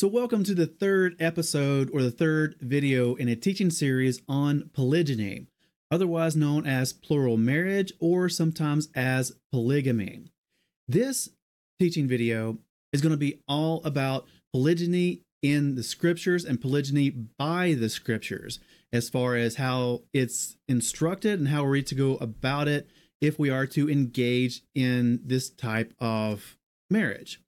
So, 0.00 0.08
welcome 0.08 0.44
to 0.44 0.54
the 0.54 0.66
third 0.66 1.14
episode 1.20 1.90
or 1.92 2.00
the 2.00 2.10
third 2.10 2.56
video 2.62 3.16
in 3.16 3.28
a 3.28 3.36
teaching 3.36 3.68
series 3.68 4.22
on 4.26 4.70
polygyny, 4.72 5.48
otherwise 5.90 6.34
known 6.34 6.66
as 6.66 6.94
plural 6.94 7.36
marriage 7.36 7.92
or 8.00 8.30
sometimes 8.30 8.88
as 8.94 9.32
polygamy. 9.52 10.32
This 10.88 11.28
teaching 11.78 12.08
video 12.08 12.56
is 12.94 13.02
going 13.02 13.10
to 13.10 13.18
be 13.18 13.42
all 13.46 13.82
about 13.84 14.26
polygyny 14.54 15.20
in 15.42 15.74
the 15.74 15.82
scriptures 15.82 16.46
and 16.46 16.62
polygyny 16.62 17.10
by 17.10 17.74
the 17.74 17.90
scriptures, 17.90 18.58
as 18.94 19.10
far 19.10 19.36
as 19.36 19.56
how 19.56 20.04
it's 20.14 20.56
instructed 20.66 21.38
and 21.38 21.48
how 21.48 21.62
we're 21.62 21.82
to 21.82 21.94
go 21.94 22.16
about 22.16 22.68
it 22.68 22.88
if 23.20 23.38
we 23.38 23.50
are 23.50 23.66
to 23.66 23.90
engage 23.90 24.62
in 24.74 25.20
this 25.22 25.50
type 25.50 25.92
of 25.98 26.56
marriage. 26.88 27.42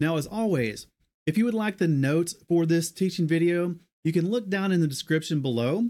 Now, 0.00 0.16
as 0.16 0.26
always, 0.26 0.88
if 1.28 1.36
you 1.36 1.44
would 1.44 1.52
like 1.52 1.76
the 1.76 1.86
notes 1.86 2.34
for 2.48 2.64
this 2.64 2.90
teaching 2.90 3.26
video, 3.26 3.74
you 4.02 4.14
can 4.14 4.30
look 4.30 4.48
down 4.48 4.72
in 4.72 4.80
the 4.80 4.86
description 4.86 5.42
below 5.42 5.84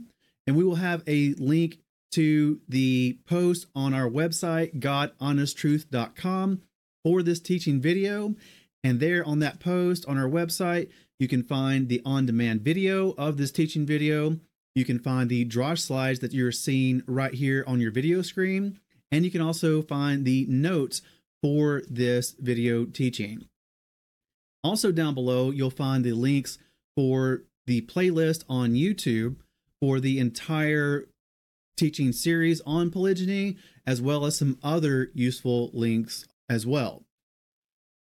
and 0.48 0.56
we 0.56 0.64
will 0.64 0.74
have 0.74 1.04
a 1.06 1.34
link 1.34 1.78
to 2.10 2.60
the 2.68 3.20
post 3.24 3.66
on 3.72 3.94
our 3.94 4.10
website, 4.10 4.80
godhonesttruth.com, 4.80 6.62
for 7.04 7.22
this 7.22 7.38
teaching 7.38 7.80
video. 7.80 8.34
And 8.82 8.98
there 8.98 9.24
on 9.24 9.38
that 9.38 9.60
post 9.60 10.04
on 10.06 10.18
our 10.18 10.28
website, 10.28 10.88
you 11.20 11.28
can 11.28 11.44
find 11.44 11.88
the 11.88 12.02
on 12.04 12.26
demand 12.26 12.62
video 12.62 13.12
of 13.12 13.36
this 13.36 13.52
teaching 13.52 13.86
video. 13.86 14.40
You 14.74 14.84
can 14.84 14.98
find 14.98 15.30
the 15.30 15.44
draw 15.44 15.74
slides 15.74 16.18
that 16.18 16.32
you're 16.32 16.50
seeing 16.50 17.04
right 17.06 17.34
here 17.34 17.62
on 17.64 17.80
your 17.80 17.92
video 17.92 18.22
screen. 18.22 18.80
And 19.12 19.24
you 19.24 19.30
can 19.30 19.40
also 19.40 19.82
find 19.82 20.24
the 20.24 20.46
notes 20.48 21.00
for 21.40 21.82
this 21.88 22.34
video 22.40 22.86
teaching. 22.86 23.46
Also, 24.64 24.90
down 24.90 25.14
below, 25.14 25.50
you'll 25.50 25.70
find 25.70 26.04
the 26.04 26.12
links 26.12 26.58
for 26.96 27.42
the 27.66 27.82
playlist 27.82 28.44
on 28.48 28.72
YouTube 28.72 29.36
for 29.80 30.00
the 30.00 30.18
entire 30.18 31.08
teaching 31.76 32.12
series 32.12 32.60
on 32.66 32.90
polygyny, 32.90 33.56
as 33.86 34.02
well 34.02 34.24
as 34.24 34.36
some 34.36 34.58
other 34.62 35.10
useful 35.14 35.70
links 35.72 36.26
as 36.48 36.66
well. 36.66 37.04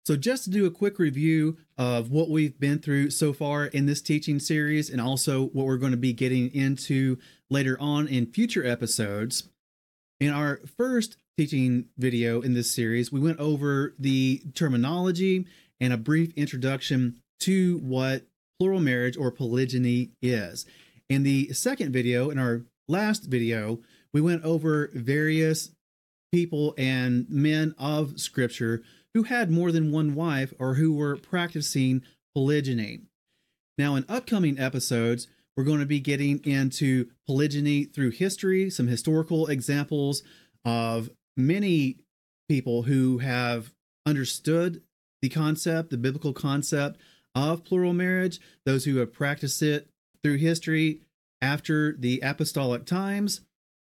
So, 0.06 0.16
just 0.18 0.44
to 0.46 0.50
do 0.50 0.66
a 0.66 0.72
quick 0.72 1.00
review 1.00 1.58
of 1.78 2.12
what 2.12 2.30
we've 2.30 2.60
been 2.60 2.80
through 2.80 3.12
so 3.12 3.34
far 3.34 3.66
in 3.68 3.86
this 3.86 4.02
teaching 4.02 4.40
series, 4.40 4.90
and 4.90 5.00
also 5.00 5.46
what 5.48 5.66
we're 5.66 5.78
going 5.78 5.92
to 5.92 5.98
be 5.98 6.12
getting 6.12 6.54
into 6.54 7.18
later 7.50 7.78
on 7.80 8.08
in 8.08 8.26
future 8.26 8.66
episodes. 8.66 9.48
In 10.20 10.32
our 10.32 10.60
first 10.78 11.18
teaching 11.38 11.86
video 11.98 12.42
in 12.42 12.54
this 12.54 12.74
series, 12.74 13.12
we 13.12 13.20
went 13.20 13.40
over 13.40 13.96
the 13.98 14.44
terminology 14.54 15.46
and 15.82 15.92
a 15.92 15.98
brief 15.98 16.32
introduction 16.38 17.20
to 17.42 17.80
what 17.80 18.28
plural 18.60 18.80
marriage 18.80 19.18
or 19.18 19.32
polygyny 19.32 20.12
is. 20.22 20.66
In 21.10 21.24
the 21.24 21.52
second 21.52 21.92
video, 21.92 22.30
in 22.30 22.38
our 22.38 22.62
last 22.88 23.26
video, 23.26 23.80
we 24.14 24.22
went 24.22 24.46
over 24.46 24.92
various 24.94 25.72
people 26.32 26.76
and 26.78 27.28
men 27.30 27.74
of 27.78 28.20
scripture 28.20 28.84
who 29.14 29.24
had 29.24 29.52
more 29.52 29.72
than 29.72 29.92
one 29.92 30.16
wife 30.16 30.54
or 30.60 30.76
who 30.76 30.94
were 30.94 31.18
practicing 31.18 32.04
polygyny. 32.36 33.02
Now, 33.78 33.96
in 33.96 34.06
upcoming 34.08 34.60
episodes, 34.60 35.28
we're 35.58 35.64
going 35.64 35.80
to 35.80 35.86
be 35.86 36.00
getting 36.00 36.40
into 36.46 37.10
polygyny 37.28 37.86
through 37.86 38.12
history, 38.12 38.70
some 38.70 38.88
historical 38.88 39.48
examples 39.48 40.24
of 40.64 41.10
many 41.36 41.98
people 42.48 42.84
who 42.84 43.18
have 43.18 43.74
understood 44.06 44.82
the 45.22 45.30
concept, 45.30 45.90
the 45.90 45.98
biblical 45.98 46.34
concept 46.34 47.00
of 47.36 47.64
plural 47.64 47.94
marriage, 47.94 48.40
those 48.66 48.86
who 48.86 48.98
have 48.98 49.14
practiced 49.14 49.62
it 49.62 49.90
through 50.24 50.38
history 50.38 51.02
after 51.42 51.96
the 51.98 52.20
apostolic 52.22 52.86
times, 52.86 53.42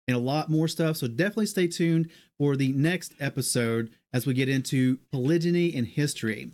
and 0.07 0.17
a 0.17 0.21
lot 0.21 0.51
more 0.51 0.69
stuff. 0.69 0.97
So 0.97 1.09
definitely 1.09 1.47
stay 1.47 1.67
tuned 1.67 2.11
for 2.39 2.57
the 2.57 2.73
next 2.73 3.15
episode 3.21 3.91
as 4.13 4.27
we 4.27 4.35
get 4.35 4.49
into 4.49 4.99
polygyny 5.13 5.75
and 5.75 5.87
history. 5.87 6.53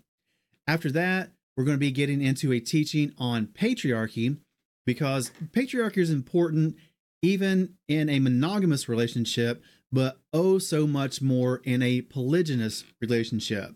After 0.66 0.90
that, 0.92 1.30
we're 1.56 1.64
going 1.64 1.76
to 1.76 1.80
be 1.80 1.90
getting 1.90 2.22
into 2.22 2.52
a 2.52 2.60
teaching 2.60 3.12
on 3.18 3.46
patriarchy 3.46 4.38
because 4.86 5.32
patriarchy 5.52 5.98
is 5.98 6.10
important 6.10 6.76
even 7.22 7.74
in 7.86 8.08
a 8.08 8.18
monogamous 8.18 8.88
relationship, 8.88 9.62
but 9.92 10.18
oh 10.32 10.58
so 10.58 10.86
much 10.86 11.20
more 11.20 11.60
in 11.64 11.82
a 11.82 12.02
polygynous 12.02 12.84
relationship. 13.00 13.74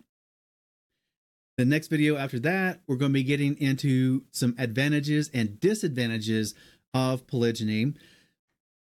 The 1.56 1.64
next 1.64 1.88
video 1.88 2.16
after 2.16 2.40
that, 2.40 2.80
we're 2.86 2.96
going 2.96 3.12
to 3.12 3.14
be 3.14 3.22
getting 3.22 3.56
into 3.60 4.24
some 4.32 4.56
advantages 4.58 5.30
and 5.32 5.60
disadvantages 5.60 6.54
of 6.92 7.26
polygyny. 7.28 7.94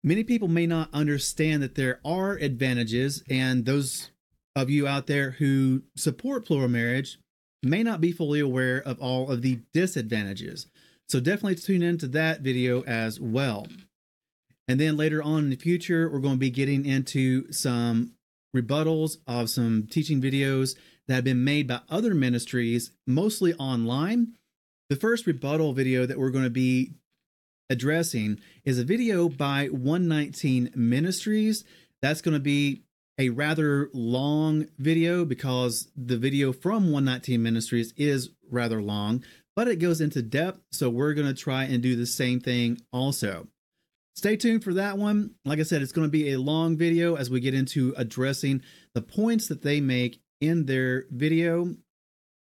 Many 0.03 0.25
people 0.25 0.49
may 0.49 0.67
not 0.67 0.89
understand 0.93 1.63
that 1.63 1.75
there 1.75 2.01
are 2.05 2.35
advantages, 2.35 3.23
and 3.29 3.67
those 3.67 4.11
of 4.57 4.71
you 4.71 4.89
out 4.89 5.07
there 5.07 5.33
who 5.33 5.83
support 5.97 6.47
plural 6.47 6.69
marriage 6.69 7.19
may 7.63 7.83
not 7.83 8.01
be 8.01 8.11
fully 8.11 8.41
aware 8.41 8.79
of 8.79 8.99
all 9.01 9.31
of 9.31 9.43
the 9.43 9.61
disadvantages. 9.73 10.67
So 11.09 11.21
definitely 11.21 11.57
tune 11.57 11.83
into 11.83 12.09
that 12.09 12.41
video 12.41 12.83
as 12.85 13.21
well. 13.21 13.67
And 14.67 14.81
then 14.81 14.97
later 14.97 15.23
on 15.23 15.45
in 15.45 15.51
the 15.51 15.57
future, 15.57 16.09
we're 16.09 16.21
going 16.21 16.35
to 16.35 16.41
be 16.41 16.51
getting 16.51 16.87
into 16.87 17.53
some 17.53 18.13
rebuttals 18.57 19.19
of 19.27 19.51
some 19.51 19.87
teaching 19.91 20.23
videos 20.23 20.75
that 21.09 21.15
have 21.15 21.25
been 21.25 21.45
made 21.45 21.69
by 21.69 21.81
other 21.89 22.15
ministries, 22.15 22.93
mostly 23.07 23.55
online. 23.55 24.33
The 24.89 24.97
first 24.97 25.27
rebuttal 25.27 25.73
video 25.73 26.07
that 26.07 26.19
we're 26.19 26.31
going 26.31 26.45
to 26.45 26.51
be 26.51 26.93
addressing 27.71 28.39
is 28.65 28.79
a 28.79 28.85
video 28.85 29.29
by 29.29 29.67
119 29.67 30.71
Ministries. 30.75 31.65
That's 32.01 32.21
going 32.21 32.35
to 32.35 32.41
be 32.41 32.83
a 33.19 33.31
rather 33.31 33.91
long 33.93 34.67
video 34.79 35.25
because 35.25 35.89
the 35.97 36.17
video 36.17 36.53
from 36.53 36.93
119 36.93 37.43
Ministries 37.43 37.93
is 37.97 38.31
rather 38.51 38.83
long, 38.83 39.25
but 39.57 39.69
it 39.69 39.77
goes 39.77 40.01
into 40.01 40.23
depth. 40.23 40.61
So 40.71 40.91
we're 40.91 41.15
going 41.15 41.27
to 41.27 41.35
try 41.35 41.65
and 41.65 41.83
do 41.83 41.97
the 41.97 42.07
same 42.07 42.41
thing 42.41 42.81
also. 42.93 43.49
Stay 44.15 44.37
tuned 44.37 44.63
for 44.63 44.75
that 44.75 44.99
one. 44.99 45.35
Like 45.45 45.59
I 45.59 45.63
said, 45.63 45.81
it's 45.81 45.93
going 45.93 46.07
to 46.07 46.13
be 46.13 46.33
a 46.33 46.41
long 46.41 46.77
video 46.77 47.17
as 47.17 47.31
we 47.31 47.41
get 47.41 47.55
into 47.55 47.95
addressing 47.97 48.63
the 48.95 49.01
points 49.01 49.49
that 49.49 49.63
they 49.63 49.81
make 49.81 50.21
in 50.43 50.67
their 50.67 51.07
video 51.11 51.77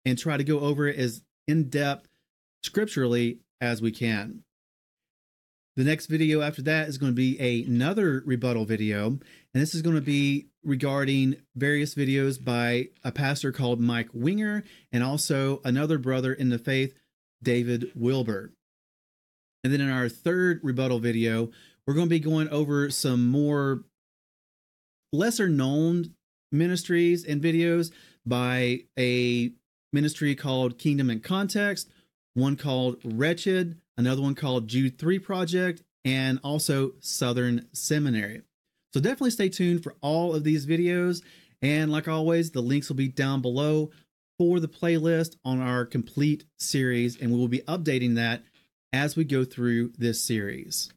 and 0.04 0.18
try 0.18 0.36
to 0.36 0.44
go 0.44 0.60
over 0.60 0.88
it 0.88 0.98
as 0.98 1.22
in 1.48 1.70
depth 1.70 2.10
scripturally 2.64 3.40
as 3.62 3.82
we 3.82 3.92
can. 3.92 4.44
The 5.78 5.84
next 5.84 6.08
video 6.08 6.42
after 6.42 6.62
that 6.64 6.90
is 6.90 6.98
going 6.98 7.14
to 7.14 7.16
be 7.16 7.40
a, 7.40 7.64
another 7.64 8.24
rebuttal 8.26 8.66
video, 8.66 9.06
and 9.08 9.22
this 9.54 9.74
is 9.74 9.82
going 9.82 9.96
to 9.96 10.02
be 10.02 10.48
regarding 10.64 11.38
various 11.56 11.96
videos 11.96 12.44
by 12.44 12.90
a 13.04 13.12
pastor 13.12 13.52
called 13.52 13.80
Mike 13.80 14.10
Winger 14.14 14.64
and 14.92 15.04
also 15.04 15.62
another 15.64 15.98
brother 15.98 16.34
in 16.34 16.50
the 16.50 16.60
faith, 16.60 16.94
David 17.42 17.92
Wilbur. 17.96 18.52
And 19.64 19.72
then 19.72 19.80
in 19.80 19.90
our 19.90 20.10
third 20.10 20.60
rebuttal 20.64 21.00
video, 21.00 21.52
we're 21.86 21.94
going 21.94 22.08
to 22.08 22.10
be 22.10 22.20
going 22.20 22.50
over 22.50 22.90
some 22.90 23.30
more 23.30 23.84
lesser 25.14 25.48
known 25.48 26.16
ministries 26.52 27.26
and 27.26 27.42
videos 27.42 27.92
by 28.26 28.82
a 28.98 29.52
ministry 29.94 30.36
called 30.36 30.78
Kingdom 30.78 31.10
in 31.10 31.20
Context, 31.20 31.90
one 32.34 32.56
called 32.56 32.98
Wretched, 33.04 33.78
another 33.98 34.22
one 34.22 34.36
called 34.36 34.68
Jude 34.68 34.98
3 34.98 35.20
Project, 35.20 35.84
and 36.06 36.40
also 36.44 36.94
Southern 37.00 37.68
Seminary. 37.74 38.42
So 38.94 39.00
definitely 39.00 39.32
stay 39.32 39.50
tuned 39.50 39.84
for 39.84 39.96
all 40.02 40.34
of 40.36 40.44
these 40.44 40.66
videos. 40.66 41.22
And 41.62 41.92
like 41.92 42.08
always, 42.08 42.52
the 42.52 42.62
links 42.62 42.90
will 42.90 42.96
be 42.96 43.08
down 43.08 43.42
below 43.42 43.92
for 44.38 44.60
the 44.60 44.68
playlist 44.68 45.36
on 45.46 45.62
our 45.62 45.86
complete 45.86 46.46
series, 46.58 47.20
and 47.20 47.32
we 47.32 47.38
will 47.38 47.48
be 47.48 47.60
updating 47.62 48.16
that 48.16 48.44
as 48.92 49.16
we 49.16 49.24
go 49.24 49.46
through 49.46 49.94
this 49.98 50.24
series. 50.24 50.92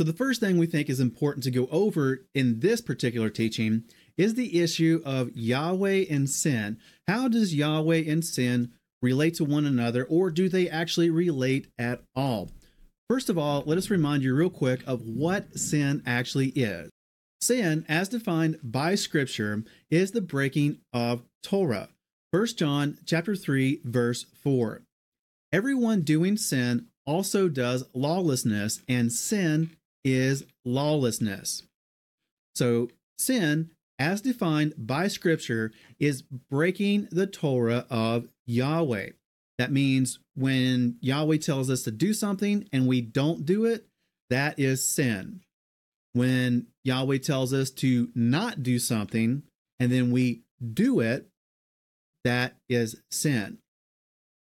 So, 0.00 0.04
the 0.04 0.14
first 0.14 0.40
thing 0.40 0.56
we 0.56 0.64
think 0.66 0.88
is 0.88 0.98
important 0.98 1.44
to 1.44 1.50
go 1.50 1.68
over 1.70 2.24
in 2.34 2.60
this 2.60 2.80
particular 2.80 3.28
teaching 3.28 3.84
is 4.16 4.32
the 4.32 4.62
issue 4.62 5.02
of 5.04 5.36
Yahweh 5.36 6.06
and 6.08 6.26
sin. 6.26 6.78
How 7.06 7.28
does 7.28 7.54
Yahweh 7.54 8.04
and 8.06 8.24
sin 8.24 8.72
relate 9.02 9.34
to 9.34 9.44
one 9.44 9.66
another, 9.66 10.04
or 10.04 10.30
do 10.30 10.48
they 10.48 10.70
actually 10.70 11.10
relate 11.10 11.66
at 11.78 12.00
all? 12.16 12.48
First 13.10 13.28
of 13.28 13.36
all, 13.36 13.62
let 13.66 13.76
us 13.76 13.90
remind 13.90 14.22
you 14.22 14.34
real 14.34 14.48
quick 14.48 14.80
of 14.86 15.02
what 15.02 15.58
sin 15.58 16.02
actually 16.06 16.48
is. 16.56 16.88
Sin, 17.42 17.84
as 17.86 18.08
defined 18.08 18.58
by 18.62 18.94
Scripture, 18.94 19.64
is 19.90 20.12
the 20.12 20.22
breaking 20.22 20.78
of 20.94 21.24
Torah. 21.42 21.90
1 22.30 22.46
John 22.56 22.96
chapter 23.04 23.36
3 23.36 23.82
verse 23.84 24.24
4. 24.42 24.80
Everyone 25.52 26.00
doing 26.00 26.38
sin 26.38 26.86
also 27.04 27.48
does 27.48 27.84
lawlessness, 27.92 28.80
and 28.88 29.12
sin 29.12 29.76
is 30.04 30.44
lawlessness. 30.64 31.62
So, 32.54 32.88
sin, 33.18 33.70
as 33.98 34.20
defined 34.20 34.74
by 34.76 35.08
Scripture, 35.08 35.72
is 35.98 36.22
breaking 36.22 37.08
the 37.10 37.26
Torah 37.26 37.86
of 37.90 38.28
Yahweh. 38.46 39.10
That 39.58 39.72
means 39.72 40.18
when 40.34 40.96
Yahweh 41.00 41.36
tells 41.38 41.68
us 41.68 41.82
to 41.82 41.90
do 41.90 42.14
something 42.14 42.66
and 42.72 42.86
we 42.86 43.02
don't 43.02 43.44
do 43.44 43.66
it, 43.66 43.86
that 44.30 44.58
is 44.58 44.88
sin. 44.88 45.40
When 46.14 46.68
Yahweh 46.82 47.18
tells 47.18 47.52
us 47.52 47.70
to 47.72 48.08
not 48.14 48.62
do 48.62 48.78
something 48.78 49.42
and 49.78 49.92
then 49.92 50.10
we 50.10 50.42
do 50.72 51.00
it, 51.00 51.28
that 52.24 52.54
is 52.68 52.96
sin. 53.10 53.58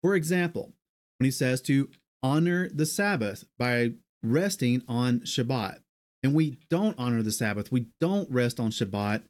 For 0.02 0.16
example, 0.16 0.74
when 1.18 1.26
he 1.26 1.32
says 1.32 1.62
to 1.64 1.90
honor 2.22 2.70
the 2.70 2.86
Sabbath 2.86 3.46
by 3.58 3.94
resting 4.32 4.84
on 4.88 5.22
Shabbat, 5.22 5.80
and 6.24 6.34
we 6.34 6.58
don't 6.70 6.98
honor 7.00 7.22
the 7.22 7.32
Sabbath, 7.32 7.72
we 7.72 7.88
don't 8.00 8.30
rest 8.32 8.60
on 8.60 8.72
Shabbat, 8.72 9.24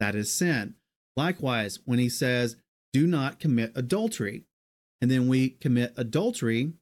that 0.00 0.14
is 0.14 0.32
sin. 0.32 0.74
Likewise, 1.16 1.78
when 1.84 1.98
he 1.98 2.08
says, 2.08 2.56
do 2.92 3.06
not 3.06 3.38
commit 3.38 3.72
adultery, 3.74 4.44
and 5.00 5.10
then 5.10 5.28
we 5.28 5.50
commit 5.50 5.94
adultery, 5.96 6.72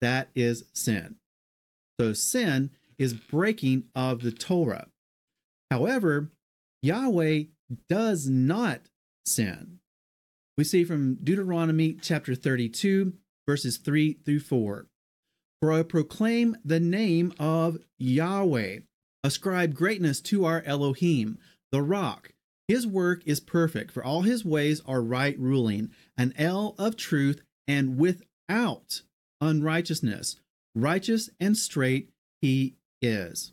that 0.00 0.30
is 0.34 0.64
sin. 0.72 1.16
So 2.00 2.12
sin 2.12 2.70
is 2.98 3.14
breaking 3.14 3.84
of 3.94 4.22
the 4.22 4.32
Torah. 4.32 4.88
However, 5.70 6.30
Yahweh 6.82 7.44
does 7.88 8.28
not 8.28 8.80
sin. 9.24 9.78
We 10.56 10.64
see 10.64 10.84
from 10.84 11.16
Deuteronomy 11.22 11.94
chapter 11.94 12.34
32, 12.34 13.14
verses 13.46 13.76
3 13.78 14.18
through 14.24 14.40
4. 14.40 14.86
For 15.60 15.72
I 15.72 15.82
proclaim 15.82 16.56
the 16.64 16.80
name 16.80 17.34
of 17.38 17.78
Yahweh, 17.98 18.78
ascribe 19.22 19.74
greatness 19.74 20.20
to 20.22 20.44
our 20.46 20.62
Elohim, 20.64 21.38
the 21.70 21.82
rock. 21.82 22.32
His 22.66 22.86
work 22.86 23.22
is 23.26 23.40
perfect, 23.40 23.90
for 23.90 24.02
all 24.02 24.22
his 24.22 24.44
ways 24.44 24.80
are 24.86 25.02
right 25.02 25.38
ruling, 25.38 25.90
an 26.16 26.32
El 26.38 26.74
of 26.78 26.96
truth 26.96 27.42
and 27.68 27.98
without 27.98 29.02
unrighteousness. 29.40 30.36
Righteous 30.74 31.30
and 31.38 31.56
straight 31.56 32.10
he 32.40 32.76
is. 33.02 33.52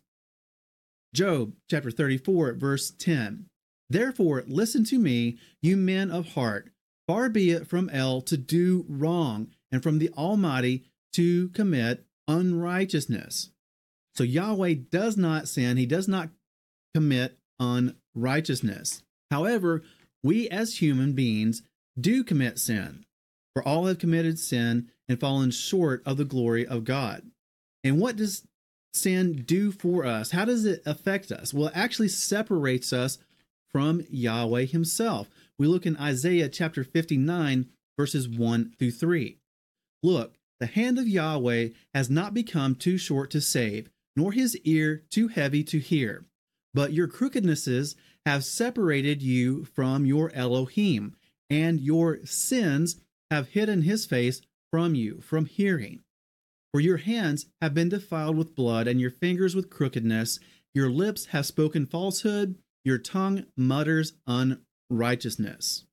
Job 1.14 1.54
chapter 1.70 1.92
34, 1.92 2.54
verse 2.54 2.92
10. 2.92 3.48
Therefore, 3.90 4.44
listen 4.48 4.84
to 4.86 5.00
me, 5.00 5.38
you 5.62 5.76
men 5.76 6.12
of 6.12 6.34
heart. 6.34 6.70
Far 7.08 7.30
be 7.30 7.52
it 7.52 7.68
from 7.68 7.90
El 7.90 8.22
to 8.22 8.38
do 8.38 8.86
wrong, 8.88 9.48
and 9.72 9.82
from 9.82 10.00
the 10.00 10.10
Almighty 10.10 10.84
to 11.14 11.50
commit 11.50 12.06
unrighteousness. 12.28 13.52
So 14.16 14.24
Yahweh 14.24 14.76
does 14.92 15.18
not 15.18 15.48
sin, 15.48 15.78
he 15.78 15.86
does 15.86 16.08
not 16.08 16.30
commit 16.94 17.38
unrighteousness. 17.60 19.04
However, 19.32 19.84
we 20.24 20.50
as 20.50 20.78
human 20.78 21.14
beings 21.14 21.62
do 22.00 22.24
commit 22.24 22.60
sin, 22.60 23.06
for 23.54 23.64
all 23.64 23.86
have 23.86 24.00
committed 24.00 24.40
sin 24.40 24.90
and 25.08 25.20
fallen 25.20 25.52
short 25.52 26.02
of 26.06 26.18
the 26.18 26.26
glory 26.26 26.66
of 26.66 26.84
God. 26.84 27.24
And 27.84 28.00
what 28.00 28.16
does 28.16 28.46
sin 28.94 29.44
do 29.46 29.72
for 29.72 30.06
us? 30.06 30.32
How 30.32 30.46
does 30.46 30.66
it 30.66 30.82
affect 30.86 31.32
us? 31.32 31.54
Well, 31.54 31.68
it 31.68 31.78
actually 31.78 32.10
separates 32.10 32.92
us 32.92 33.20
from 33.72 34.04
Yahweh 34.10 34.66
Himself. 34.66 35.30
We 35.60 35.68
look 35.68 35.86
in 35.86 35.98
Isaiah 35.98 36.50
chapter 36.50 36.84
59, 36.84 37.68
verses 37.98 38.28
1 38.28 38.74
through 38.78 38.92
3. 38.92 39.38
Look, 40.04 40.37
the 40.60 40.68
hand 40.68 40.98
of 40.98 41.08
Yahweh 41.08 41.70
has 41.94 42.10
not 42.10 42.34
become 42.34 42.76
too 42.76 42.98
short 42.98 43.30
to 43.32 43.42
save, 43.42 43.90
nor 44.16 44.32
his 44.32 44.58
ear 44.64 45.04
too 45.10 45.28
heavy 45.28 45.64
to 45.66 45.80
hear. 45.80 46.26
But 46.74 46.94
your 46.94 47.08
crookednesses 47.08 47.96
have 48.26 48.44
separated 48.44 49.22
you 49.22 49.66
from 49.66 50.06
your 50.06 50.32
Elohim, 50.34 51.16
and 51.50 51.80
your 51.80 52.26
sins 52.26 53.00
have 53.32 53.50
hidden 53.50 53.84
his 53.84 54.06
face 54.06 54.42
from 54.72 54.96
you, 54.96 55.22
from 55.22 55.46
hearing. 55.46 56.02
For 56.74 56.82
your 56.82 56.98
hands 56.98 57.46
have 57.62 57.74
been 57.74 57.90
defiled 57.90 58.38
with 58.38 58.56
blood, 58.56 58.88
and 58.88 59.00
your 59.00 59.12
fingers 59.12 59.56
with 59.56 59.70
crookedness. 59.70 60.40
Your 60.74 60.90
lips 60.90 61.28
have 61.28 61.46
spoken 61.46 61.86
falsehood, 61.86 62.56
your 62.84 62.98
tongue 62.98 63.46
mutters 63.56 64.14
unrighteousness. 64.28 65.86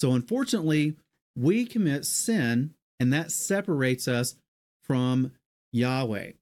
So, 0.00 0.12
unfortunately, 0.12 0.96
we 1.36 1.64
commit 1.66 2.04
sin, 2.04 2.74
and 3.00 3.12
that 3.12 3.32
separates 3.32 4.06
us 4.06 4.36
from 4.84 5.32
Yahweh. 5.72 6.32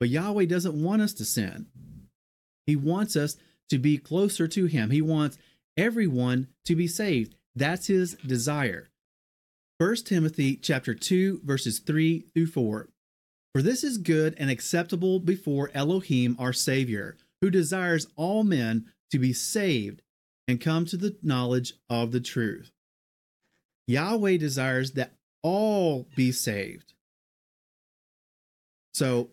But 0.00 0.08
Yahweh 0.08 0.46
doesn't 0.46 0.82
want 0.82 1.02
us 1.02 1.12
to 1.14 1.24
sin. 1.24 1.66
He 2.66 2.76
wants 2.76 3.16
us 3.16 3.36
to 3.70 3.78
be 3.78 3.98
closer 3.98 4.48
to 4.48 4.66
Him. 4.66 4.90
He 4.90 5.02
wants 5.02 5.38
everyone 5.76 6.48
to 6.64 6.74
be 6.74 6.86
saved. 6.86 7.34
That's 7.54 7.86
His 7.86 8.14
desire. 8.14 8.88
1 9.78 9.96
Timothy 10.04 10.56
chapter 10.56 10.94
2 10.94 11.42
verses 11.44 11.78
3 11.78 12.26
through 12.34 12.46
4. 12.46 12.88
For 13.54 13.62
this 13.62 13.82
is 13.82 13.98
good 13.98 14.34
and 14.38 14.50
acceptable 14.50 15.20
before 15.20 15.70
Elohim 15.72 16.36
our 16.38 16.52
Savior, 16.52 17.16
who 17.40 17.50
desires 17.50 18.08
all 18.16 18.44
men 18.44 18.86
to 19.10 19.18
be 19.18 19.32
saved 19.32 20.02
and 20.46 20.60
come 20.60 20.84
to 20.86 20.96
the 20.96 21.16
knowledge 21.22 21.74
of 21.88 22.12
the 22.12 22.20
truth. 22.20 22.72
Yahweh 23.88 24.36
desires 24.36 24.92
that 24.92 25.14
all 25.42 26.06
be 26.14 26.30
saved. 26.30 26.92
So, 28.92 29.30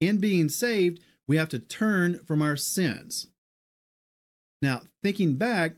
in 0.00 0.18
being 0.18 0.48
saved, 0.48 1.00
we 1.28 1.36
have 1.36 1.48
to 1.50 1.60
turn 1.60 2.18
from 2.26 2.42
our 2.42 2.56
sins. 2.56 3.28
Now, 4.60 4.82
thinking 5.02 5.36
back, 5.36 5.76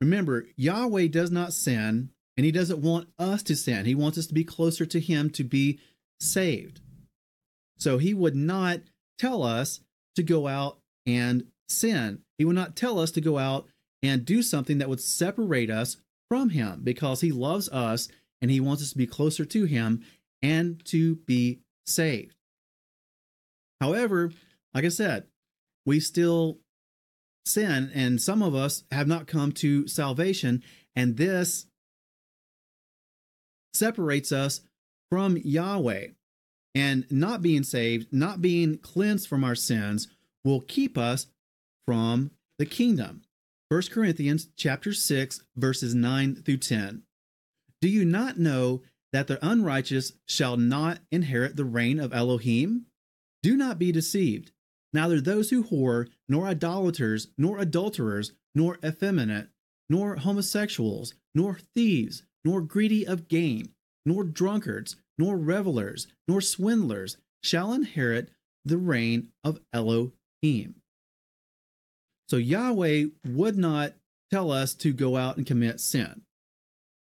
remember, 0.00 0.46
Yahweh 0.56 1.06
does 1.06 1.30
not 1.30 1.54
sin, 1.54 2.10
and 2.36 2.44
He 2.44 2.52
doesn't 2.52 2.82
want 2.82 3.08
us 3.18 3.42
to 3.44 3.56
sin. 3.56 3.86
He 3.86 3.94
wants 3.94 4.18
us 4.18 4.26
to 4.26 4.34
be 4.34 4.44
closer 4.44 4.84
to 4.84 5.00
Him 5.00 5.30
to 5.30 5.44
be 5.44 5.80
saved. 6.20 6.80
So, 7.78 7.96
He 7.96 8.12
would 8.12 8.36
not 8.36 8.80
tell 9.18 9.42
us 9.42 9.80
to 10.16 10.22
go 10.22 10.46
out 10.46 10.78
and 11.06 11.46
sin. 11.68 12.20
He 12.36 12.44
would 12.44 12.56
not 12.56 12.76
tell 12.76 12.98
us 12.98 13.10
to 13.12 13.22
go 13.22 13.38
out 13.38 13.66
and 14.02 14.26
do 14.26 14.42
something 14.42 14.78
that 14.78 14.90
would 14.90 15.00
separate 15.00 15.70
us 15.70 15.96
from 16.28 16.50
Him 16.50 16.80
because 16.82 17.20
He 17.20 17.32
loves 17.32 17.68
us 17.68 18.08
and 18.40 18.50
He 18.50 18.60
wants 18.60 18.82
us 18.82 18.90
to 18.90 18.98
be 18.98 19.06
closer 19.06 19.44
to 19.44 19.64
Him 19.64 20.04
and 20.42 20.84
to 20.86 21.16
be 21.16 21.60
saved. 21.86 22.36
However, 23.80 24.32
like 24.72 24.84
I 24.84 24.88
said, 24.88 25.24
we 25.86 26.00
still 26.00 26.58
sin, 27.44 27.90
and 27.94 28.20
some 28.20 28.42
of 28.42 28.54
us 28.54 28.84
have 28.90 29.06
not 29.06 29.26
come 29.26 29.52
to 29.52 29.86
salvation, 29.86 30.62
and 30.96 31.16
this 31.16 31.66
separates 33.74 34.32
us 34.32 34.60
from 35.10 35.36
Yahweh. 35.36 36.08
And 36.76 37.06
not 37.08 37.40
being 37.40 37.62
saved, 37.62 38.12
not 38.12 38.42
being 38.42 38.78
cleansed 38.78 39.28
from 39.28 39.44
our 39.44 39.54
sins, 39.54 40.08
will 40.44 40.60
keep 40.60 40.98
us 40.98 41.28
from 41.86 42.32
the 42.58 42.66
kingdom. 42.66 43.22
1 43.74 43.82
Corinthians 43.90 44.46
chapter 44.56 44.92
6 44.92 45.42
verses 45.56 45.96
9 45.96 46.36
through 46.44 46.58
10. 46.58 47.02
Do 47.80 47.88
you 47.88 48.04
not 48.04 48.38
know 48.38 48.82
that 49.12 49.26
the 49.26 49.44
unrighteous 49.44 50.12
shall 50.28 50.56
not 50.56 51.00
inherit 51.10 51.56
the 51.56 51.64
reign 51.64 51.98
of 51.98 52.14
Elohim? 52.14 52.86
Do 53.42 53.56
not 53.56 53.80
be 53.80 53.90
deceived. 53.90 54.52
Neither 54.92 55.20
those 55.20 55.50
who 55.50 55.64
whore, 55.64 56.06
nor 56.28 56.46
idolaters, 56.46 57.26
nor 57.36 57.58
adulterers, 57.58 58.30
nor 58.54 58.78
effeminate, 58.84 59.48
nor 59.90 60.18
homosexuals, 60.18 61.14
nor 61.34 61.58
thieves, 61.74 62.22
nor 62.44 62.60
greedy 62.60 63.04
of 63.04 63.26
gain, 63.26 63.70
nor 64.06 64.22
drunkards, 64.22 64.94
nor 65.18 65.36
revelers, 65.36 66.06
nor 66.28 66.40
swindlers 66.40 67.16
shall 67.42 67.72
inherit 67.72 68.30
the 68.64 68.78
reign 68.78 69.30
of 69.42 69.58
Elohim. 69.72 70.76
So 72.28 72.36
Yahweh 72.36 73.06
would 73.26 73.56
not 73.56 73.94
tell 74.30 74.50
us 74.50 74.74
to 74.76 74.92
go 74.92 75.16
out 75.16 75.36
and 75.36 75.46
commit 75.46 75.80
sin. 75.80 76.22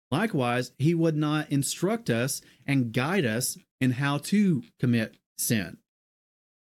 Likewise, 0.10 0.74
he 0.78 0.94
would 0.94 1.16
not 1.16 1.52
instruct 1.52 2.10
us 2.10 2.42
and 2.66 2.92
guide 2.92 3.26
us 3.26 3.58
in 3.80 3.92
how 3.92 4.18
to 4.18 4.64
commit 4.80 5.16
sin 5.38 5.78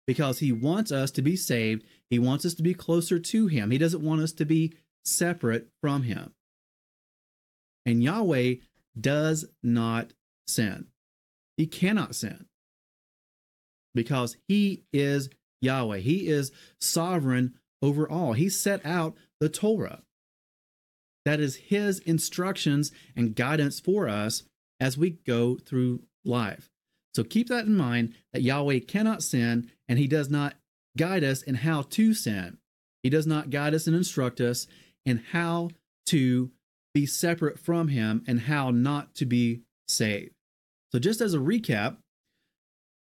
because 0.06 0.38
he 0.38 0.52
wants 0.52 0.90
us 0.90 1.10
to 1.12 1.22
be 1.22 1.36
saved. 1.36 1.84
He 2.10 2.18
wants 2.18 2.44
us 2.44 2.54
to 2.54 2.62
be 2.62 2.74
closer 2.74 3.18
to 3.18 3.46
him. 3.46 3.70
He 3.70 3.78
doesn't 3.78 4.02
want 4.02 4.22
us 4.22 4.32
to 4.32 4.44
be 4.44 4.72
separate 5.04 5.68
from 5.80 6.02
him. 6.02 6.32
And 7.84 8.02
Yahweh 8.02 8.54
does 8.98 9.44
not 9.62 10.12
sin. 10.46 10.86
He 11.56 11.66
cannot 11.66 12.14
sin 12.14 12.46
because 13.94 14.36
he 14.48 14.84
is 14.92 15.28
Yahweh. 15.60 15.98
He 15.98 16.28
is 16.28 16.50
sovereign 16.80 17.54
over 17.84 18.08
all. 18.08 18.32
He 18.32 18.48
set 18.48 18.84
out 18.84 19.14
the 19.40 19.48
Torah. 19.48 20.02
That 21.24 21.40
is 21.40 21.56
his 21.56 22.00
instructions 22.00 22.92
and 23.16 23.36
guidance 23.36 23.80
for 23.80 24.08
us 24.08 24.42
as 24.80 24.98
we 24.98 25.10
go 25.10 25.56
through 25.56 26.02
life. 26.24 26.70
So 27.14 27.22
keep 27.22 27.48
that 27.48 27.66
in 27.66 27.76
mind 27.76 28.14
that 28.32 28.42
Yahweh 28.42 28.80
cannot 28.80 29.22
sin 29.22 29.70
and 29.88 29.98
he 29.98 30.06
does 30.06 30.28
not 30.28 30.54
guide 30.96 31.24
us 31.24 31.42
in 31.42 31.56
how 31.56 31.82
to 31.82 32.14
sin. 32.14 32.58
He 33.02 33.10
does 33.10 33.26
not 33.26 33.50
guide 33.50 33.74
us 33.74 33.86
and 33.86 33.94
instruct 33.94 34.40
us 34.40 34.66
in 35.04 35.22
how 35.32 35.70
to 36.06 36.50
be 36.94 37.06
separate 37.06 37.58
from 37.58 37.88
Him 37.88 38.24
and 38.26 38.40
how 38.40 38.70
not 38.70 39.14
to 39.16 39.26
be 39.26 39.62
saved. 39.88 40.32
So, 40.92 40.98
just 40.98 41.20
as 41.20 41.34
a 41.34 41.38
recap, 41.38 41.96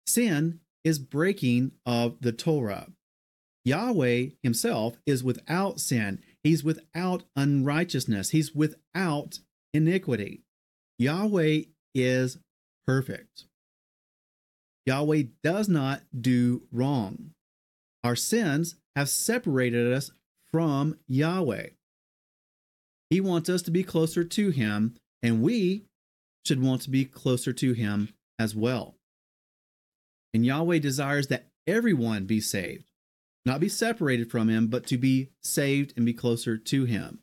sin 0.06 0.60
is 0.84 0.98
breaking 0.98 1.72
of 1.86 2.16
the 2.20 2.32
Torah. 2.32 2.88
Yahweh 3.66 4.28
Himself 4.44 4.96
is 5.04 5.24
without 5.24 5.80
sin, 5.80 6.20
He's 6.44 6.62
without 6.62 7.24
unrighteousness, 7.34 8.30
He's 8.30 8.54
without 8.54 9.40
iniquity. 9.74 10.42
Yahweh 10.98 11.62
is 11.94 12.38
perfect. 12.86 13.44
Yahweh 14.86 15.24
does 15.42 15.68
not 15.68 16.02
do 16.18 16.62
wrong. 16.70 17.32
Our 18.04 18.14
sins 18.14 18.76
have 18.94 19.08
separated 19.08 19.92
us 19.92 20.12
from 20.52 20.96
Yahweh. 21.08 21.70
He 23.10 23.20
wants 23.20 23.48
us 23.48 23.62
to 23.62 23.72
be 23.72 23.82
closer 23.82 24.22
to 24.22 24.50
Him, 24.50 24.94
and 25.24 25.42
we 25.42 25.86
should 26.44 26.62
want 26.62 26.82
to 26.82 26.90
be 26.90 27.04
closer 27.04 27.52
to 27.54 27.72
Him 27.72 28.10
as 28.38 28.54
well. 28.54 28.94
And 30.32 30.46
Yahweh 30.46 30.78
desires 30.78 31.26
that 31.28 31.46
everyone 31.66 32.26
be 32.26 32.40
saved, 32.40 32.84
not 33.46 33.60
be 33.60 33.68
separated 33.68 34.30
from 34.30 34.48
Him, 34.48 34.66
but 34.66 34.86
to 34.88 34.98
be 34.98 35.30
saved 35.40 35.94
and 35.96 36.04
be 36.04 36.12
closer 36.12 36.58
to 36.58 36.84
Him. 36.84 37.20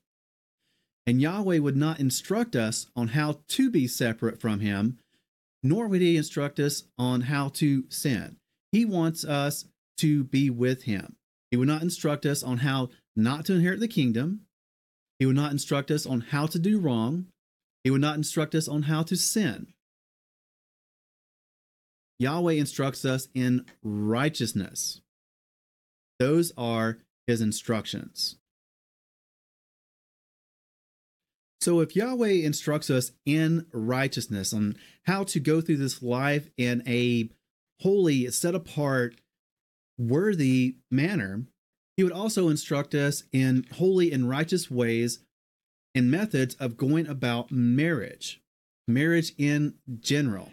And 1.05 1.21
Yahweh 1.21 1.59
would 1.59 1.75
not 1.75 1.99
instruct 1.99 2.55
us 2.55 2.87
on 2.95 3.09
how 3.09 3.41
to 3.49 3.69
be 3.69 3.87
separate 3.87 4.39
from 4.39 4.61
Him, 4.61 4.97
nor 5.61 5.87
would 5.87 6.01
He 6.01 6.17
instruct 6.17 6.59
us 6.59 6.83
on 6.97 7.21
how 7.21 7.49
to 7.49 7.83
sin. 7.89 8.37
He 8.71 8.85
wants 8.85 9.25
us 9.25 9.65
to 9.97 10.23
be 10.23 10.49
with 10.49 10.83
Him. 10.83 11.17
He 11.51 11.57
would 11.57 11.67
not 11.67 11.83
instruct 11.83 12.25
us 12.25 12.41
on 12.41 12.59
how 12.59 12.89
not 13.15 13.45
to 13.45 13.53
inherit 13.53 13.79
the 13.79 13.87
kingdom. 13.87 14.41
He 15.19 15.25
would 15.25 15.35
not 15.35 15.51
instruct 15.51 15.91
us 15.91 16.05
on 16.05 16.21
how 16.21 16.47
to 16.47 16.57
do 16.57 16.79
wrong. 16.79 17.27
He 17.83 17.91
would 17.91 18.01
not 18.01 18.15
instruct 18.15 18.55
us 18.55 18.67
on 18.67 18.83
how 18.83 19.03
to 19.03 19.15
sin. 19.15 19.67
Yahweh 22.17 22.53
instructs 22.53 23.03
us 23.03 23.27
in 23.35 23.65
righteousness. 23.83 25.01
Those 26.23 26.53
are 26.57 26.99
his 27.27 27.41
instructions. 27.41 28.37
So, 31.59 31.81
if 31.81 31.97
Yahweh 31.97 32.45
instructs 32.45 32.89
us 32.89 33.11
in 33.25 33.65
righteousness 33.73 34.53
on 34.53 34.77
how 35.05 35.25
to 35.25 35.41
go 35.41 35.59
through 35.59 35.79
this 35.79 36.01
life 36.01 36.47
in 36.55 36.81
a 36.87 37.29
holy, 37.81 38.31
set 38.31 38.55
apart, 38.55 39.19
worthy 39.97 40.77
manner, 40.89 41.43
he 41.97 42.05
would 42.05 42.13
also 42.13 42.47
instruct 42.47 42.95
us 42.95 43.23
in 43.33 43.65
holy 43.73 44.13
and 44.13 44.29
righteous 44.29 44.71
ways 44.71 45.19
and 45.93 46.09
methods 46.09 46.55
of 46.55 46.77
going 46.77 47.05
about 47.05 47.51
marriage, 47.51 48.41
marriage 48.87 49.33
in 49.37 49.73
general. 49.99 50.51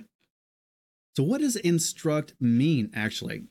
So, 1.17 1.23
what 1.23 1.41
does 1.41 1.55
instruct 1.55 2.35
mean 2.41 2.91
actually? 2.93 3.45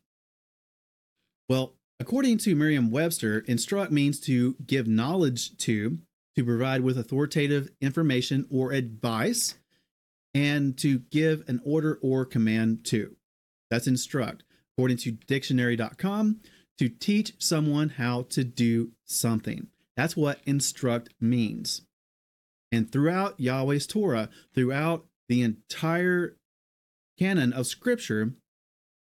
Well, 1.48 1.79
according 2.00 2.38
to 2.40 2.56
Merriam 2.56 2.92
Webster, 2.92 3.40
instruct 3.40 3.92
means 3.92 4.20
to 4.22 4.56
give 4.66 4.88
knowledge 4.88 5.58
to, 5.58 6.00
to 6.36 6.46
provide 6.46 6.82
with 6.82 6.98
authoritative 6.98 7.70
information 7.82 8.46
or 8.50 8.72
advice, 8.72 9.56
and 10.34 10.78
to 10.78 11.00
give 11.00 11.44
an 11.48 11.60
order 11.66 12.00
or 12.02 12.26
command 12.26 12.86
to. 12.86 13.16
That's 13.70 13.88
instruct. 13.88 14.44
According 14.78 14.98
to 14.98 15.12
dictionary.com, 15.12 16.40
to 16.78 16.90
teach 16.90 17.34
someone 17.40 17.90
how 17.90 18.24
to 18.30 18.44
do 18.44 18.92
something. 19.06 19.68
That's 19.98 20.16
what 20.16 20.40
instruct 20.46 21.10
means. 21.20 21.82
And 22.72 22.90
throughout 22.90 23.40
Yahweh's 23.40 23.86
Torah, 23.86 24.30
throughout 24.56 25.06
the 25.28 25.42
entire 25.42 26.38
canon 27.18 27.52
of 27.52 27.68
Scripture, 27.68 28.34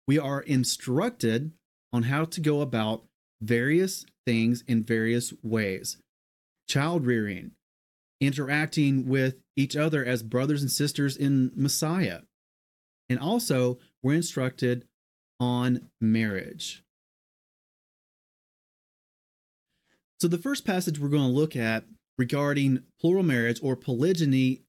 we 0.07 0.17
are 0.17 0.41
instructed 0.41 1.51
on 1.93 2.03
how 2.03 2.25
to 2.25 2.41
go 2.41 2.61
about 2.61 3.03
various 3.41 4.05
things 4.25 4.63
in 4.67 4.83
various 4.83 5.33
ways 5.43 5.97
child 6.67 7.05
rearing, 7.05 7.51
interacting 8.19 9.07
with 9.07 9.35
each 9.55 9.77
other 9.77 10.03
as 10.03 10.21
brothers 10.21 10.61
and 10.61 10.69
sisters 10.69 11.15
in 11.15 11.51
Messiah. 11.55 12.19
And 13.09 13.19
also, 13.19 13.79
we're 14.03 14.15
instructed 14.15 14.85
on 15.39 15.89
marriage. 16.01 16.83
So, 20.19 20.27
the 20.27 20.37
first 20.37 20.65
passage 20.65 20.99
we're 20.99 21.07
going 21.07 21.21
to 21.21 21.27
look 21.29 21.55
at 21.55 21.85
regarding 22.17 22.83
plural 22.99 23.23
marriage 23.23 23.59
or 23.63 23.75
polygyny, 23.75 24.63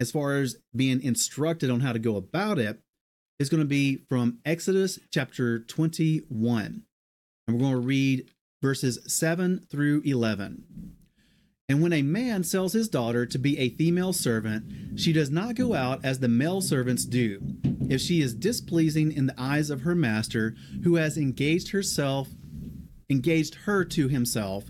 as 0.00 0.10
far 0.10 0.36
as 0.36 0.56
being 0.74 1.02
instructed 1.02 1.70
on 1.70 1.80
how 1.80 1.92
to 1.92 1.98
go 1.98 2.16
about 2.16 2.58
it, 2.58 2.80
is 3.42 3.48
going 3.48 3.60
to 3.60 3.66
be 3.66 3.96
from 4.08 4.38
Exodus 4.46 5.00
chapter 5.10 5.58
21. 5.58 6.84
And 7.46 7.56
we're 7.56 7.60
going 7.60 7.72
to 7.72 7.78
read 7.80 8.30
verses 8.62 9.00
7 9.12 9.66
through 9.68 10.02
11. 10.04 10.94
And 11.68 11.82
when 11.82 11.92
a 11.92 12.02
man 12.02 12.44
sells 12.44 12.72
his 12.72 12.88
daughter 12.88 13.26
to 13.26 13.38
be 13.38 13.58
a 13.58 13.70
female 13.70 14.12
servant, 14.12 15.00
she 15.00 15.12
does 15.12 15.28
not 15.28 15.56
go 15.56 15.74
out 15.74 16.04
as 16.04 16.20
the 16.20 16.28
male 16.28 16.60
servants 16.60 17.04
do. 17.04 17.40
If 17.90 18.00
she 18.00 18.20
is 18.20 18.32
displeasing 18.32 19.10
in 19.10 19.26
the 19.26 19.34
eyes 19.36 19.70
of 19.70 19.80
her 19.80 19.96
master, 19.96 20.54
who 20.84 20.94
has 20.94 21.18
engaged 21.18 21.72
herself, 21.72 22.28
engaged 23.10 23.56
her 23.64 23.84
to 23.86 24.06
himself, 24.06 24.66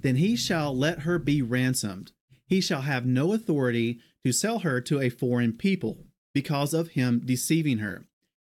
then 0.00 0.16
he 0.16 0.34
shall 0.34 0.76
let 0.76 1.00
her 1.00 1.20
be 1.20 1.42
ransomed. 1.42 2.10
He 2.48 2.60
shall 2.60 2.82
have 2.82 3.06
no 3.06 3.32
authority 3.32 4.00
to 4.24 4.32
sell 4.32 4.60
her 4.60 4.80
to 4.80 5.00
a 5.00 5.10
foreign 5.10 5.52
people, 5.52 6.06
because 6.34 6.74
of 6.74 6.88
him 6.88 7.22
deceiving 7.24 7.78
her. 7.78 8.04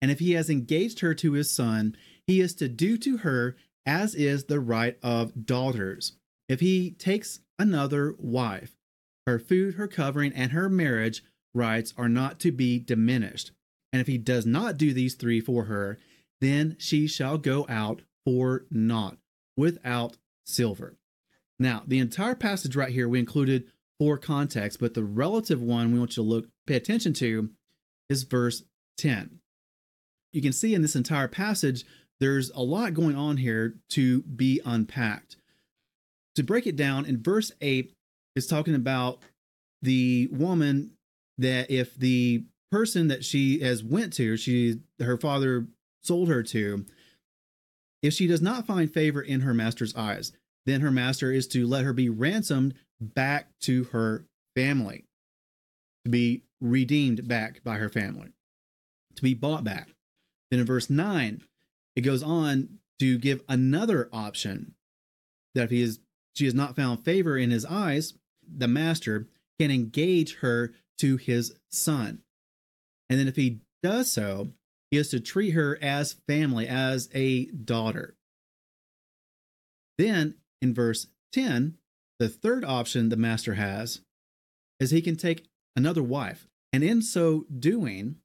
And 0.03 0.11
if 0.11 0.19
he 0.19 0.33
has 0.33 0.49
engaged 0.49 0.99
her 0.99 1.13
to 1.13 1.31
his 1.31 1.49
son, 1.49 1.95
he 2.27 2.41
is 2.41 2.53
to 2.55 2.67
do 2.67 2.97
to 2.97 3.19
her 3.19 3.55
as 3.85 4.13
is 4.13 4.43
the 4.43 4.59
right 4.59 4.97
of 5.01 5.45
daughters. 5.45 6.17
If 6.49 6.59
he 6.59 6.91
takes 6.91 7.39
another 7.57 8.13
wife. 8.17 8.75
Her 9.25 9.39
food, 9.39 9.75
her 9.75 9.87
covering, 9.87 10.33
and 10.33 10.51
her 10.51 10.67
marriage 10.67 11.23
rights 11.53 11.93
are 11.97 12.09
not 12.09 12.37
to 12.41 12.51
be 12.51 12.79
diminished. 12.79 13.51
And 13.93 14.01
if 14.01 14.07
he 14.07 14.17
does 14.17 14.45
not 14.45 14.75
do 14.75 14.91
these 14.93 15.15
three 15.15 15.39
for 15.39 15.65
her, 15.65 15.97
then 16.41 16.75
she 16.79 17.07
shall 17.07 17.37
go 17.37 17.65
out 17.69 18.01
for 18.25 18.65
naught, 18.69 19.19
without 19.55 20.17
silver. 20.45 20.97
Now, 21.57 21.83
the 21.87 21.99
entire 21.99 22.35
passage 22.35 22.75
right 22.75 22.91
here 22.91 23.07
we 23.07 23.19
included 23.19 23.71
for 23.99 24.17
context, 24.17 24.81
but 24.81 24.95
the 24.95 25.05
relative 25.05 25.61
one 25.61 25.93
we 25.93 25.99
want 25.99 26.17
you 26.17 26.23
to 26.23 26.29
look 26.29 26.49
pay 26.67 26.75
attention 26.75 27.13
to 27.13 27.51
is 28.09 28.23
verse 28.23 28.63
10. 28.97 29.39
You 30.33 30.41
can 30.41 30.51
see 30.51 30.73
in 30.73 30.81
this 30.81 30.95
entire 30.95 31.27
passage, 31.27 31.85
there's 32.19 32.49
a 32.51 32.61
lot 32.61 32.93
going 32.93 33.15
on 33.15 33.37
here 33.37 33.75
to 33.91 34.23
be 34.23 34.59
unpacked. 34.65 35.37
To 36.35 36.43
break 36.43 36.65
it 36.65 36.75
down 36.75 37.05
in 37.05 37.21
verse 37.21 37.51
8 37.61 37.93
is 38.35 38.47
talking 38.47 38.75
about 38.75 39.19
the 39.83 40.27
woman 40.31 40.91
that 41.37 41.69
if 41.69 41.95
the 41.95 42.43
person 42.71 43.07
that 43.09 43.23
she 43.23 43.59
has 43.59 43.83
went 43.83 44.13
to 44.13 44.35
she 44.35 44.79
her 44.99 45.17
father 45.17 45.67
sold 46.01 46.27
her 46.27 46.41
to 46.41 46.83
if 48.01 48.13
she 48.13 48.25
does 48.25 48.41
not 48.41 48.65
find 48.65 48.91
favor 48.91 49.21
in 49.21 49.41
her 49.41 49.53
master's 49.53 49.95
eyes 49.95 50.31
then 50.65 50.81
her 50.81 50.89
master 50.89 51.31
is 51.31 51.45
to 51.45 51.67
let 51.67 51.83
her 51.83 51.93
be 51.93 52.09
ransomed 52.09 52.73
back 52.99 53.47
to 53.61 53.83
her 53.85 54.25
family 54.55 55.05
to 56.03 56.09
be 56.09 56.41
redeemed 56.61 57.27
back 57.27 57.63
by 57.63 57.75
her 57.75 57.89
family 57.89 58.29
to 59.15 59.21
be 59.21 59.35
bought 59.35 59.63
back 59.63 59.89
then 60.53 60.59
in 60.59 60.65
verse 60.65 60.89
9 60.89 61.41
it 61.95 62.01
goes 62.01 62.23
on 62.23 62.79
to 62.99 63.17
give 63.17 63.41
another 63.49 64.07
option 64.13 64.75
that 65.55 65.65
if 65.65 65.69
he 65.71 65.81
is 65.81 65.99
she 66.35 66.45
has 66.45 66.53
not 66.53 66.75
found 66.75 67.05
favor 67.05 67.37
in 67.37 67.51
his 67.51 67.65
eyes, 67.65 68.13
the 68.47 68.67
master 68.67 69.27
can 69.59 69.71
engage 69.71 70.37
her 70.37 70.73
to 70.97 71.17
his 71.17 71.53
son. 71.69 72.23
And 73.09 73.19
then 73.19 73.27
if 73.27 73.35
he 73.35 73.59
does 73.83 74.11
so, 74.11 74.49
he 74.89 74.97
is 74.97 75.09
to 75.09 75.19
treat 75.19 75.51
her 75.51 75.77
as 75.81 76.13
family, 76.27 76.67
as 76.67 77.09
a 77.13 77.45
daughter. 77.45 78.15
Then 79.97 80.35
in 80.61 80.73
verse 80.73 81.07
10, 81.33 81.77
the 82.19 82.29
third 82.29 82.65
option 82.65 83.09
the 83.09 83.17
master 83.17 83.55
has 83.55 84.01
is 84.79 84.91
he 84.91 85.01
can 85.01 85.15
take 85.15 85.47
another 85.75 86.03
wife. 86.03 86.47
And 86.71 86.83
in 86.83 87.01
so 87.01 87.45
doing, 87.59 88.17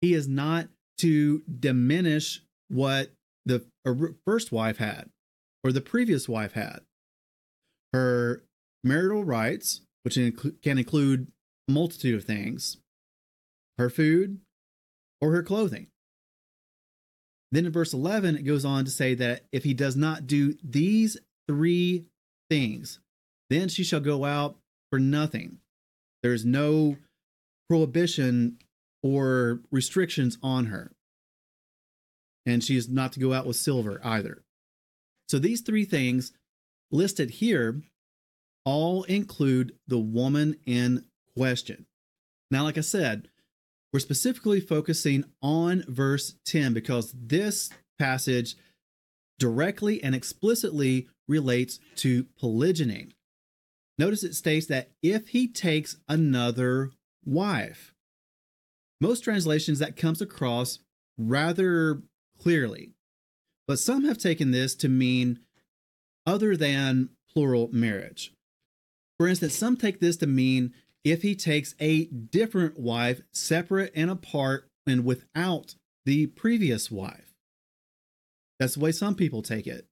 he 0.00 0.12
is 0.12 0.28
not 0.28 0.68
to 0.98 1.42
diminish 1.42 2.42
what 2.68 3.12
the 3.44 3.64
first 4.24 4.50
wife 4.50 4.78
had 4.78 5.10
or 5.62 5.72
the 5.72 5.80
previous 5.80 6.28
wife 6.28 6.52
had 6.52 6.80
her 7.92 8.42
marital 8.84 9.24
rights, 9.24 9.80
which 10.02 10.14
can 10.14 10.78
include 10.78 11.28
a 11.68 11.72
multitude 11.72 12.14
of 12.14 12.24
things, 12.24 12.78
her 13.78 13.90
food, 13.90 14.40
or 15.20 15.32
her 15.32 15.42
clothing. 15.42 15.86
Then 17.52 17.66
in 17.66 17.72
verse 17.72 17.92
11, 17.92 18.36
it 18.36 18.42
goes 18.42 18.64
on 18.64 18.84
to 18.84 18.90
say 18.90 19.14
that 19.14 19.44
if 19.52 19.64
he 19.64 19.72
does 19.72 19.96
not 19.96 20.26
do 20.26 20.54
these 20.62 21.16
three 21.48 22.06
things, 22.50 22.98
then 23.50 23.68
she 23.68 23.84
shall 23.84 24.00
go 24.00 24.24
out 24.24 24.56
for 24.90 24.98
nothing. 24.98 25.58
There's 26.22 26.44
no 26.44 26.96
prohibition 27.70 28.58
or 29.06 29.60
restrictions 29.70 30.38
on 30.42 30.66
her. 30.66 30.92
And 32.44 32.62
she 32.62 32.76
is 32.76 32.88
not 32.88 33.12
to 33.12 33.20
go 33.20 33.32
out 33.32 33.46
with 33.46 33.56
silver 33.56 34.00
either. 34.04 34.42
So 35.28 35.38
these 35.38 35.60
three 35.60 35.84
things 35.84 36.32
listed 36.90 37.30
here 37.30 37.82
all 38.64 39.04
include 39.04 39.72
the 39.86 39.98
woman 39.98 40.56
in 40.66 41.04
question. 41.36 41.86
Now, 42.50 42.64
like 42.64 42.78
I 42.78 42.82
said, 42.82 43.28
we're 43.92 44.00
specifically 44.00 44.60
focusing 44.60 45.24
on 45.40 45.84
verse 45.88 46.34
10 46.44 46.74
because 46.74 47.12
this 47.12 47.70
passage 47.98 48.56
directly 49.38 50.02
and 50.02 50.14
explicitly 50.14 51.08
relates 51.28 51.80
to 51.96 52.24
polygyny. 52.38 53.08
Notice 53.98 54.22
it 54.22 54.34
states 54.34 54.66
that 54.66 54.90
if 55.02 55.28
he 55.28 55.48
takes 55.48 55.96
another 56.08 56.90
wife, 57.24 57.95
most 59.00 59.24
translations 59.24 59.78
that 59.78 59.96
comes 59.96 60.20
across 60.20 60.78
rather 61.18 62.02
clearly, 62.40 62.92
but 63.66 63.78
some 63.78 64.04
have 64.04 64.18
taken 64.18 64.50
this 64.50 64.74
to 64.76 64.88
mean 64.88 65.40
other 66.26 66.56
than 66.56 67.10
plural 67.32 67.68
marriage. 67.72 68.32
For 69.18 69.28
instance, 69.28 69.54
some 69.54 69.76
take 69.76 70.00
this 70.00 70.16
to 70.18 70.26
mean 70.26 70.72
if 71.04 71.22
he 71.22 71.34
takes 71.34 71.74
a 71.80 72.06
different 72.06 72.78
wife, 72.78 73.20
separate 73.32 73.92
and 73.94 74.10
apart 74.10 74.68
and 74.86 75.04
without 75.04 75.74
the 76.04 76.26
previous 76.26 76.90
wife. 76.90 77.34
That's 78.58 78.74
the 78.74 78.80
way 78.80 78.92
some 78.92 79.14
people 79.14 79.42
take 79.42 79.66
it. 79.66 79.86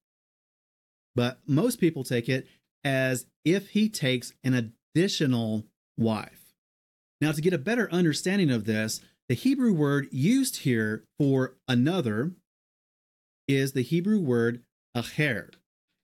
But 1.14 1.40
most 1.46 1.78
people 1.78 2.04
take 2.04 2.28
it 2.28 2.46
as 2.82 3.26
if 3.44 3.70
he 3.70 3.88
takes 3.88 4.32
an 4.42 4.73
additional 4.94 5.64
wife. 5.96 6.43
Now, 7.21 7.33
to 7.33 7.40
get 7.40 7.52
a 7.52 7.59
better 7.59 7.90
understanding 7.92 8.50
of 8.50 8.64
this, 8.64 9.00
the 9.28 9.35
Hebrew 9.35 9.73
word 9.73 10.09
used 10.11 10.59
here 10.59 11.04
for 11.18 11.56
another 11.66 12.33
is 13.49 13.73
the 13.73 13.83
Hebrew 13.83 14.18
word 14.21 14.62
acher. 14.97 15.50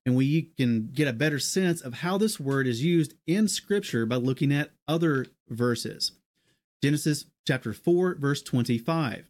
And 0.06 0.16
we 0.16 0.50
can 0.56 0.88
get 0.92 1.08
a 1.08 1.12
better 1.12 1.38
sense 1.38 1.82
of 1.82 1.94
how 1.94 2.16
this 2.16 2.40
word 2.40 2.66
is 2.66 2.82
used 2.82 3.14
in 3.26 3.48
Scripture 3.48 4.06
by 4.06 4.16
looking 4.16 4.52
at 4.52 4.72
other 4.88 5.26
verses. 5.48 6.12
Genesis 6.82 7.26
chapter 7.46 7.74
4, 7.74 8.14
verse 8.14 8.42
25. 8.42 9.26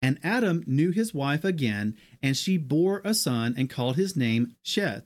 And 0.00 0.20
Adam 0.22 0.62
knew 0.66 0.92
his 0.92 1.12
wife 1.12 1.44
again, 1.44 1.96
and 2.22 2.36
she 2.36 2.56
bore 2.56 3.02
a 3.04 3.14
son 3.14 3.54
and 3.58 3.68
called 3.68 3.96
his 3.96 4.16
name 4.16 4.54
Sheth. 4.64 5.02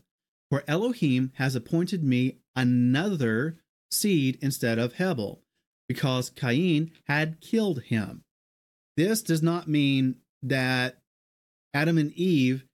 For 0.51 0.63
Elohim 0.69 1.33
has 1.37 1.55
appointed 1.55 2.05
me 2.05 2.37
another 2.55 3.57
seed 3.91 4.39
instead 4.43 4.79
of 4.79 4.95
Hebel, 4.95 5.41
because 5.89 6.31
Cain 6.31 6.91
had 7.07 7.41
killed 7.41 7.83
him. 7.83 8.25
This 8.97 9.23
does 9.23 9.43
not 9.43 9.69
mean 9.69 10.17
that 10.43 10.99
Adam 11.75 11.99
and 11.99 12.13
Eve 12.13 12.65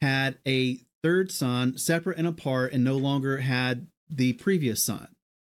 had 0.00 0.38
a 0.46 0.80
third 1.02 1.30
son 1.30 1.76
separate 1.78 2.18
and 2.18 2.26
apart 2.26 2.72
and 2.72 2.82
no 2.82 2.96
longer 2.96 3.38
had 3.38 3.86
the 4.08 4.32
previous 4.34 4.82
son. 4.82 5.08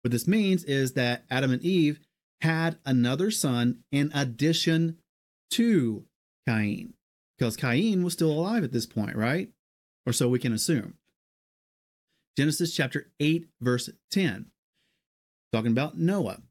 What 0.03 0.11
this 0.11 0.27
means 0.27 0.63
is 0.63 0.93
that 0.93 1.23
Adam 1.29 1.51
and 1.51 1.61
Eve 1.63 1.99
had 2.41 2.77
another 2.85 3.31
son 3.31 3.83
in 3.91 4.11
addition 4.13 4.97
to 5.51 6.05
Cain, 6.47 6.93
because 7.37 7.55
Cain 7.55 8.03
was 8.03 8.13
still 8.13 8.31
alive 8.31 8.63
at 8.63 8.71
this 8.71 8.85
point, 8.85 9.15
right? 9.15 9.49
Or 10.05 10.13
so 10.13 10.27
we 10.27 10.39
can 10.39 10.53
assume. 10.53 10.95
Genesis 12.37 12.73
chapter 12.73 13.11
8, 13.19 13.47
verse 13.59 13.89
10, 14.11 14.47
talking 15.51 15.71
about 15.71 15.97
Noah. 15.97 16.41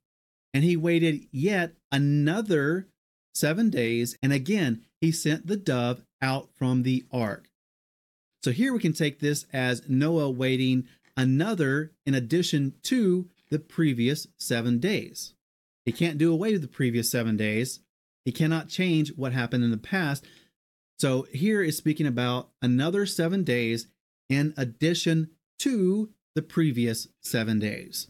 And 0.53 0.65
he 0.65 0.77
waited 0.77 1.27
yet 1.31 1.75
another 1.93 2.89
seven 3.35 3.71
days, 3.71 4.17
and 4.23 4.33
again 4.33 4.85
he 5.01 5.13
sent 5.13 5.47
the 5.47 5.57
dove 5.57 6.03
out 6.21 6.51
from 6.57 6.83
the 6.83 7.05
ark. 7.11 7.49
So 8.43 8.53
here 8.53 8.73
we 8.73 8.81
can 8.81 8.93
take 8.93 9.21
this 9.21 9.47
as 9.53 9.89
Noah 9.89 10.31
waiting 10.31 10.89
another 11.17 11.93
in 12.07 12.15
addition 12.15 12.75
to 12.85 13.29
the 13.51 13.59
previous 13.59 14.27
seven 14.39 14.79
days. 14.79 15.35
He 15.85 15.93
can't 15.93 16.19
do 16.19 16.33
away 16.33 16.53
with 16.53 16.63
the 16.63 16.69
previous 16.69 17.11
seven 17.11 17.37
days. 17.37 17.81
He 18.25 18.33
cannot 18.33 18.69
change 18.69 19.13
what 19.17 19.33
happened 19.33 19.65
in 19.65 19.71
the 19.71 19.77
past. 19.77 20.27
So 20.99 21.27
here 21.33 21.63
is 21.63 21.77
speaking 21.77 22.07
about 22.07 22.51
another 22.61 23.07
seven 23.07 23.45
days 23.45 23.87
in 24.29 24.55
addition 24.57 25.31
to 25.61 26.11
the 26.35 26.43
previous 26.43 27.09
seven 27.23 27.59
days. 27.59 28.10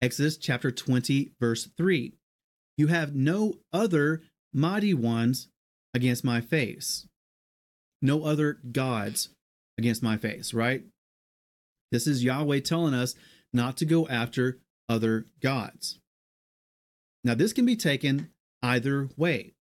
Exodus 0.00 0.36
chapter 0.36 0.70
20, 0.70 1.32
verse 1.40 1.68
3. 1.76 2.14
You 2.76 2.86
have 2.86 3.14
no 3.14 3.54
other 3.72 4.22
mighty 4.52 4.94
ones 4.94 5.48
against 5.92 6.24
my 6.24 6.40
face, 6.40 7.08
no 8.00 8.24
other 8.24 8.58
gods 8.70 9.30
against 9.76 10.02
my 10.02 10.16
face, 10.16 10.54
right? 10.54 10.84
This 11.90 12.06
is 12.06 12.22
Yahweh 12.22 12.60
telling 12.60 12.94
us 12.94 13.16
not 13.52 13.76
to 13.78 13.84
go 13.84 14.06
after 14.08 14.58
other 14.88 15.26
gods. 15.42 15.98
Now, 17.24 17.34
this 17.34 17.52
can 17.52 17.66
be 17.66 17.76
taken 17.76 18.30
either 18.62 19.08
way. 19.16 19.54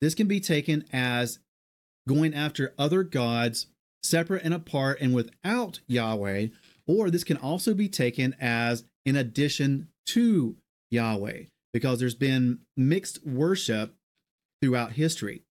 This 0.00 0.14
can 0.14 0.26
be 0.28 0.40
taken 0.40 0.84
as 0.92 1.38
going 2.06 2.34
after 2.34 2.74
other 2.78 3.02
gods 3.02 3.68
separate 4.02 4.42
and 4.42 4.52
apart 4.52 4.98
and 5.00 5.14
without 5.14 5.80
Yahweh, 5.86 6.48
or 6.86 7.08
this 7.08 7.24
can 7.24 7.36
also 7.36 7.72
be 7.72 7.88
taken 7.88 8.34
as 8.40 8.84
in 9.04 9.16
addition 9.16 9.88
to 10.06 10.56
Yahweh, 10.90 11.44
because 11.72 12.00
there's 12.00 12.14
been 12.14 12.60
mixed 12.76 13.26
worship 13.26 13.94
throughout 14.60 14.92
history. 14.92 15.42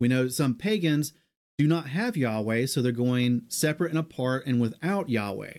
We 0.00 0.08
know 0.08 0.28
some 0.28 0.54
pagans 0.54 1.12
do 1.56 1.66
not 1.66 1.88
have 1.88 2.16
Yahweh, 2.16 2.66
so 2.66 2.82
they're 2.82 2.92
going 2.92 3.42
separate 3.48 3.90
and 3.90 3.98
apart 3.98 4.44
and 4.46 4.60
without 4.60 5.08
Yahweh. 5.08 5.58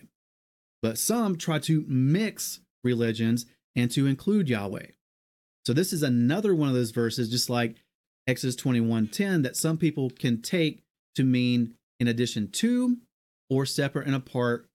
But 0.82 0.98
some 0.98 1.36
try 1.36 1.58
to 1.60 1.84
mix 1.88 2.60
religions 2.84 3.46
and 3.74 3.90
to 3.92 4.06
include 4.06 4.48
Yahweh. 4.48 4.88
So 5.64 5.72
this 5.72 5.92
is 5.92 6.02
another 6.02 6.54
one 6.54 6.68
of 6.68 6.74
those 6.74 6.92
verses, 6.92 7.30
just 7.30 7.50
like 7.50 7.76
Exodus 8.26 8.56
21:10, 8.56 9.42
that 9.42 9.56
some 9.56 9.78
people 9.78 10.10
can 10.10 10.42
take 10.42 10.84
to 11.14 11.24
mean 11.24 11.74
in 11.98 12.06
addition 12.06 12.50
to 12.52 12.98
or 13.48 13.64
separate 13.64 14.06
and 14.06 14.14
apart 14.14 14.68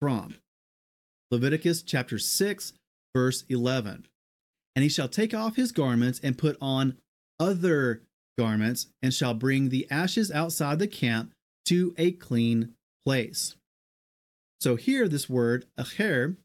from. 0.00 0.36
Leviticus 1.30 1.82
chapter 1.82 2.18
6, 2.18 2.72
verse 3.14 3.44
11. 3.48 4.06
And 4.74 4.82
he 4.82 4.88
shall 4.88 5.08
take 5.08 5.34
off 5.34 5.56
his 5.56 5.72
garments 5.72 6.20
and 6.22 6.38
put 6.38 6.56
on 6.60 6.98
other 7.40 8.02
garments, 8.38 8.88
and 9.02 9.14
shall 9.14 9.34
bring 9.34 9.68
the 9.68 9.86
ashes 9.90 10.30
outside 10.30 10.78
the 10.78 10.86
camp 10.86 11.32
to 11.64 11.94
a 11.96 12.12
clean 12.12 12.74
place. 13.04 13.56
So 14.60 14.76
here, 14.76 15.08
this 15.08 15.28
word, 15.28 15.66
acher, 15.78 16.36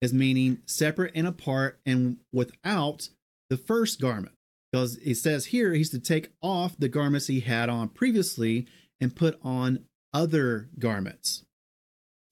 is 0.00 0.14
meaning 0.14 0.62
separate 0.66 1.12
and 1.14 1.26
apart 1.26 1.78
and 1.84 2.18
without 2.32 3.10
the 3.50 3.56
first 3.56 4.00
garment. 4.00 4.34
Because 4.72 4.96
it 4.98 5.16
says 5.16 5.46
here 5.46 5.72
he's 5.74 5.90
to 5.90 5.98
take 5.98 6.30
off 6.42 6.76
the 6.78 6.88
garments 6.88 7.26
he 7.26 7.40
had 7.40 7.68
on 7.68 7.88
previously 7.88 8.66
and 9.00 9.16
put 9.16 9.38
on 9.42 9.84
other 10.14 10.68
garments. 10.78 11.44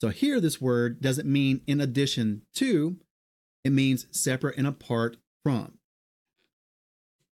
So 0.00 0.10
here, 0.10 0.40
this 0.40 0.60
word 0.60 1.00
doesn't 1.00 1.28
mean 1.28 1.62
in 1.66 1.80
addition 1.80 2.42
to, 2.54 2.98
it 3.64 3.70
means 3.70 4.06
separate 4.10 4.56
and 4.56 4.66
apart 4.66 5.16
from. 5.42 5.78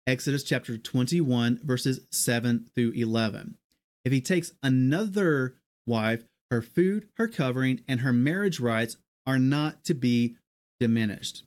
Exodus 0.08 0.44
chapter 0.44 0.78
21, 0.78 1.60
verses 1.64 2.02
7 2.12 2.70
through 2.74 2.92
11. 2.92 3.58
If 4.06 4.12
he 4.12 4.22
takes 4.22 4.54
another 4.62 5.56
wife, 5.86 6.24
her 6.52 6.62
food, 6.62 7.08
her 7.18 7.28
covering, 7.28 7.82
and 7.88 8.02
her 8.02 8.14
marriage 8.14 8.60
rights 8.60 8.98
are 9.26 9.40
not 9.40 9.84
to 9.86 9.94
be 9.94 10.36
diminished. 10.80 11.44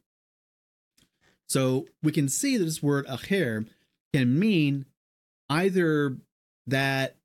So 1.48 1.86
we 2.02 2.12
can 2.12 2.28
see 2.28 2.56
that 2.56 2.64
this 2.64 2.82
word 2.82 3.06
acher 3.06 3.66
can 4.12 4.38
mean 4.38 4.86
either 5.48 6.16
that 6.66 7.16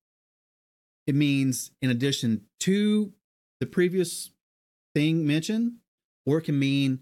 it 1.08 1.15
means 1.15 1.71
in 1.82 1.89
addition 1.89 2.45
to 2.60 3.13
the 3.62 3.67
previous 3.67 4.32
thing 4.93 5.26
mentioned, 5.26 5.76
or 6.26 6.39
it 6.39 6.41
can 6.41 6.60
mean 6.60 7.00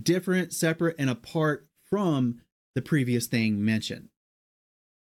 different, 0.00 0.52
separate, 0.52 0.94
and 0.98 1.10
apart 1.10 1.66
from 1.90 2.42
the 2.74 2.82
previous 2.82 3.26
thing 3.26 3.64
mentioned. 3.64 4.10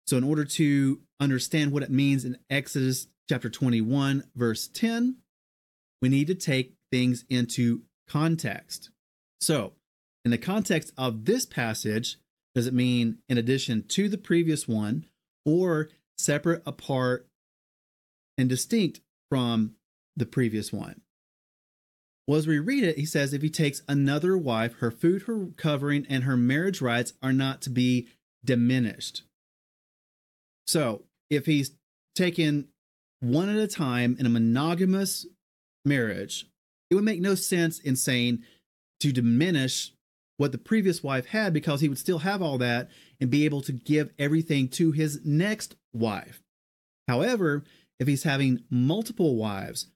So, 0.08 0.18
in 0.18 0.24
order 0.24 0.46
to 0.46 1.02
understand 1.20 1.72
what 1.72 1.84
it 1.84 1.90
means 1.90 2.24
in 2.24 2.38
Exodus 2.50 3.08
chapter 3.28 3.50
21, 3.50 4.24
verse 4.36 4.68
10, 4.68 5.18
we 6.02 6.10
need 6.10 6.28
to 6.28 6.36
take 6.36 6.76
things 6.92 7.26
into 7.28 7.82
context. 8.08 8.92
So, 9.42 9.74
in 10.24 10.32
the 10.32 10.38
context 10.38 10.94
of 10.96 11.26
this 11.26 11.48
passage, 11.48 12.18
does 12.54 12.68
it 12.68 12.74
mean 12.74 13.18
in 13.28 13.40
addition 13.40 13.84
to 13.90 14.08
the 14.08 14.18
previous 14.18 14.68
one, 14.68 15.08
or 15.44 15.90
separate 16.20 16.62
apart 16.68 17.28
and 18.38 18.48
distinct 18.48 19.02
from 19.30 19.76
the 20.16 20.26
previous 20.26 20.72
one. 20.72 21.02
Well, 22.28 22.40
as 22.40 22.48
we 22.48 22.58
read 22.58 22.84
it, 22.84 22.98
he 22.98 23.06
says 23.06 23.34
if 23.34 23.42
he 23.42 23.50
takes 23.50 23.84
another 23.88 24.38
wife, 24.38 24.74
her 24.80 24.90
food, 24.90 25.24
her 25.24 25.48
covering, 25.58 26.06
and 26.10 26.24
her 26.24 26.38
marriage 26.38 26.82
rights 26.82 27.14
are 27.22 27.34
not 27.34 27.62
to 27.64 27.70
be 27.70 28.08
diminished. 28.44 29.24
So 30.66 31.04
if 31.30 31.46
he's 31.46 31.72
taken 32.16 32.70
one 33.20 33.50
at 33.50 33.58
a 33.58 33.68
time 33.68 34.16
in 34.20 34.26
a 34.26 34.30
monogamous 34.30 35.28
marriage, 35.84 36.48
it 36.90 36.96
would 36.96 37.04
make 37.04 37.22
no 37.22 37.36
sense 37.36 37.80
in 37.80 37.96
saying 37.96 38.44
to 39.02 39.12
diminish 39.12 39.94
what 40.38 40.52
the 40.52 40.58
previous 40.58 41.04
wife 41.04 41.28
had 41.28 41.54
because 41.54 41.82
he 41.82 41.90
would 41.90 41.98
still 41.98 42.20
have 42.20 42.42
all 42.42 42.58
that 42.58 42.90
and 43.22 43.30
be 43.30 43.46
able 43.46 43.62
to 43.62 43.72
give 43.72 44.10
everything 44.20 44.68
to 44.68 44.92
his 44.92 45.22
next 45.24 45.76
wife. 45.94 46.42
However, 47.08 47.64
if 48.00 48.08
he's 48.08 48.24
having 48.24 48.64
multiple 48.70 49.36
wives, 49.36 49.88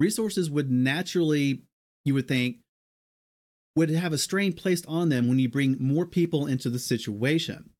resources 0.00 0.50
would 0.50 0.70
naturally, 0.70 1.62
you 2.04 2.14
would 2.14 2.28
think, 2.28 2.58
would 3.76 3.90
have 3.90 4.12
a 4.12 4.18
strain 4.18 4.52
placed 4.52 4.86
on 4.86 5.08
them 5.08 5.28
when 5.28 5.38
you 5.38 5.48
bring 5.48 5.76
more 5.78 6.06
people 6.06 6.46
into 6.46 6.68
the 6.68 6.78
situation. 6.78 7.70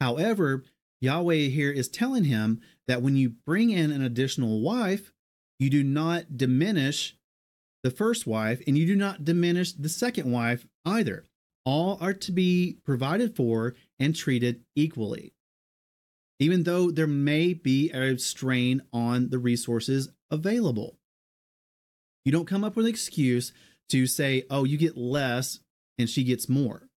However, 0.00 0.64
Yahweh 1.00 1.48
here 1.48 1.70
is 1.70 1.88
telling 1.88 2.24
him 2.24 2.60
that 2.86 3.02
when 3.02 3.16
you 3.16 3.30
bring 3.46 3.70
in 3.70 3.90
an 3.90 4.02
additional 4.02 4.60
wife, 4.60 5.12
you 5.58 5.70
do 5.70 5.82
not 5.82 6.36
diminish 6.36 7.16
the 7.82 7.90
first 7.90 8.26
wife 8.26 8.60
and 8.66 8.76
you 8.76 8.86
do 8.86 8.96
not 8.96 9.24
diminish 9.24 9.72
the 9.72 9.88
second 9.88 10.30
wife 10.30 10.66
either. 10.84 11.24
All 11.64 11.98
are 12.00 12.14
to 12.14 12.32
be 12.32 12.78
provided 12.84 13.36
for 13.36 13.74
and 13.98 14.14
treated 14.14 14.62
equally. 14.74 15.32
Even 16.38 16.64
though 16.64 16.90
there 16.90 17.06
may 17.06 17.54
be 17.54 17.90
a 17.90 18.18
strain 18.18 18.82
on 18.92 19.30
the 19.30 19.38
resources 19.38 20.08
available. 20.30 20.95
You 22.26 22.32
don't 22.32 22.48
come 22.48 22.64
up 22.64 22.74
with 22.74 22.86
an 22.86 22.90
excuse 22.90 23.52
to 23.88 24.04
say, 24.08 24.42
oh, 24.50 24.64
you 24.64 24.76
get 24.76 24.96
less 24.96 25.60
and 25.96 26.10
she 26.10 26.24
gets 26.24 26.48
more. 26.48 26.88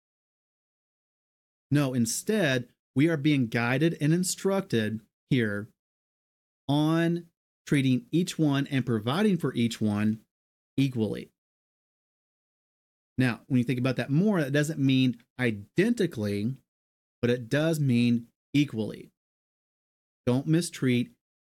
No, 1.69 1.93
instead, 1.93 2.67
we 2.95 3.07
are 3.09 3.15
being 3.15 3.45
guided 3.45 3.95
and 4.01 4.11
instructed 4.11 5.01
here 5.29 5.69
on 6.67 7.27
treating 7.67 8.07
each 8.11 8.39
one 8.39 8.67
and 8.71 8.83
providing 8.83 9.37
for 9.37 9.53
each 9.53 9.79
one 9.79 10.21
equally. 10.77 11.29
Now, 13.15 13.41
when 13.45 13.59
you 13.59 13.63
think 13.63 13.79
about 13.79 13.97
that 13.97 14.09
more, 14.09 14.41
that 14.41 14.51
doesn't 14.51 14.79
mean 14.79 15.17
identically, 15.39 16.55
but 17.21 17.29
it 17.29 17.49
does 17.49 17.79
mean 17.79 18.25
equally. 18.55 19.11
Don't 20.25 20.47
mistreat 20.47 21.11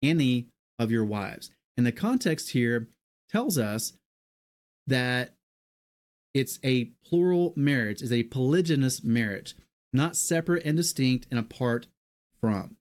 any 0.02 0.48
of 0.76 0.90
your 0.90 1.04
wives. 1.04 1.52
And 1.76 1.86
the 1.86 1.92
context 1.92 2.50
here 2.50 2.88
tells 3.30 3.58
us 3.58 3.92
that 4.86 5.34
it's 6.34 6.58
a 6.62 6.92
plural 7.04 7.52
marriage, 7.56 8.02
is 8.02 8.12
a 8.12 8.24
polygynous 8.24 9.02
marriage, 9.04 9.54
not 9.92 10.16
separate 10.16 10.64
and 10.64 10.76
distinct 10.76 11.26
and 11.30 11.38
apart 11.38 11.86
from. 12.40 12.76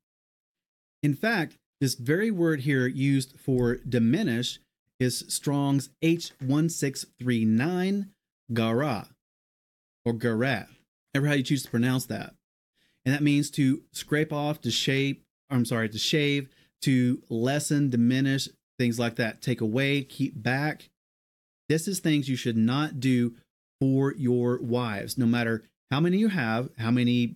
In 1.01 1.13
fact, 1.13 1.55
this 1.81 1.95
very 1.95 2.31
word 2.31 2.61
here 2.61 2.87
used 2.87 3.37
for 3.39 3.77
diminish 3.77 4.59
is 4.99 5.23
Strong's 5.29 5.89
H1639 6.03 8.09
gara 8.51 9.09
or 10.05 10.13
gara, 10.13 10.67
ever 11.13 11.27
how 11.27 11.33
you 11.33 11.43
choose 11.43 11.63
to 11.63 11.69
pronounce 11.69 12.05
that. 12.07 12.33
And 13.05 13.13
that 13.15 13.23
means 13.23 13.49
to 13.51 13.83
scrape 13.93 14.33
off, 14.33 14.59
to 14.61 14.71
shape, 14.71 15.23
I'm 15.49 15.63
sorry, 15.65 15.87
to 15.89 15.97
shave, 15.97 16.49
to 16.81 17.21
lessen, 17.29 17.89
diminish, 17.89 18.49
things 18.79 18.97
like 18.97 19.17
that, 19.17 19.41
take 19.41 19.61
away, 19.61 20.01
keep 20.01 20.41
back. 20.41 20.89
This 21.67 21.87
is 21.87 21.99
things 21.99 22.27
you 22.27 22.35
should 22.35 22.57
not 22.57 22.99
do 22.99 23.35
for 23.79 24.13
your 24.15 24.59
wives, 24.59 25.17
no 25.17 25.27
matter 25.27 25.63
how 25.91 25.99
many 25.99 26.17
you 26.17 26.29
have, 26.29 26.69
how 26.79 26.89
many 26.89 27.35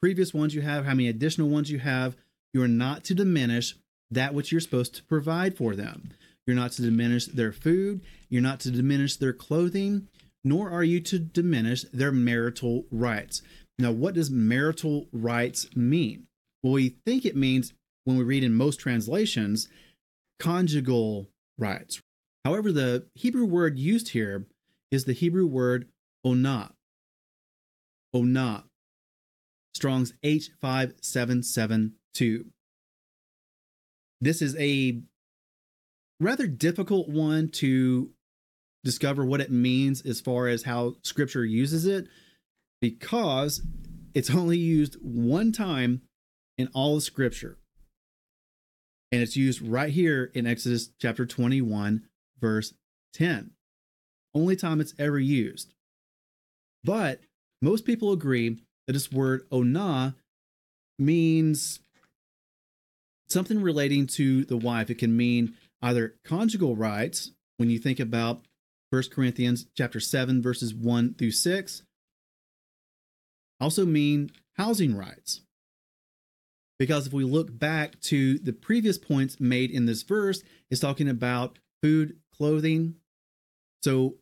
previous 0.00 0.32
ones 0.32 0.54
you 0.54 0.62
have, 0.62 0.86
how 0.86 0.94
many 0.94 1.08
additional 1.08 1.48
ones 1.48 1.70
you 1.70 1.80
have. 1.80 2.16
You 2.54 2.62
are 2.62 2.68
not 2.68 3.04
to 3.04 3.14
diminish 3.14 3.74
that 4.10 4.32
which 4.32 4.52
you're 4.52 4.60
supposed 4.60 4.94
to 4.94 5.02
provide 5.04 5.56
for 5.56 5.74
them. 5.74 6.10
You're 6.46 6.56
not 6.56 6.72
to 6.72 6.82
diminish 6.82 7.26
their 7.26 7.52
food. 7.52 8.00
You're 8.28 8.42
not 8.42 8.60
to 8.60 8.70
diminish 8.70 9.16
their 9.16 9.32
clothing, 9.32 10.08
nor 10.44 10.70
are 10.70 10.84
you 10.84 11.00
to 11.00 11.18
diminish 11.18 11.84
their 11.92 12.12
marital 12.12 12.84
rights. 12.90 13.42
Now, 13.78 13.90
what 13.90 14.14
does 14.14 14.30
marital 14.30 15.08
rights 15.12 15.74
mean? 15.74 16.26
Well, 16.62 16.74
we 16.74 16.96
think 17.04 17.24
it 17.24 17.36
means, 17.36 17.72
when 18.04 18.16
we 18.16 18.24
read 18.24 18.44
in 18.44 18.54
most 18.54 18.78
translations, 18.78 19.68
conjugal 20.38 21.30
rights. 21.58 22.00
However, 22.44 22.72
the 22.72 23.06
Hebrew 23.14 23.46
word 23.46 23.78
used 23.78 24.10
here 24.10 24.46
is 24.90 25.04
the 25.04 25.12
Hebrew 25.12 25.46
word 25.46 25.88
onah. 26.26 26.72
Onah. 28.14 28.64
Strong's 29.74 30.12
H5772. 30.24 32.44
This 34.20 34.40
is 34.40 34.54
a 34.56 35.02
rather 36.20 36.46
difficult 36.46 37.08
one 37.08 37.50
to 37.50 38.10
discover 38.84 39.24
what 39.24 39.40
it 39.40 39.50
means 39.50 40.00
as 40.02 40.20
far 40.20 40.46
as 40.46 40.62
how 40.62 40.94
scripture 41.02 41.44
uses 41.44 41.86
it 41.86 42.06
because 42.80 43.62
it's 44.14 44.30
only 44.30 44.58
used 44.58 44.96
one 45.02 45.50
time 45.50 46.02
in 46.56 46.68
all 46.74 46.96
of 46.96 47.02
scripture. 47.02 47.58
And 49.14 49.22
it's 49.22 49.36
used 49.36 49.62
right 49.62 49.92
here 49.92 50.32
in 50.34 50.44
Exodus 50.44 50.90
chapter 50.98 51.24
21, 51.24 52.02
verse 52.40 52.74
10. 53.12 53.52
Only 54.34 54.56
time 54.56 54.80
it's 54.80 54.92
ever 54.98 55.20
used. 55.20 55.72
But 56.82 57.20
most 57.62 57.84
people 57.84 58.10
agree 58.10 58.58
that 58.88 58.94
this 58.94 59.12
word 59.12 59.48
onah 59.50 60.16
means 60.98 61.78
something 63.28 63.62
relating 63.62 64.08
to 64.08 64.44
the 64.46 64.56
wife. 64.56 64.90
It 64.90 64.98
can 64.98 65.16
mean 65.16 65.54
either 65.80 66.16
conjugal 66.24 66.74
rights 66.74 67.30
when 67.56 67.70
you 67.70 67.78
think 67.78 68.00
about 68.00 68.40
1 68.90 69.04
Corinthians 69.12 69.66
chapter 69.76 70.00
7 70.00 70.42
verses 70.42 70.74
1 70.74 71.14
through 71.14 71.30
6 71.30 71.82
also 73.60 73.86
mean 73.86 74.32
housing 74.56 74.96
rights. 74.96 75.42
Because 76.78 77.06
if 77.06 77.12
we 77.12 77.24
look 77.24 77.56
back 77.56 78.00
to 78.02 78.38
the 78.38 78.52
previous 78.52 78.98
points 78.98 79.38
made 79.38 79.70
in 79.70 79.86
this 79.86 80.02
verse, 80.02 80.42
it's 80.70 80.80
talking 80.80 81.08
about 81.08 81.58
food, 81.82 82.16
clothing. 82.36 82.96
So 83.82 84.16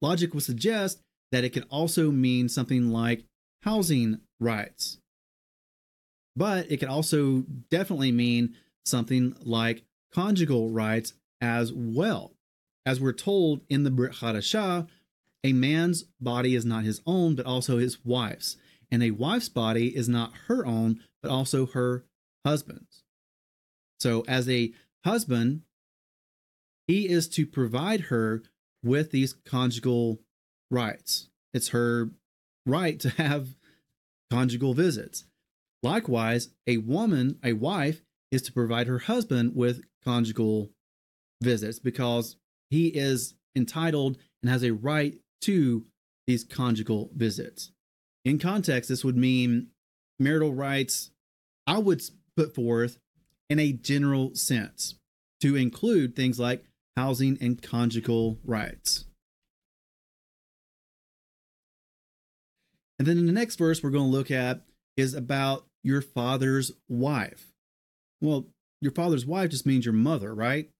logic 0.00 0.32
would 0.34 0.42
suggest 0.42 1.00
that 1.32 1.44
it 1.44 1.52
can 1.52 1.64
also 1.64 2.10
mean 2.10 2.48
something 2.48 2.90
like 2.90 3.24
housing 3.62 4.20
rights. 4.40 4.98
But 6.36 6.70
it 6.70 6.78
can 6.78 6.88
also 6.88 7.44
definitely 7.70 8.12
mean 8.12 8.54
something 8.84 9.36
like 9.40 9.84
conjugal 10.12 10.70
rights 10.70 11.14
as 11.40 11.72
well. 11.72 12.32
As 12.86 13.00
we're 13.00 13.12
told 13.12 13.62
in 13.68 13.84
the 13.84 13.90
Brit 13.90 14.14
Hadashah, 14.14 14.86
a 15.42 15.52
man's 15.52 16.04
body 16.20 16.54
is 16.54 16.64
not 16.64 16.84
his 16.84 17.00
own, 17.06 17.34
but 17.34 17.46
also 17.46 17.78
his 17.78 18.04
wife's. 18.04 18.56
And 18.94 19.02
a 19.02 19.10
wife's 19.10 19.48
body 19.48 19.88
is 19.88 20.08
not 20.08 20.34
her 20.46 20.64
own, 20.64 21.00
but 21.20 21.32
also 21.32 21.66
her 21.66 22.04
husband's. 22.46 23.02
So, 23.98 24.24
as 24.28 24.48
a 24.48 24.72
husband, 25.04 25.62
he 26.86 27.08
is 27.08 27.28
to 27.30 27.44
provide 27.44 28.02
her 28.02 28.44
with 28.84 29.10
these 29.10 29.32
conjugal 29.32 30.20
rights. 30.70 31.28
It's 31.52 31.70
her 31.70 32.10
right 32.66 33.00
to 33.00 33.08
have 33.10 33.56
conjugal 34.30 34.74
visits. 34.74 35.24
Likewise, 35.82 36.50
a 36.68 36.76
woman, 36.76 37.40
a 37.42 37.54
wife, 37.54 38.00
is 38.30 38.42
to 38.42 38.52
provide 38.52 38.86
her 38.86 39.00
husband 39.00 39.56
with 39.56 39.82
conjugal 40.04 40.70
visits 41.42 41.80
because 41.80 42.36
he 42.70 42.86
is 42.86 43.34
entitled 43.56 44.18
and 44.40 44.52
has 44.52 44.62
a 44.62 44.72
right 44.72 45.18
to 45.40 45.84
these 46.28 46.44
conjugal 46.44 47.10
visits. 47.12 47.72
In 48.24 48.38
context, 48.38 48.88
this 48.88 49.04
would 49.04 49.16
mean 49.16 49.68
marital 50.18 50.54
rights, 50.54 51.10
I 51.66 51.78
would 51.78 52.02
put 52.36 52.54
forth 52.54 52.98
in 53.50 53.58
a 53.58 53.72
general 53.72 54.34
sense 54.34 54.94
to 55.40 55.56
include 55.56 56.16
things 56.16 56.40
like 56.40 56.64
housing 56.96 57.36
and 57.40 57.60
conjugal 57.60 58.38
rights. 58.44 59.04
And 62.98 63.06
then 63.06 63.18
in 63.18 63.26
the 63.26 63.32
next 63.32 63.56
verse 63.56 63.82
we're 63.82 63.90
going 63.90 64.10
to 64.10 64.16
look 64.16 64.30
at 64.30 64.62
is 64.96 65.14
about 65.14 65.66
your 65.82 66.00
father's 66.00 66.72
wife. 66.88 67.52
Well, 68.20 68.46
your 68.80 68.92
father's 68.92 69.26
wife 69.26 69.50
just 69.50 69.66
means 69.66 69.84
your 69.84 69.94
mother, 69.94 70.34
right? 70.34 70.70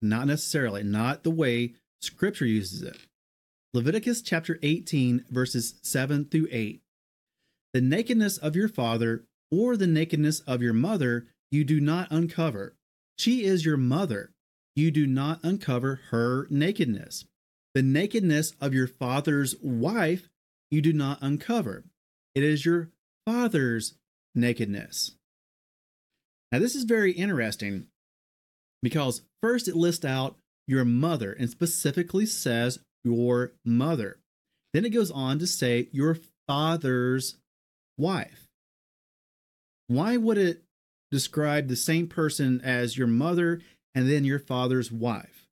Not 0.00 0.26
necessarily, 0.26 0.82
not 0.82 1.24
the 1.24 1.30
way 1.30 1.74
scripture 2.00 2.46
uses 2.46 2.82
it. 2.82 2.96
Leviticus 3.74 4.22
chapter 4.22 4.58
18, 4.62 5.26
verses 5.30 5.74
7 5.82 6.24
through 6.24 6.48
8. 6.50 6.80
The 7.74 7.80
nakedness 7.82 8.38
of 8.38 8.56
your 8.56 8.68
father 8.68 9.24
or 9.50 9.76
the 9.76 9.86
nakedness 9.86 10.40
of 10.40 10.62
your 10.62 10.72
mother, 10.72 11.26
you 11.50 11.64
do 11.64 11.78
not 11.78 12.10
uncover. 12.10 12.76
She 13.18 13.44
is 13.44 13.66
your 13.66 13.76
mother. 13.76 14.32
You 14.74 14.90
do 14.90 15.06
not 15.06 15.40
uncover 15.42 16.00
her 16.10 16.46
nakedness. 16.50 17.26
The 17.74 17.82
nakedness 17.82 18.54
of 18.60 18.72
your 18.72 18.86
father's 18.86 19.54
wife, 19.60 20.28
you 20.70 20.80
do 20.80 20.94
not 20.94 21.18
uncover. 21.20 21.84
It 22.34 22.42
is 22.42 22.64
your 22.64 22.88
father's 23.26 23.94
nakedness. 24.34 25.12
Now, 26.50 26.58
this 26.58 26.74
is 26.74 26.84
very 26.84 27.12
interesting 27.12 27.88
because 28.82 29.22
first 29.42 29.68
it 29.68 29.76
lists 29.76 30.06
out 30.06 30.36
your 30.66 30.86
mother 30.86 31.32
and 31.32 31.50
specifically 31.50 32.24
says 32.24 32.78
your 33.04 33.52
mother. 33.64 34.18
Then 34.72 34.84
it 34.84 34.90
goes 34.90 35.10
on 35.10 35.38
to 35.38 35.46
say 35.46 35.88
your 35.92 36.16
father's 36.46 37.36
wife. 37.96 38.46
Why 39.86 40.16
would 40.16 40.38
it 40.38 40.62
describe 41.10 41.68
the 41.68 41.76
same 41.76 42.06
person 42.06 42.60
as 42.62 42.98
your 42.98 43.06
mother 43.06 43.60
and 43.94 44.08
then 44.08 44.24
your 44.24 44.38
father's 44.38 44.92
wife 44.92 45.46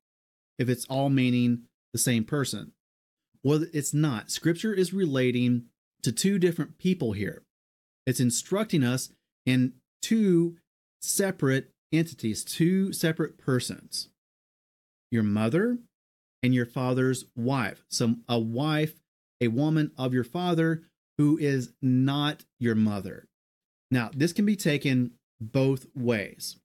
if 0.58 0.68
it's 0.68 0.84
all 0.86 1.08
meaning 1.08 1.62
the 1.92 1.98
same 1.98 2.24
person? 2.24 2.72
Well, 3.42 3.64
it's 3.72 3.94
not. 3.94 4.30
Scripture 4.30 4.74
is 4.74 4.92
relating 4.92 5.66
to 6.02 6.12
two 6.12 6.38
different 6.38 6.78
people 6.78 7.12
here. 7.12 7.42
It's 8.06 8.20
instructing 8.20 8.84
us 8.84 9.10
in 9.44 9.74
two 10.02 10.56
separate 11.00 11.70
entities, 11.92 12.44
two 12.44 12.92
separate 12.92 13.38
persons 13.38 14.08
your 15.10 15.22
mother 15.22 15.78
and 16.46 16.54
your 16.54 16.64
father's 16.64 17.24
wife. 17.34 17.84
So, 17.90 18.14
a 18.28 18.38
wife, 18.38 18.94
a 19.40 19.48
woman 19.48 19.90
of 19.98 20.14
your 20.14 20.24
father 20.24 20.84
who 21.18 21.36
is 21.36 21.72
not 21.82 22.44
your 22.58 22.76
mother. 22.76 23.26
Now, 23.90 24.10
this 24.14 24.32
can 24.32 24.46
be 24.46 24.56
taken 24.56 25.12
both 25.40 25.86
ways. 25.94 26.56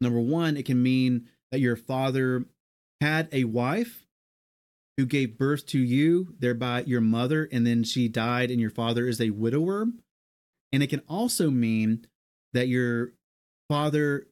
Number 0.00 0.20
one, 0.20 0.56
it 0.56 0.64
can 0.64 0.82
mean 0.82 1.28
that 1.50 1.60
your 1.60 1.76
father 1.76 2.44
had 3.00 3.28
a 3.32 3.44
wife 3.44 4.06
who 4.96 5.06
gave 5.06 5.38
birth 5.38 5.66
to 5.66 5.78
you, 5.78 6.34
thereby 6.38 6.84
your 6.86 7.00
mother, 7.00 7.48
and 7.50 7.66
then 7.66 7.82
she 7.82 8.08
died, 8.08 8.50
and 8.50 8.60
your 8.60 8.70
father 8.70 9.06
is 9.06 9.20
a 9.20 9.30
widower. 9.30 9.86
And 10.72 10.82
it 10.82 10.88
can 10.88 11.02
also 11.08 11.50
mean 11.50 12.06
that 12.52 12.68
your 12.68 13.12
father 13.68 14.28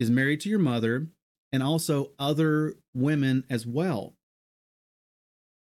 is 0.00 0.10
married 0.10 0.40
to 0.40 0.48
your 0.48 0.58
mother 0.58 1.06
and 1.52 1.62
also 1.62 2.10
other 2.18 2.74
women 2.94 3.44
as 3.48 3.66
well. 3.66 4.14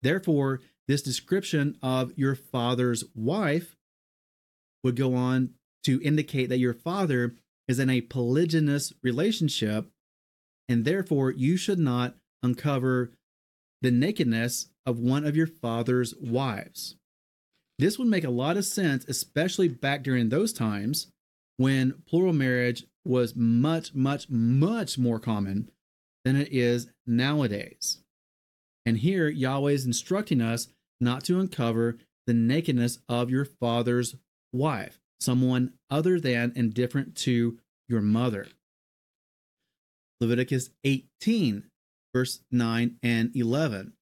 Therefore, 0.01 0.61
this 0.87 1.01
description 1.01 1.77
of 1.83 2.11
your 2.15 2.35
father's 2.35 3.03
wife 3.13 3.75
would 4.83 4.95
go 4.95 5.15
on 5.15 5.51
to 5.83 6.01
indicate 6.01 6.49
that 6.49 6.57
your 6.57 6.73
father 6.73 7.35
is 7.67 7.79
in 7.79 7.89
a 7.89 8.01
polygynous 8.01 8.93
relationship, 9.03 9.87
and 10.67 10.85
therefore 10.85 11.31
you 11.31 11.57
should 11.57 11.79
not 11.79 12.15
uncover 12.41 13.11
the 13.81 13.91
nakedness 13.91 14.69
of 14.85 14.99
one 14.99 15.25
of 15.25 15.35
your 15.35 15.47
father's 15.47 16.15
wives. 16.19 16.95
This 17.77 17.97
would 17.97 18.07
make 18.07 18.23
a 18.23 18.29
lot 18.29 18.57
of 18.57 18.65
sense, 18.65 19.05
especially 19.07 19.67
back 19.67 20.03
during 20.03 20.29
those 20.29 20.51
times 20.51 21.11
when 21.57 22.01
plural 22.07 22.33
marriage 22.33 22.85
was 23.05 23.35
much, 23.35 23.93
much, 23.93 24.29
much 24.29 24.97
more 24.97 25.19
common 25.19 25.69
than 26.25 26.35
it 26.35 26.49
is 26.51 26.91
nowadays. 27.09 27.99
And 28.85 28.97
here, 28.97 29.27
Yahweh 29.27 29.71
is 29.71 29.85
instructing 29.85 30.41
us 30.41 30.69
not 31.01 31.23
to 31.25 31.39
uncover 31.39 31.97
the 32.27 32.33
nakedness 32.33 32.99
of 33.09 33.29
your 33.29 33.45
father's 33.45 34.15
wife, 34.53 34.99
someone 35.19 35.73
other 35.89 36.19
than 36.19 36.53
and 36.55 36.73
different 36.73 37.15
to 37.17 37.57
your 37.87 38.01
mother. 38.01 38.47
Leviticus 40.21 40.69
18, 40.83 41.63
verse 42.13 42.41
9 42.51 42.97
and 43.01 43.35
11. 43.35 43.93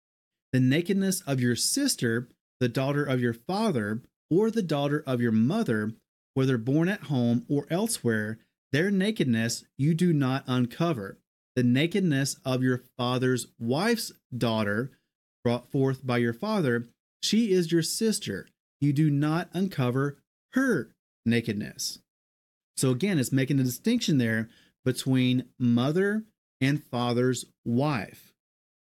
The 0.52 0.60
nakedness 0.60 1.22
of 1.22 1.39
your 1.39 1.56
sister, 1.56 2.30
the 2.60 2.70
daughter 2.70 3.04
of 3.04 3.22
your 3.22 3.34
father, 3.34 4.02
or 4.30 4.50
the 4.50 4.63
daughter 4.63 5.04
of 5.06 5.22
your 5.22 5.32
mother, 5.32 5.93
whether 6.34 6.58
born 6.58 6.89
at 6.89 7.04
home 7.04 7.46
or 7.50 7.67
elsewhere, 7.70 8.39
their 8.72 8.91
nakedness 8.91 9.63
you 9.78 9.93
do 9.93 10.12
not 10.12 10.43
uncover. 10.48 11.20
The 11.58 11.63
nakedness 11.63 12.36
of 12.46 12.62
your 12.62 12.84
father's 13.00 13.48
wife's 13.58 14.12
daughter, 14.38 14.91
brought 15.43 15.72
forth 15.72 16.06
by 16.06 16.20
your 16.20 16.32
father, 16.32 16.89
she 17.24 17.52
is 17.52 17.72
your 17.72 17.82
sister. 17.82 18.48
You 18.80 18.93
do 18.93 19.10
not 19.10 19.50
uncover 19.54 20.20
her 20.54 20.91
nakedness. 21.26 21.98
So 22.76 22.91
again, 22.91 23.17
it's 23.17 23.32
making 23.32 23.60
a 23.60 23.63
distinction 23.63 24.20
there 24.20 24.50
between 24.86 25.46
mother 25.58 26.26
and 26.62 26.84
father's 26.84 27.46
wife. 27.65 28.34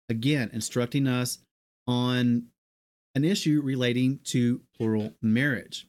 Again, 0.10 0.50
instructing 0.52 1.06
us 1.06 1.38
on 1.86 2.48
an 3.14 3.24
issue 3.24 3.62
relating 3.64 4.20
to 4.30 4.62
plural 4.76 5.14
marriage. 5.22 5.86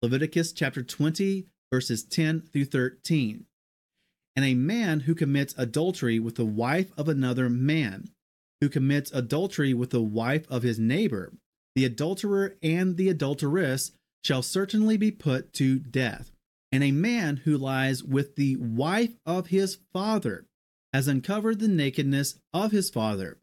Leviticus 0.00 0.50
chapter 0.54 0.82
20, 0.82 1.44
verses 1.70 2.04
10 2.04 2.40
through 2.40 2.64
13. 2.64 3.44
And 4.34 4.44
a 4.44 4.54
man 4.54 5.00
who 5.00 5.14
commits 5.14 5.54
adultery 5.58 6.18
with 6.18 6.36
the 6.36 6.44
wife 6.44 6.90
of 6.96 7.08
another 7.08 7.50
man, 7.50 8.10
who 8.60 8.68
commits 8.68 9.12
adultery 9.12 9.74
with 9.74 9.90
the 9.90 10.02
wife 10.02 10.46
of 10.50 10.62
his 10.62 10.78
neighbor, 10.78 11.32
the 11.74 11.84
adulterer 11.84 12.56
and 12.62 12.96
the 12.96 13.08
adulteress 13.08 13.92
shall 14.24 14.42
certainly 14.42 14.96
be 14.96 15.10
put 15.10 15.52
to 15.54 15.78
death. 15.78 16.32
And 16.70 16.82
a 16.82 16.92
man 16.92 17.38
who 17.38 17.58
lies 17.58 18.02
with 18.02 18.36
the 18.36 18.56
wife 18.56 19.14
of 19.26 19.48
his 19.48 19.78
father 19.92 20.46
has 20.92 21.08
uncovered 21.08 21.58
the 21.58 21.68
nakedness 21.68 22.38
of 22.54 22.72
his 22.72 22.88
father. 22.88 23.38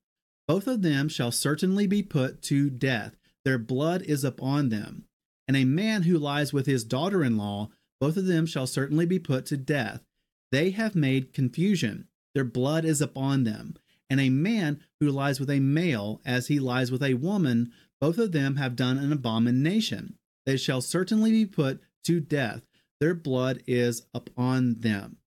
Both 0.47 0.67
of 0.67 0.81
them 0.81 1.09
shall 1.09 1.31
certainly 1.31 1.85
be 1.85 2.01
put 2.01 2.41
to 2.43 2.69
death. 2.69 3.15
Their 3.45 3.59
blood 3.59 4.01
is 4.01 4.23
upon 4.23 4.69
them 4.69 5.05
and 5.49 5.57
a 5.57 5.65
man 5.65 6.03
who 6.03 6.19
lies 6.19 6.53
with 6.53 6.67
his 6.67 6.83
daughter 6.83 7.23
in 7.23 7.35
law, 7.35 7.71
both 7.99 8.17
of 8.17 8.27
them 8.27 8.45
shall 8.45 8.67
certainly 8.67 9.07
be 9.07 9.17
put 9.17 9.47
to 9.47 9.57
death. 9.57 10.03
They 10.51 10.71
have 10.71 10.95
made 10.95 11.33
confusion, 11.33 12.07
their 12.33 12.43
blood 12.43 12.85
is 12.85 13.01
upon 13.01 13.43
them. 13.43 13.75
And 14.09 14.19
a 14.19 14.29
man 14.29 14.81
who 14.99 15.11
lies 15.11 15.39
with 15.39 15.49
a 15.51 15.59
male 15.59 16.19
as 16.25 16.47
he 16.47 16.59
lies 16.59 16.91
with 16.91 17.03
a 17.03 17.13
woman, 17.13 17.71
both 18.01 18.17
of 18.17 18.31
them 18.31 18.55
have 18.55 18.75
done 18.75 18.97
an 18.97 19.11
abomination. 19.11 20.15
They 20.45 20.57
shall 20.57 20.81
certainly 20.81 21.31
be 21.31 21.45
put 21.45 21.81
to 22.05 22.19
death. 22.19 22.63
Their 22.99 23.13
blood 23.13 23.61
is 23.67 24.07
upon 24.13 24.79
them. 24.79 25.17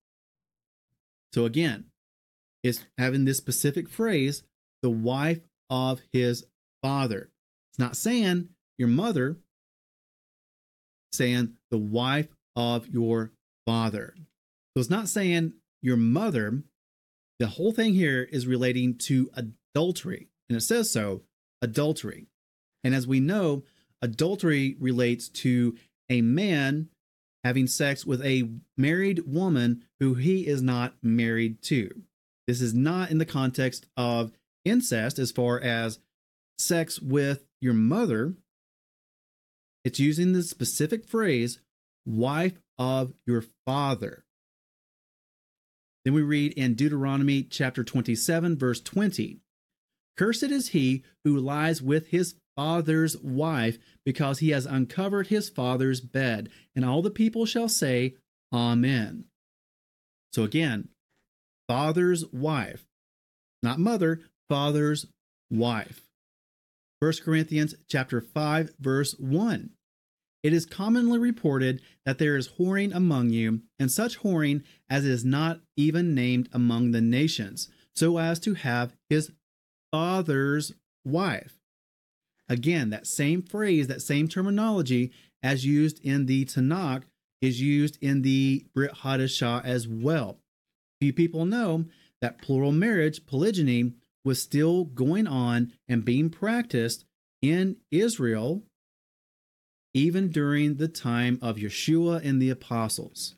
So 1.32 1.44
again, 1.44 1.86
it's 2.62 2.84
having 2.98 3.24
this 3.24 3.38
specific 3.38 3.88
phrase, 3.88 4.42
the 4.82 4.90
wife 4.90 5.40
of 5.70 6.00
his 6.12 6.44
father. 6.82 7.30
It's 7.70 7.78
not 7.78 7.96
saying 7.96 8.48
your 8.78 8.88
mother, 8.88 9.36
saying 11.12 11.54
the 11.70 11.78
wife 11.78 12.28
of 12.56 12.88
your 12.88 13.32
father. 13.64 14.14
So 14.74 14.80
it's 14.80 14.90
not 14.90 15.08
saying 15.08 15.54
your 15.82 15.96
mother. 15.96 16.62
The 17.38 17.46
whole 17.46 17.72
thing 17.72 17.94
here 17.94 18.22
is 18.22 18.46
relating 18.46 18.96
to 18.98 19.30
adultery. 19.34 20.28
And 20.48 20.56
it 20.56 20.62
says 20.62 20.90
so 20.90 21.22
adultery. 21.60 22.26
And 22.84 22.94
as 22.94 23.06
we 23.06 23.20
know, 23.20 23.64
adultery 24.00 24.76
relates 24.78 25.28
to 25.28 25.76
a 26.08 26.20
man 26.20 26.88
having 27.44 27.66
sex 27.66 28.06
with 28.06 28.24
a 28.24 28.48
married 28.76 29.26
woman 29.26 29.84
who 30.00 30.14
he 30.14 30.46
is 30.46 30.62
not 30.62 30.94
married 31.02 31.62
to. 31.62 32.02
This 32.46 32.60
is 32.60 32.74
not 32.74 33.10
in 33.10 33.18
the 33.18 33.26
context 33.26 33.86
of 33.96 34.32
incest 34.64 35.18
as 35.18 35.32
far 35.32 35.60
as 35.60 35.98
sex 36.58 37.00
with 37.00 37.44
your 37.60 37.74
mother, 37.74 38.34
it's 39.84 39.98
using 39.98 40.32
the 40.32 40.42
specific 40.42 41.04
phrase, 41.04 41.58
wife 42.06 42.60
of 42.78 43.12
your 43.26 43.44
father. 43.66 44.24
Then 46.04 46.14
we 46.14 46.22
read 46.22 46.52
in 46.52 46.74
Deuteronomy 46.74 47.42
chapter 47.42 47.84
27, 47.84 48.58
verse 48.58 48.80
20 48.80 49.40
Cursed 50.16 50.44
is 50.44 50.68
he 50.68 51.02
who 51.24 51.38
lies 51.38 51.80
with 51.80 52.08
his 52.08 52.34
father's 52.56 53.16
wife, 53.18 53.78
because 54.04 54.40
he 54.40 54.50
has 54.50 54.66
uncovered 54.66 55.28
his 55.28 55.48
father's 55.48 56.00
bed. 56.00 56.50
And 56.76 56.84
all 56.84 57.02
the 57.02 57.10
people 57.10 57.46
shall 57.46 57.68
say, 57.68 58.16
Amen. 58.52 59.24
So 60.32 60.42
again, 60.42 60.88
father's 61.68 62.26
wife, 62.32 62.84
not 63.62 63.78
mother, 63.78 64.20
father's 64.48 65.06
wife. 65.50 66.02
1 67.00 67.12
Corinthians 67.24 67.74
chapter 67.88 68.20
5 68.20 68.74
verse 68.78 69.14
1. 69.18 69.70
It 70.42 70.52
is 70.52 70.66
commonly 70.66 71.18
reported 71.18 71.80
that 72.04 72.18
there 72.18 72.36
is 72.36 72.50
whoring 72.58 72.94
among 72.94 73.30
you, 73.30 73.62
and 73.78 73.90
such 73.90 74.20
whoring 74.20 74.64
as 74.90 75.04
is 75.04 75.24
not 75.24 75.60
even 75.76 76.14
named 76.14 76.48
among 76.52 76.90
the 76.90 77.00
nations, 77.00 77.68
so 77.94 78.18
as 78.18 78.40
to 78.40 78.54
have 78.54 78.96
his 79.08 79.30
father's 79.92 80.72
wife. 81.04 81.58
Again, 82.48 82.90
that 82.90 83.06
same 83.06 83.42
phrase, 83.42 83.86
that 83.86 84.02
same 84.02 84.26
terminology 84.26 85.12
as 85.42 85.64
used 85.64 86.00
in 86.04 86.26
the 86.26 86.44
Tanakh, 86.44 87.04
is 87.40 87.60
used 87.60 87.98
in 88.00 88.22
the 88.22 88.66
Brit 88.74 88.92
Hadashah 88.94 89.64
as 89.64 89.86
well. 89.88 90.38
Few 91.00 91.12
people 91.12 91.44
know 91.44 91.86
that 92.20 92.40
plural 92.40 92.72
marriage, 92.72 93.26
polygyny, 93.26 93.94
was 94.24 94.40
still 94.40 94.84
going 94.84 95.26
on 95.26 95.72
and 95.88 96.04
being 96.04 96.30
practiced 96.30 97.04
in 97.40 97.76
Israel 97.90 98.62
even 99.94 100.28
during 100.28 100.76
the 100.76 100.88
time 100.88 101.38
of 101.42 101.56
Yeshua 101.56 102.24
and 102.24 102.40
the 102.40 102.50
apostles. 102.50 103.34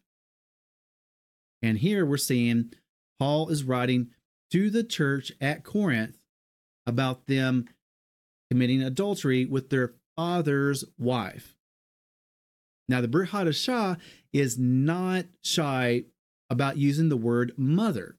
And 1.63 1.79
here 1.79 2.05
we're 2.05 2.17
seeing 2.17 2.73
Paul 3.19 3.49
is 3.49 3.65
writing 3.65 4.11
to 4.53 4.71
the 4.71 4.85
church 4.85 5.33
at 5.41 5.65
Corinth 5.65 6.19
about 6.87 7.27
them 7.27 7.67
committing 8.51 8.83
adultery 8.83 9.45
with 9.45 9.71
their 9.71 9.95
father's 10.17 10.85
wife. 10.99 11.57
Now, 12.89 13.01
the 13.01 13.09
Brit 13.09 13.31
Hadashah 13.31 13.99
is 14.33 14.59
not 14.59 15.25
shy 15.43 16.05
about 16.51 16.77
using 16.77 17.09
the 17.09 17.17
word 17.17 17.53
mother. 17.57 18.17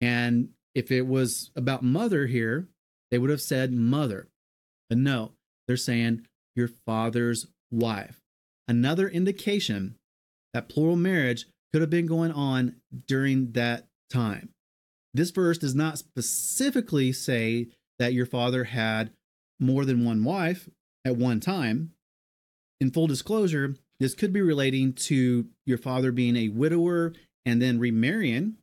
And 0.00 0.50
if 0.74 0.90
it 0.90 1.06
was 1.06 1.50
about 1.54 1.82
mother 1.82 2.26
here, 2.26 2.68
they 3.10 3.18
would 3.18 3.30
have 3.30 3.42
said 3.42 3.72
mother. 3.72 4.28
But 4.88 4.98
no, 4.98 5.32
they're 5.66 5.76
saying 5.76 6.26
your 6.56 6.68
father's 6.68 7.46
wife. 7.70 8.20
Another 8.66 9.08
indication 9.08 9.96
that 10.54 10.68
plural 10.68 10.96
marriage 10.96 11.46
could 11.72 11.82
have 11.82 11.90
been 11.90 12.06
going 12.06 12.32
on 12.32 12.76
during 13.06 13.52
that 13.52 13.86
time. 14.10 14.50
This 15.14 15.30
verse 15.30 15.58
does 15.58 15.74
not 15.74 15.98
specifically 15.98 17.12
say 17.12 17.68
that 17.98 18.12
your 18.12 18.26
father 18.26 18.64
had 18.64 19.10
more 19.60 19.84
than 19.84 20.04
one 20.04 20.24
wife 20.24 20.68
at 21.04 21.16
one 21.16 21.40
time. 21.40 21.92
In 22.80 22.90
full 22.90 23.06
disclosure, 23.06 23.76
this 24.00 24.14
could 24.14 24.32
be 24.32 24.42
relating 24.42 24.92
to 24.92 25.46
your 25.64 25.78
father 25.78 26.12
being 26.12 26.36
a 26.36 26.48
widower 26.48 27.14
and 27.46 27.62
then 27.62 27.78
remarrying, 27.78 28.56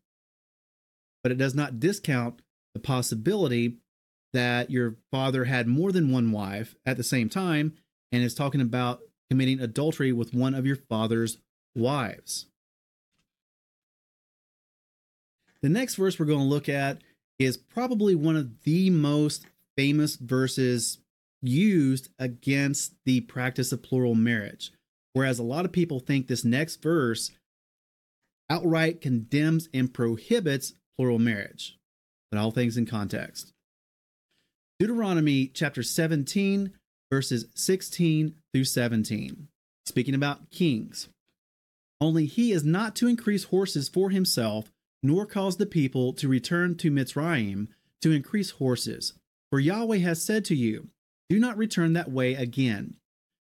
but 1.23 1.31
it 1.31 1.37
does 1.37 1.55
not 1.55 1.79
discount 1.79 2.41
the 2.73 2.79
possibility 2.79 3.77
that 4.33 4.69
your 4.69 4.95
father 5.11 5.45
had 5.45 5.67
more 5.67 5.91
than 5.91 6.11
one 6.11 6.31
wife 6.31 6.75
at 6.85 6.97
the 6.97 7.03
same 7.03 7.29
time 7.29 7.73
and 8.13 8.23
is 8.23 8.35
talking 8.35 8.61
about 8.61 9.01
committing 9.29 9.59
adultery 9.59 10.13
with 10.13 10.33
one 10.33 10.53
of 10.53 10.65
your 10.65 10.75
father's 10.75 11.39
wives. 11.75 12.45
The 15.61 15.69
next 15.69 15.95
verse 15.95 16.19
we're 16.19 16.27
going 16.27 16.39
to 16.39 16.45
look 16.45 16.69
at 16.69 17.01
is 17.39 17.57
probably 17.57 18.13
one 18.13 18.35
of 18.35 18.63
the 18.63 18.89
most 18.91 19.45
famous 19.75 20.15
verses 20.15 20.99
used 21.41 22.09
against 22.19 22.93
the 23.05 23.21
practice 23.21 23.71
of 23.71 23.81
plural 23.81 24.13
marriage. 24.13 24.71
Whereas 25.13 25.39
a 25.39 25.43
lot 25.43 25.65
of 25.65 25.71
people 25.71 25.99
think 25.99 26.27
this 26.27 26.45
next 26.45 26.81
verse 26.81 27.31
outright 28.49 29.01
condemns 29.01 29.69
and 29.73 29.93
prohibits 29.93 30.73
plural 30.95 31.19
marriage. 31.19 31.77
But 32.31 32.39
all 32.39 32.51
things 32.51 32.77
in 32.77 32.85
context. 32.85 33.51
Deuteronomy 34.79 35.47
chapter 35.47 35.81
17, 35.81 36.73
verses 37.13 37.45
16 37.53 38.33
through 38.51 38.63
17. 38.63 39.47
Speaking 39.85 40.15
about 40.15 40.49
kings. 40.49 41.09
Only 42.01 42.25
he 42.25 42.51
is 42.51 42.63
not 42.63 42.95
to 42.95 43.07
increase 43.07 43.43
horses 43.43 43.87
for 43.87 44.09
himself, 44.09 44.71
nor 45.03 45.27
cause 45.27 45.57
the 45.57 45.67
people 45.67 46.13
to 46.13 46.27
return 46.27 46.75
to 46.77 46.89
Mitzrayim 46.89 47.67
to 48.01 48.11
increase 48.11 48.49
horses. 48.49 49.13
For 49.51 49.59
Yahweh 49.59 49.99
has 49.99 50.23
said 50.23 50.43
to 50.45 50.55
you, 50.55 50.87
Do 51.29 51.37
not 51.37 51.55
return 51.55 51.93
that 51.93 52.09
way 52.09 52.33
again. 52.33 52.95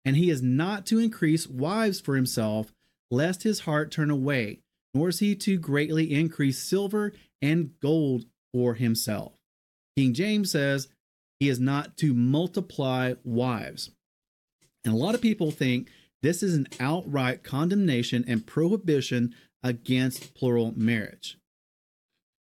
And 0.05 0.15
he 0.15 0.29
is 0.29 0.43
not 0.43 0.85
to 0.85 0.99
increase 0.99 1.47
wives 1.47 1.99
for 1.99 2.15
himself, 2.15 2.71
lest 3.09 3.41
his 3.41 3.61
heart 3.61 3.89
turn 3.89 4.11
away, 4.11 4.59
nor 4.93 5.09
is 5.09 5.17
he 5.17 5.33
to 5.37 5.57
greatly 5.57 6.13
increase 6.13 6.59
silver 6.59 7.13
and 7.41 7.71
gold 7.79 8.25
for 8.53 8.75
himself. 8.75 9.33
King 9.97 10.13
James 10.13 10.51
says, 10.51 10.87
He 11.45 11.49
is 11.49 11.59
not 11.59 11.95
to 11.97 12.15
multiply 12.15 13.13
wives. 13.23 13.91
And 14.83 14.95
a 14.95 14.97
lot 14.97 15.13
of 15.13 15.21
people 15.21 15.51
think 15.51 15.91
this 16.23 16.41
is 16.41 16.55
an 16.55 16.67
outright 16.79 17.43
condemnation 17.43 18.25
and 18.27 18.47
prohibition 18.47 19.35
against 19.61 20.33
plural 20.33 20.73
marriage. 20.75 21.37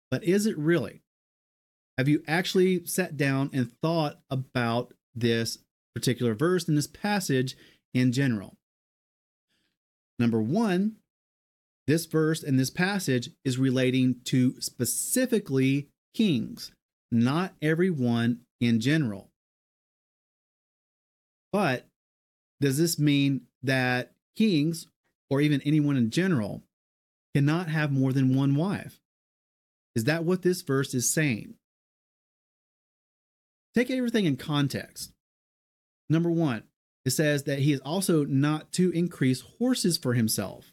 But 0.08 0.22
is 0.22 0.46
it 0.46 0.56
really? 0.56 1.02
Have 1.98 2.06
you 2.06 2.22
actually 2.28 2.86
sat 2.86 3.16
down 3.16 3.50
and 3.52 3.72
thought 3.82 4.20
about 4.30 4.94
this 5.16 5.58
particular 5.96 6.36
verse 6.36 6.68
and 6.68 6.78
this 6.78 6.86
passage 6.86 7.56
in 7.92 8.12
general? 8.12 8.54
Number 10.20 10.40
one, 10.40 10.98
this 11.88 12.06
verse 12.06 12.44
and 12.44 12.56
this 12.56 12.70
passage 12.70 13.30
is 13.44 13.58
relating 13.58 14.20
to 14.26 14.60
specifically 14.60 15.88
kings, 16.14 16.70
not 17.12 17.54
everyone 17.60 18.40
in 18.60 18.80
general. 18.80 19.30
But 21.52 21.86
does 22.60 22.78
this 22.78 22.98
mean 22.98 23.42
that 23.62 24.12
kings, 24.36 24.86
or 25.28 25.40
even 25.40 25.60
anyone 25.62 25.96
in 25.96 26.10
general, 26.10 26.62
cannot 27.34 27.68
have 27.68 27.92
more 27.92 28.12
than 28.12 28.34
one 28.34 28.54
wife? 28.54 29.00
Is 29.94 30.04
that 30.04 30.24
what 30.24 30.42
this 30.42 30.62
verse 30.62 30.94
is 30.94 31.12
saying? 31.12 31.54
Take 33.74 33.90
everything 33.90 34.24
in 34.24 34.36
context. 34.36 35.12
Number 36.08 36.30
one, 36.30 36.62
it 37.04 37.10
says 37.10 37.44
that 37.44 37.58
he 37.58 37.72
is 37.72 37.80
also 37.80 38.24
not 38.24 38.72
to 38.72 38.90
increase 38.90 39.42
horses 39.58 39.98
for 39.98 40.14
himself. 40.14 40.72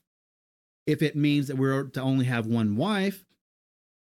If 0.85 1.01
it 1.01 1.15
means 1.15 1.47
that 1.47 1.57
we're 1.57 1.83
to 1.83 2.01
only 2.01 2.25
have 2.25 2.45
one 2.45 2.75
wife, 2.75 3.25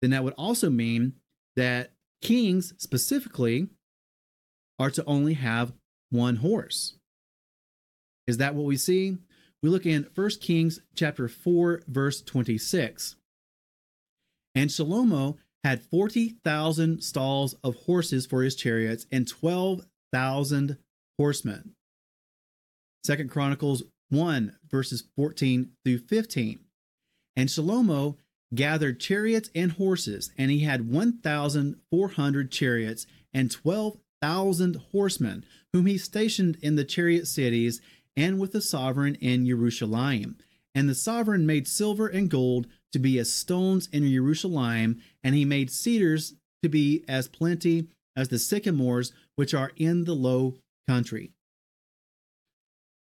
then 0.00 0.10
that 0.10 0.24
would 0.24 0.34
also 0.34 0.70
mean 0.70 1.14
that 1.56 1.92
kings 2.20 2.74
specifically 2.78 3.68
are 4.78 4.90
to 4.90 5.04
only 5.06 5.34
have 5.34 5.72
one 6.10 6.36
horse. 6.36 6.96
Is 8.26 8.38
that 8.38 8.54
what 8.54 8.66
we 8.66 8.76
see? 8.76 9.16
We 9.62 9.70
look 9.70 9.86
in 9.86 10.06
1 10.14 10.30
Kings 10.40 10.80
chapter 10.94 11.28
4 11.28 11.82
verse 11.88 12.22
26. 12.22 13.16
And 14.54 14.70
Shalomo 14.70 15.38
had 15.64 15.82
40,000 15.82 17.02
stalls 17.02 17.54
of 17.64 17.74
horses 17.74 18.26
for 18.26 18.42
his 18.42 18.54
chariots 18.54 19.06
and 19.10 19.26
12,000 19.26 20.78
horsemen. 21.18 21.74
Second 23.04 23.30
Chronicles 23.30 23.82
1 24.10 24.56
verses 24.70 25.04
14 25.16 25.70
through 25.84 25.98
15. 25.98 26.60
And 27.36 27.48
Shalomo 27.48 28.16
gathered 28.54 29.00
chariots 29.00 29.50
and 29.54 29.72
horses, 29.72 30.32
and 30.38 30.50
he 30.50 30.60
had 30.60 30.90
1,400 30.90 32.50
chariots 32.50 33.06
and 33.32 33.50
12,000 33.50 34.76
horsemen, 34.92 35.44
whom 35.72 35.86
he 35.86 35.98
stationed 35.98 36.56
in 36.62 36.76
the 36.76 36.84
chariot 36.84 37.26
cities 37.26 37.80
and 38.16 38.38
with 38.40 38.52
the 38.52 38.60
sovereign 38.60 39.14
in 39.16 39.46
Jerusalem. 39.46 40.36
And 40.74 40.88
the 40.88 40.94
sovereign 40.94 41.46
made 41.46 41.68
silver 41.68 42.06
and 42.06 42.30
gold 42.30 42.66
to 42.92 42.98
be 42.98 43.18
as 43.18 43.32
stones 43.32 43.88
in 43.92 44.10
Jerusalem, 44.10 45.00
and 45.22 45.34
he 45.34 45.44
made 45.44 45.70
cedars 45.70 46.34
to 46.62 46.68
be 46.68 47.04
as 47.08 47.28
plenty 47.28 47.88
as 48.16 48.28
the 48.28 48.38
sycamores 48.38 49.12
which 49.36 49.54
are 49.54 49.72
in 49.76 50.04
the 50.04 50.14
low 50.14 50.54
country. 50.88 51.32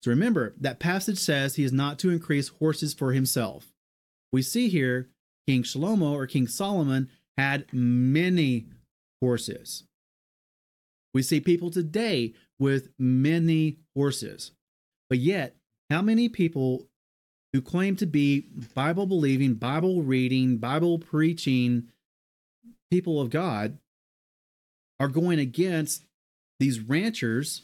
So 0.03 0.11
remember, 0.11 0.55
that 0.61 0.79
passage 0.79 1.19
says 1.19 1.57
he 1.57 1.65
is 1.65 1.73
not 1.73 1.99
to 2.01 2.11
increase 2.11 2.49
horses 2.49 2.95
for 2.95 3.13
himself. 3.13 3.73
We 4.33 4.43
see 4.43 4.69
here 4.69 5.09
King 5.47 5.63
Shlomo 5.63 6.13
or 6.13 6.27
King 6.27 6.49
Solomon 6.49 7.09
had 7.37 7.67
many 7.73 8.67
horses. 9.21 9.85
We 11.15 11.23
see 11.23 11.41
people 11.41 11.71
today 11.71 12.35
with 12.59 12.91
many 12.99 13.79
horses. 13.95 14.53
But 15.09 15.19
yet, 15.19 15.57
how 15.91 16.03
many 16.03 16.29
people 16.29 16.89
who 17.53 17.63
claim 17.63 17.97
to 17.97 18.07
be 18.07 18.49
Bible 18.75 19.07
believing, 19.07 19.55
Bible 19.55 20.03
reading, 20.03 20.59
Bible 20.59 20.99
preaching 20.99 21.89
people 22.91 23.21
of 23.21 23.31
God 23.31 23.79
are 24.99 25.09
going 25.09 25.39
against 25.39 26.05
these 26.59 26.81
ranchers 26.81 27.63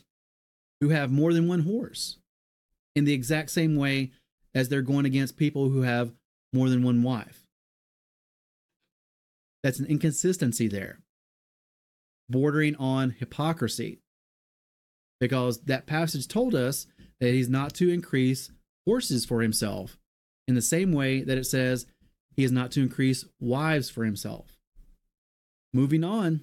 who 0.80 0.90
have 0.90 1.10
more 1.10 1.32
than 1.32 1.48
one 1.48 1.60
horse 1.60 2.18
in 2.94 3.04
the 3.04 3.12
exact 3.12 3.50
same 3.50 3.76
way 3.76 4.12
as 4.54 4.68
they're 4.68 4.82
going 4.82 5.06
against 5.06 5.36
people 5.36 5.70
who 5.70 5.82
have 5.82 6.12
more 6.52 6.68
than 6.68 6.82
one 6.82 7.02
wife? 7.02 7.41
That's 9.62 9.78
an 9.78 9.86
inconsistency 9.86 10.68
there, 10.68 11.00
bordering 12.28 12.76
on 12.76 13.10
hypocrisy. 13.10 14.00
Because 15.20 15.62
that 15.64 15.86
passage 15.86 16.26
told 16.26 16.54
us 16.54 16.86
that 17.20 17.32
he's 17.32 17.48
not 17.48 17.74
to 17.74 17.88
increase 17.88 18.50
horses 18.86 19.24
for 19.24 19.42
himself, 19.42 19.98
in 20.48 20.56
the 20.56 20.62
same 20.62 20.92
way 20.92 21.22
that 21.22 21.38
it 21.38 21.46
says 21.46 21.86
he 22.34 22.42
is 22.42 22.50
not 22.50 22.72
to 22.72 22.82
increase 22.82 23.24
wives 23.38 23.88
for 23.88 24.04
himself. 24.04 24.58
Moving 25.72 26.02
on, 26.02 26.42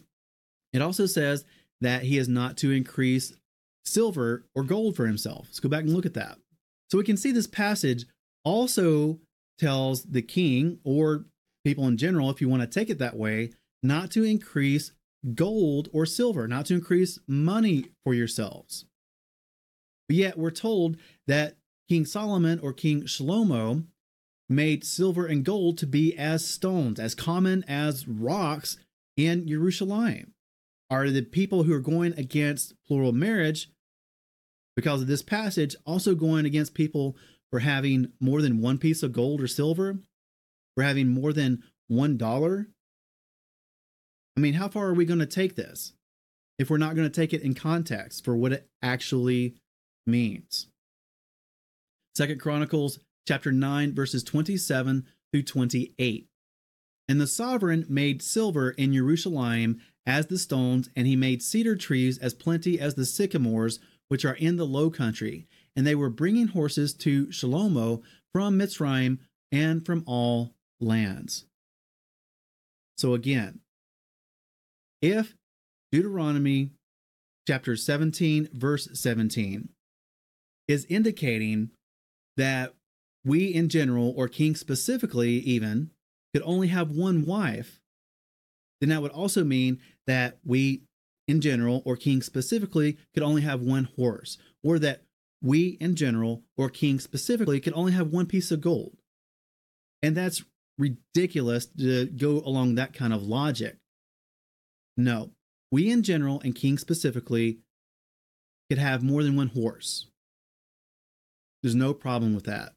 it 0.72 0.82
also 0.82 1.05
says 1.05 1.43
that 1.82 2.03
he 2.03 2.17
is 2.17 2.30
not 2.30 2.55
to 2.57 2.72
increase 2.72 3.34
silver 3.86 4.45
or 4.55 4.63
gold 4.63 4.95
for 4.95 5.07
himself. 5.07 5.47
Let's 5.47 5.59
go 5.59 5.70
back 5.70 5.84
and 5.84 5.93
look 5.93 6.05
at 6.05 6.13
that. 6.13 6.38
So 6.89 6.97
we 6.97 7.03
can 7.03 7.17
see 7.17 7.32
this 7.32 7.47
passage 7.47 8.05
also 8.43 9.20
tells 9.57 10.03
the 10.03 10.22
king 10.22 10.80
or 10.84 11.26
people 11.64 11.88
in 11.88 11.97
general, 11.97 12.30
if 12.30 12.41
you 12.41 12.49
want 12.49 12.62
to 12.62 12.68
take 12.68 12.89
it 12.89 12.99
that 12.99 13.18
way, 13.18 13.51
not 13.84 14.12
to 14.12 14.24
increase 14.24 14.91
gold 15.34 15.89
or 15.91 16.05
silver, 16.05 16.47
not 16.47 16.66
to 16.68 16.76
increase 16.76 17.20
money 17.28 17.86
for 18.03 18.14
yourselves. 18.14 18.86
But 20.07 20.16
yet 20.18 20.38
we're 20.38 20.51
told 20.51 20.97
that 21.28 21.57
King 21.88 22.05
Solomon 22.05 22.60
or 22.60 22.74
King 22.74 23.03
Shlomo 23.03 23.86
made 24.49 24.84
silver 24.84 25.26
and 25.26 25.43
gold 25.43 25.78
to 25.78 25.88
be 25.88 26.18
as 26.18 26.45
stones, 26.45 26.99
as 26.99 27.14
common 27.14 27.64
as 27.68 28.07
rocks 28.07 28.78
in 29.16 29.47
Jerusalem. 29.47 30.34
Are 30.89 31.10
the 31.10 31.22
people 31.22 31.64
who 31.64 31.74
are 31.74 31.80
going 31.80 32.14
against 32.18 32.74
plural 32.88 33.12
marriage 33.12 33.70
because 34.76 35.01
of 35.01 35.07
this 35.07 35.22
passage 35.22 35.76
also 35.86 36.16
going 36.16 36.45
against 36.45 36.74
people 36.74 37.16
for 37.51 37.60
having 37.60 38.12
more 38.20 38.41
than 38.41 38.62
one 38.62 38.78
piece 38.78 39.03
of 39.03 39.12
gold 39.12 39.41
or 39.41 39.47
silver, 39.47 39.99
for 40.80 40.84
having 40.84 41.10
more 41.10 41.34
than 41.34 41.62
one 41.90 42.16
dollar? 42.16 42.70
I 44.38 44.40
mean, 44.40 44.54
how 44.54 44.70
far 44.70 44.88
are 44.88 44.94
we 44.94 45.04
going 45.04 45.20
to 45.20 45.26
take 45.26 45.56
this 45.56 45.92
if 46.58 46.70
we're 46.70 46.78
not 46.78 46.96
going 46.96 47.10
to 47.10 47.14
take 47.14 47.34
it 47.34 47.42
in 47.42 47.54
context 47.54 48.24
for 48.24 48.34
what 48.34 48.54
it 48.54 48.70
actually 48.82 49.56
means? 50.08 50.68
Second 52.16 52.40
Chronicles 52.40 53.00
chapter 53.28 53.52
9 53.52 53.94
verses 53.94 54.24
27 54.24 55.06
through 55.34 55.44
28. 55.44 56.28
And 57.10 57.20
the 57.20 57.28
sovereign 57.28 57.86
made 57.90 58.22
silver 58.22 58.70
in 58.70 58.94
Jerusalem 58.94 59.82
as 60.06 60.28
the 60.28 60.38
stones, 60.38 60.90
and 60.96 61.06
he 61.06 61.18
made 61.18 61.44
cedar 61.44 61.76
trees 61.76 62.18
as 62.20 62.34
plenty 62.34 62.80
as 62.80 62.96
the 62.96 63.06
sycamores 63.06 63.80
which 64.08 64.24
are 64.24 64.36
in 64.36 64.56
the 64.56 64.66
low 64.66 64.90
country. 64.90 65.46
And 65.76 65.86
they 65.86 65.96
were 65.96 66.10
bringing 66.10 66.48
horses 66.48 66.94
to 67.00 67.28
Shalomo 67.28 68.02
from 68.32 68.58
Mitzrayim 68.58 69.18
and 69.52 69.86
from 69.86 70.06
all 70.08 70.54
lands. 70.80 71.46
So 72.98 73.14
again, 73.14 73.60
if 75.02 75.36
Deuteronomy 75.92 76.72
chapter 77.48 77.76
17, 77.76 78.50
verse 78.54 78.90
17, 78.94 79.70
is 80.68 80.86
indicating 80.86 81.72
that 82.38 82.74
we 83.26 83.48
in 83.48 83.70
general, 83.70 84.14
or 84.16 84.28
kings 84.28 84.60
specifically, 84.60 85.40
even, 85.40 85.92
could 86.34 86.44
only 86.44 86.68
have 86.68 86.92
one 86.92 87.26
wife, 87.26 87.80
then 88.80 88.90
that 88.90 89.02
would 89.02 89.12
also 89.12 89.44
mean 89.44 89.80
that 90.08 90.38
we 90.46 90.84
in 91.28 91.42
general, 91.42 91.82
or 91.86 91.96
kings 91.96 92.26
specifically, 92.26 92.98
could 93.14 93.24
only 93.24 93.42
have 93.42 93.62
one 93.62 93.90
horse, 93.96 94.38
or 94.64 94.80
that 94.80 95.04
we 95.42 95.78
in 95.80 95.96
general, 95.96 96.44
or 96.58 96.70
kings 96.70 97.04
specifically, 97.04 97.60
could 97.60 97.74
only 97.74 97.92
have 97.92 98.08
one 98.08 98.26
piece 98.26 98.52
of 98.52 98.62
gold. 98.62 98.98
And 100.02 100.16
that's 100.18 100.44
ridiculous 100.80 101.68
to 101.78 102.08
go 102.08 102.40
along 102.40 102.76
that 102.76 102.94
kind 102.94 103.14
of 103.14 103.22
logic. 103.22 103.78
No, 104.98 105.32
we 105.72 105.92
in 105.92 106.02
general, 106.02 106.42
and 106.44 106.56
King 106.56 106.78
specifically, 106.78 107.60
could 108.70 108.80
have 108.80 109.04
more 109.04 109.24
than 109.24 109.36
one 109.36 109.50
horse. 109.50 110.08
There's 111.62 111.76
no 111.76 111.94
problem 111.94 112.34
with 112.34 112.46
that. 112.46 112.74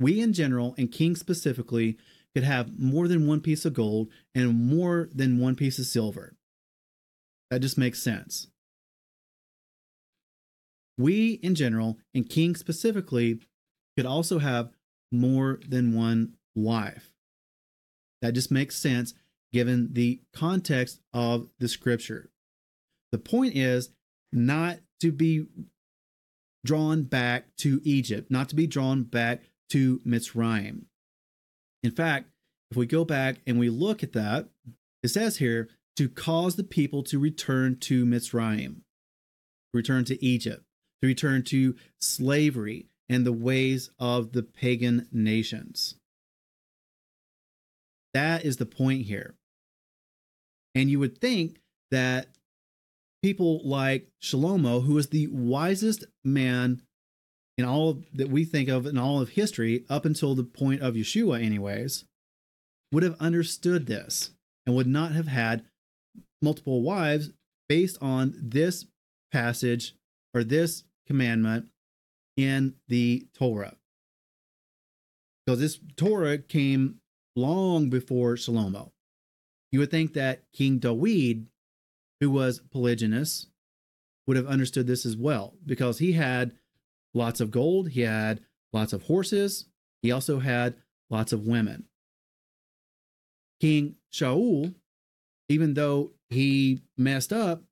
We 0.00 0.20
in 0.20 0.32
general, 0.32 0.74
and 0.76 0.90
King 0.90 1.14
specifically, 1.14 1.96
could 2.34 2.44
have 2.44 2.78
more 2.78 3.06
than 3.06 3.26
one 3.26 3.40
piece 3.40 3.64
of 3.64 3.74
gold 3.74 4.08
and 4.34 4.68
more 4.68 5.08
than 5.14 5.38
one 5.38 5.54
piece 5.54 5.78
of 5.78 5.86
silver. 5.86 6.34
That 7.50 7.60
just 7.60 7.78
makes 7.78 8.02
sense. 8.02 8.48
We, 10.98 11.34
in 11.34 11.54
general, 11.54 11.98
and 12.14 12.28
King 12.28 12.56
specifically, 12.56 13.40
could 13.96 14.06
also 14.06 14.38
have 14.38 14.70
more 15.12 15.60
than 15.68 15.94
one 15.94 16.34
wife. 16.54 17.13
That 18.24 18.32
just 18.32 18.50
makes 18.50 18.76
sense 18.76 19.12
given 19.52 19.90
the 19.92 20.22
context 20.32 21.02
of 21.12 21.50
the 21.58 21.68
scripture. 21.68 22.30
The 23.12 23.18
point 23.18 23.54
is 23.54 23.90
not 24.32 24.78
to 25.02 25.12
be 25.12 25.44
drawn 26.64 27.02
back 27.02 27.54
to 27.58 27.82
Egypt, 27.84 28.30
not 28.30 28.48
to 28.48 28.54
be 28.54 28.66
drawn 28.66 29.02
back 29.02 29.42
to 29.72 30.00
Mitzrayim. 30.06 30.86
In 31.82 31.90
fact, 31.90 32.30
if 32.70 32.78
we 32.78 32.86
go 32.86 33.04
back 33.04 33.42
and 33.46 33.58
we 33.58 33.68
look 33.68 34.02
at 34.02 34.14
that, 34.14 34.48
it 35.02 35.08
says 35.08 35.36
here 35.36 35.68
to 35.96 36.08
cause 36.08 36.56
the 36.56 36.64
people 36.64 37.02
to 37.02 37.18
return 37.18 37.76
to 37.80 38.06
Mitzrayim, 38.06 38.76
return 39.74 40.06
to 40.06 40.24
Egypt, 40.24 40.64
to 41.02 41.08
return 41.08 41.42
to 41.42 41.76
slavery 42.00 42.86
and 43.06 43.26
the 43.26 43.34
ways 43.34 43.90
of 43.98 44.32
the 44.32 44.42
pagan 44.42 45.08
nations. 45.12 45.96
That 48.14 48.44
is 48.44 48.56
the 48.56 48.66
point 48.66 49.02
here. 49.02 49.34
And 50.74 50.88
you 50.88 50.98
would 50.98 51.20
think 51.20 51.60
that 51.90 52.28
people 53.22 53.60
like 53.64 54.08
Shlomo, 54.22 54.84
who 54.84 54.96
is 54.98 55.08
the 55.08 55.26
wisest 55.28 56.04
man 56.24 56.82
in 57.56 57.64
all 57.64 57.90
of, 57.90 58.06
that 58.14 58.30
we 58.30 58.44
think 58.44 58.68
of 58.68 58.86
in 58.86 58.98
all 58.98 59.20
of 59.20 59.30
history, 59.30 59.84
up 59.88 60.04
until 60.04 60.34
the 60.34 60.44
point 60.44 60.82
of 60.82 60.94
Yeshua, 60.94 61.42
anyways, 61.42 62.04
would 62.90 63.02
have 63.02 63.16
understood 63.20 63.86
this 63.86 64.30
and 64.66 64.74
would 64.74 64.86
not 64.86 65.12
have 65.12 65.28
had 65.28 65.64
multiple 66.42 66.82
wives 66.82 67.30
based 67.68 67.96
on 68.00 68.34
this 68.36 68.86
passage 69.32 69.94
or 70.32 70.44
this 70.44 70.84
commandment 71.06 71.68
in 72.36 72.74
the 72.88 73.26
Torah. 73.36 73.76
Because 75.46 75.60
this 75.60 75.78
Torah 75.96 76.38
came 76.38 77.00
long 77.36 77.90
before 77.90 78.34
Shlomo. 78.34 78.92
You 79.72 79.80
would 79.80 79.90
think 79.90 80.12
that 80.14 80.44
King 80.52 80.78
David, 80.78 81.46
who 82.20 82.30
was 82.30 82.60
polygynous, 82.72 83.46
would 84.26 84.36
have 84.36 84.46
understood 84.46 84.86
this 84.86 85.04
as 85.04 85.16
well 85.16 85.54
because 85.66 85.98
he 85.98 86.12
had 86.12 86.52
lots 87.12 87.40
of 87.40 87.50
gold, 87.50 87.90
he 87.90 88.02
had 88.02 88.40
lots 88.72 88.92
of 88.92 89.02
horses, 89.02 89.66
he 90.02 90.12
also 90.12 90.38
had 90.38 90.76
lots 91.10 91.32
of 91.32 91.46
women. 91.46 91.84
King 93.60 93.96
Shaul, 94.12 94.74
even 95.48 95.74
though 95.74 96.12
he 96.30 96.82
messed 96.96 97.32
up, 97.32 97.62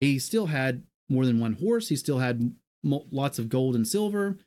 he 0.00 0.18
still 0.18 0.46
had 0.46 0.82
more 1.08 1.26
than 1.26 1.40
one 1.40 1.54
horse. 1.54 1.88
He 1.88 1.96
still 1.96 2.18
had 2.18 2.54
lots 2.82 3.38
of 3.38 3.48
gold 3.48 3.74
and 3.74 3.86
silver, 3.86 4.38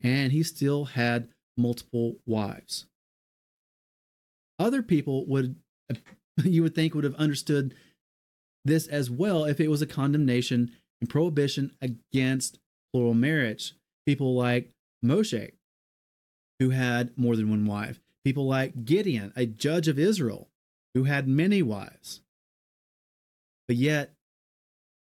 and 0.00 0.32
he 0.32 0.42
still 0.42 0.86
had 0.86 1.28
multiple 1.56 2.16
wives. 2.26 2.86
Other 4.58 4.82
people 4.82 5.26
would, 5.26 5.56
you 6.44 6.62
would 6.62 6.74
think, 6.74 6.94
would 6.94 7.04
have 7.04 7.14
understood 7.16 7.74
this 8.64 8.86
as 8.86 9.10
well 9.10 9.44
if 9.44 9.60
it 9.60 9.68
was 9.68 9.82
a 9.82 9.86
condemnation 9.86 10.72
and 11.00 11.10
prohibition 11.10 11.72
against 11.80 12.58
plural 12.92 13.14
marriage. 13.14 13.74
People 14.06 14.34
like 14.34 14.70
Moshe, 15.04 15.52
who 16.58 16.70
had 16.70 17.16
more 17.16 17.36
than 17.36 17.50
one 17.50 17.66
wife. 17.66 18.00
People 18.24 18.46
like 18.46 18.84
Gideon, 18.84 19.32
a 19.36 19.46
judge 19.46 19.88
of 19.88 19.98
Israel, 19.98 20.48
who 20.94 21.04
had 21.04 21.28
many 21.28 21.62
wives. 21.62 22.22
But 23.68 23.76
yet, 23.76 24.14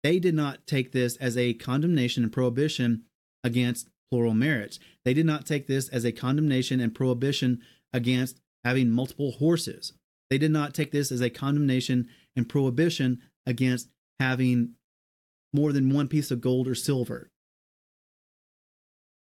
they 0.03 0.19
did 0.19 0.33
not 0.33 0.65
take 0.65 0.91
this 0.91 1.17
as 1.17 1.37
a 1.37 1.53
condemnation 1.53 2.23
and 2.23 2.31
prohibition 2.31 3.03
against 3.43 3.89
plural 4.09 4.33
marriage. 4.33 4.79
They 5.05 5.13
did 5.13 5.25
not 5.25 5.45
take 5.45 5.67
this 5.67 5.89
as 5.89 6.05
a 6.05 6.11
condemnation 6.11 6.79
and 6.79 6.93
prohibition 6.93 7.61
against 7.93 8.39
having 8.63 8.89
multiple 8.89 9.31
horses. 9.33 9.93
They 10.29 10.37
did 10.37 10.51
not 10.51 10.73
take 10.73 10.91
this 10.91 11.11
as 11.11 11.21
a 11.21 11.29
condemnation 11.29 12.07
and 12.35 12.47
prohibition 12.47 13.19
against 13.45 13.89
having 14.19 14.75
more 15.53 15.73
than 15.73 15.89
one 15.89 16.07
piece 16.07 16.31
of 16.31 16.41
gold 16.41 16.67
or 16.67 16.75
silver. 16.75 17.29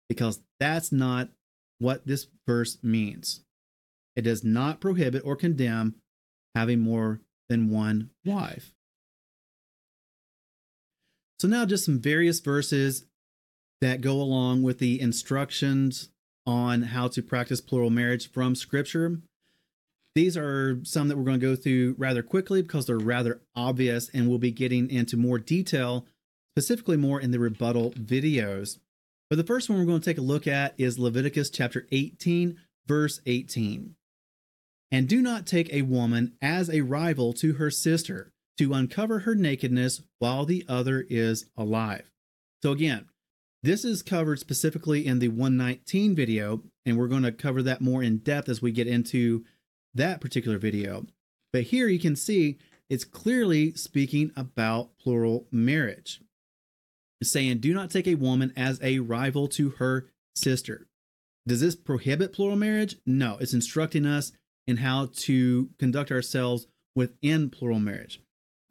Because 0.10 0.42
that's 0.60 0.92
not 0.92 1.30
what 1.78 2.06
this 2.06 2.28
verse 2.48 2.78
means. 2.84 3.42
It 4.16 4.24
does 4.24 4.44
not 4.44 4.82
prohibit 4.82 5.22
or 5.24 5.36
condemn 5.36 5.96
having 6.56 6.80
more 6.80 7.22
than 7.48 7.70
one 7.70 8.10
wife. 8.26 8.74
So, 11.40 11.48
now 11.48 11.66
just 11.66 11.86
some 11.86 12.02
various 12.02 12.42
verses 12.42 13.06
that 13.80 14.02
go 14.02 14.14
along 14.22 14.64
with 14.64 14.80
the 14.80 15.00
instructions 15.00 16.10
on 16.46 16.84
how 16.84 17.08
to 17.10 17.22
practice 17.22 17.62
plural 17.62 17.90
marriage 17.90 18.32
from 18.32 18.56
Scripture. 18.56 19.20
These 20.16 20.36
are 20.36 20.80
some 20.84 21.08
that 21.08 21.18
we're 21.18 21.24
going 21.24 21.40
to 21.40 21.46
go 21.46 21.56
through 21.56 21.96
rather 21.98 22.24
quickly 22.24 22.62
because 22.62 22.88
they're 22.88 22.98
rather 22.98 23.42
obvious, 23.56 24.10
and 24.14 24.28
we'll 24.28 24.40
be 24.40 24.52
getting 24.52 24.90
into 24.90 25.18
more 25.18 25.38
detail, 25.38 26.06
specifically 26.56 26.98
more 26.98 27.22
in 27.22 27.32
the 27.32 27.40
rebuttal 27.40 27.92
videos. 27.92 28.80
But 29.30 29.38
the 29.38 29.44
first 29.44 29.70
one 29.70 29.78
we're 29.78 29.86
going 29.86 30.02
to 30.02 30.06
take 30.06 30.18
a 30.18 30.22
look 30.22 30.48
at 30.48 30.74
is 30.78 30.98
Leviticus 30.98 31.50
chapter 31.52 31.88
18, 31.92 32.58
verse 32.88 33.22
18. 33.26 33.96
And 34.92 35.08
do 35.08 35.22
not 35.22 35.46
take 35.46 35.72
a 35.72 35.84
woman 35.84 36.34
as 36.42 36.70
a 36.70 36.82
rival 36.82 37.32
to 37.34 37.54
her 37.54 37.70
sister 37.70 38.32
to 38.58 38.74
uncover 38.74 39.20
her 39.20 39.36
nakedness 39.36 40.02
while 40.18 40.46
the 40.46 40.66
other 40.68 41.06
is 41.10 41.46
alive. 41.56 42.10
So 42.64 42.72
again, 42.72 43.06
this 43.62 43.84
is 43.84 44.01
covered 44.01 44.39
specifically 44.39 45.05
in 45.05 45.20
the 45.20 45.28
119 45.28 46.16
video, 46.16 46.64
and 46.86 46.97
we're 46.97 47.07
going 47.07 47.24
to 47.24 47.32
cover 47.32 47.62
that 47.64 47.82
more 47.82 48.01
in 48.01 48.18
depth 48.20 48.47
as 48.49 48.62
we 48.62 48.72
get 48.72 48.88
into 48.88 49.43
that 49.93 50.22
particular 50.22 50.57
video. 50.57 51.05
But 51.51 51.64
here 51.64 51.88
you 51.88 51.99
can 51.99 52.16
see 52.16 52.57
it's 52.89 53.03
clearly 53.03 53.74
speaking 53.74 54.32
about 54.36 54.97
plural 54.97 55.47
marriage. 55.51 56.22
It's 57.22 57.32
saying, 57.32 57.60
do 57.60 57.74
not 57.74 57.91
take 57.91 58.07
a 58.07 58.16
woman 58.16 58.53
as 58.55 58.80
a 58.82 58.99
rival 58.99 59.47
to 59.49 59.72
her 59.72 60.10
sister. 60.36 60.88
Does 61.45 61.62
this 61.62 61.76
prohibit 61.76 62.32
plural 62.32 62.55
marriage? 62.55 62.97
No, 63.05 63.38
it's 63.39 63.53
instructing 63.53 64.05
us 64.05 64.32
in 64.68 64.78
how 64.78 65.10
to 65.14 65.70
conduct 65.80 66.12
ourselves 66.12 66.68
within 66.95 67.49
plural 67.49 67.80
marriage. 67.80 68.22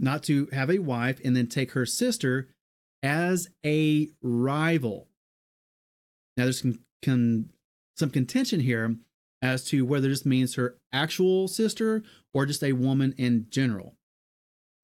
Not 0.00 0.22
to 0.24 0.48
have 0.52 0.70
a 0.70 0.78
wife 0.78 1.20
and 1.24 1.36
then 1.36 1.48
take 1.48 1.72
her 1.72 1.84
sister 1.84 2.48
as 3.02 3.48
a 3.64 4.10
rival. 4.22 5.08
Now, 6.36 6.44
there's 6.44 6.60
some, 6.60 6.80
con- 7.04 7.50
some 7.96 8.10
contention 8.10 8.60
here 8.60 8.96
as 9.42 9.64
to 9.66 9.84
whether 9.84 10.08
this 10.08 10.26
means 10.26 10.54
her 10.54 10.76
actual 10.92 11.48
sister 11.48 12.02
or 12.34 12.46
just 12.46 12.62
a 12.62 12.72
woman 12.72 13.14
in 13.18 13.46
general. 13.50 13.94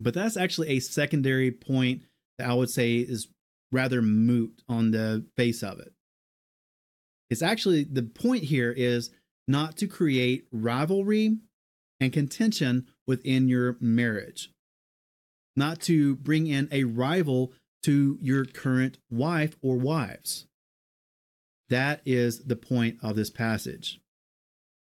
But 0.01 0.15
that's 0.15 0.37
actually 0.37 0.71
a 0.71 0.81
secondary 0.81 1.51
point 1.51 2.03
that 2.39 2.49
I 2.49 2.55
would 2.55 2.71
say 2.71 2.97
is 2.97 3.29
rather 3.73 4.03
moot 4.03 4.63
on 4.69 4.91
the 4.91 5.27
face 5.37 5.63
of 5.63 5.81
it. 5.81 5.93
It's 7.31 7.43
actually 7.43 7.85
the 7.85 8.03
point 8.03 8.45
here 8.45 8.71
is 8.71 9.11
not 9.49 9.77
to 9.79 9.87
create 9.87 10.47
rivalry 10.53 11.39
and 12.01 12.13
contention 12.13 12.87
within 13.07 13.49
your 13.49 13.77
marriage, 13.81 14.51
not 15.57 15.81
to 15.83 16.17
bring 16.17 16.47
in 16.47 16.69
a 16.71 16.85
rival 16.85 17.53
to 17.85 18.19
your 18.21 18.45
current 18.45 18.99
wife 19.11 19.57
or 19.63 19.77
wives. 19.77 20.47
That 21.69 22.01
is 22.05 22.45
the 22.45 22.57
point 22.57 22.99
of 23.03 23.17
this 23.17 23.31
passage. 23.31 24.01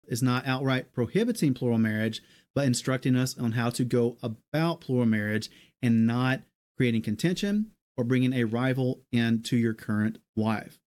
It's 0.07 0.21
not 0.21 0.47
outright 0.47 0.93
prohibiting 0.93 1.53
plural 1.53 1.77
marriage, 1.77 2.21
but 2.55 2.65
instructing 2.65 3.15
us 3.15 3.37
on 3.37 3.53
how 3.53 3.69
to 3.71 3.83
go 3.83 4.17
about 4.23 4.81
plural 4.81 5.05
marriage 5.05 5.49
and 5.81 6.07
not 6.07 6.41
creating 6.77 7.01
contention 7.01 7.71
or 7.97 8.03
bringing 8.03 8.33
a 8.33 8.45
rival 8.45 9.01
into 9.11 9.57
your 9.57 9.73
current 9.73 10.19
wife. 10.35 10.79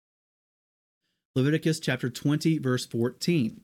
Leviticus 1.35 1.79
chapter 1.79 2.09
20, 2.09 2.59
verse 2.59 2.85
14. 2.85 3.61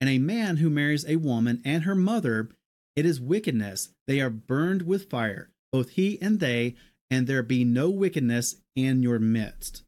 And 0.00 0.10
a 0.10 0.18
man 0.18 0.58
who 0.58 0.70
marries 0.70 1.06
a 1.06 1.16
woman 1.16 1.60
and 1.64 1.84
her 1.84 1.94
mother, 1.94 2.50
it 2.94 3.04
is 3.04 3.20
wickedness. 3.20 3.90
They 4.06 4.20
are 4.20 4.30
burned 4.30 4.82
with 4.82 5.10
fire, 5.10 5.50
both 5.72 5.90
he 5.90 6.20
and 6.22 6.40
they, 6.40 6.76
and 7.14 7.28
there 7.28 7.44
be 7.44 7.62
no 7.62 7.90
wickedness 7.90 8.56
in 8.74 9.00
your 9.00 9.20
midst. 9.20 9.84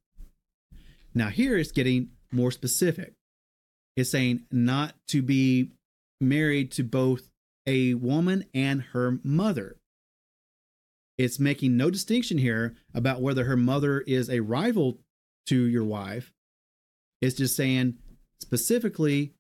Now, 1.13 1.29
here 1.29 1.59
it's 1.59 1.73
getting 1.73 2.11
more 2.31 2.53
specific. 2.53 3.15
It's 3.97 4.11
saying 4.11 4.45
not 4.53 4.95
to 5.09 5.23
be 5.23 5.73
married 6.21 6.71
to 6.73 6.85
both 6.85 7.29
a 7.67 7.95
woman 7.95 8.45
and 8.55 8.81
her 8.93 9.19
mother. 9.25 9.79
It's 11.19 11.41
making 11.41 11.77
no 11.77 11.91
distinction 11.91 12.39
here 12.39 12.77
about 12.95 13.21
whether 13.21 13.45
her 13.45 13.57
mother 13.57 14.03
is 14.03 14.31
a 14.31 14.41
rival 14.41 15.01
to 15.47 15.65
your 15.65 15.85
wife. 15.85 16.33
It's 17.21 17.37
just 17.37 17.57
saying 17.57 17.95
specifically, 18.41 19.33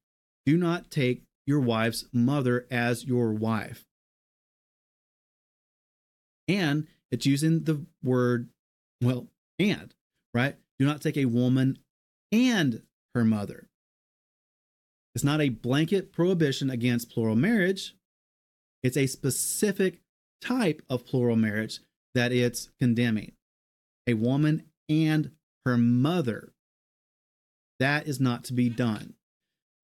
do 0.44 0.56
not 0.56 0.90
take 0.90 1.22
your 1.46 1.60
wife's 1.60 2.04
mother 2.12 2.66
as 2.68 3.04
your 3.04 3.32
wife. 3.32 3.84
And 6.48 6.88
it's 7.10 7.26
using 7.26 7.64
the 7.64 7.84
word, 8.02 8.48
well, 9.02 9.28
and, 9.58 9.94
right? 10.34 10.56
Do 10.78 10.86
not 10.86 11.00
take 11.00 11.16
a 11.16 11.24
woman 11.26 11.78
and 12.32 12.82
her 13.14 13.24
mother. 13.24 13.68
It's 15.14 15.24
not 15.24 15.40
a 15.40 15.48
blanket 15.48 16.12
prohibition 16.12 16.68
against 16.68 17.10
plural 17.10 17.36
marriage. 17.36 17.94
It's 18.82 18.96
a 18.98 19.06
specific 19.06 20.00
type 20.42 20.82
of 20.90 21.06
plural 21.06 21.36
marriage 21.36 21.80
that 22.14 22.32
it's 22.32 22.70
condemning. 22.78 23.32
A 24.06 24.14
woman 24.14 24.64
and 24.88 25.30
her 25.64 25.78
mother. 25.78 26.52
That 27.80 28.06
is 28.06 28.20
not 28.20 28.44
to 28.44 28.52
be 28.52 28.68
done. 28.68 29.14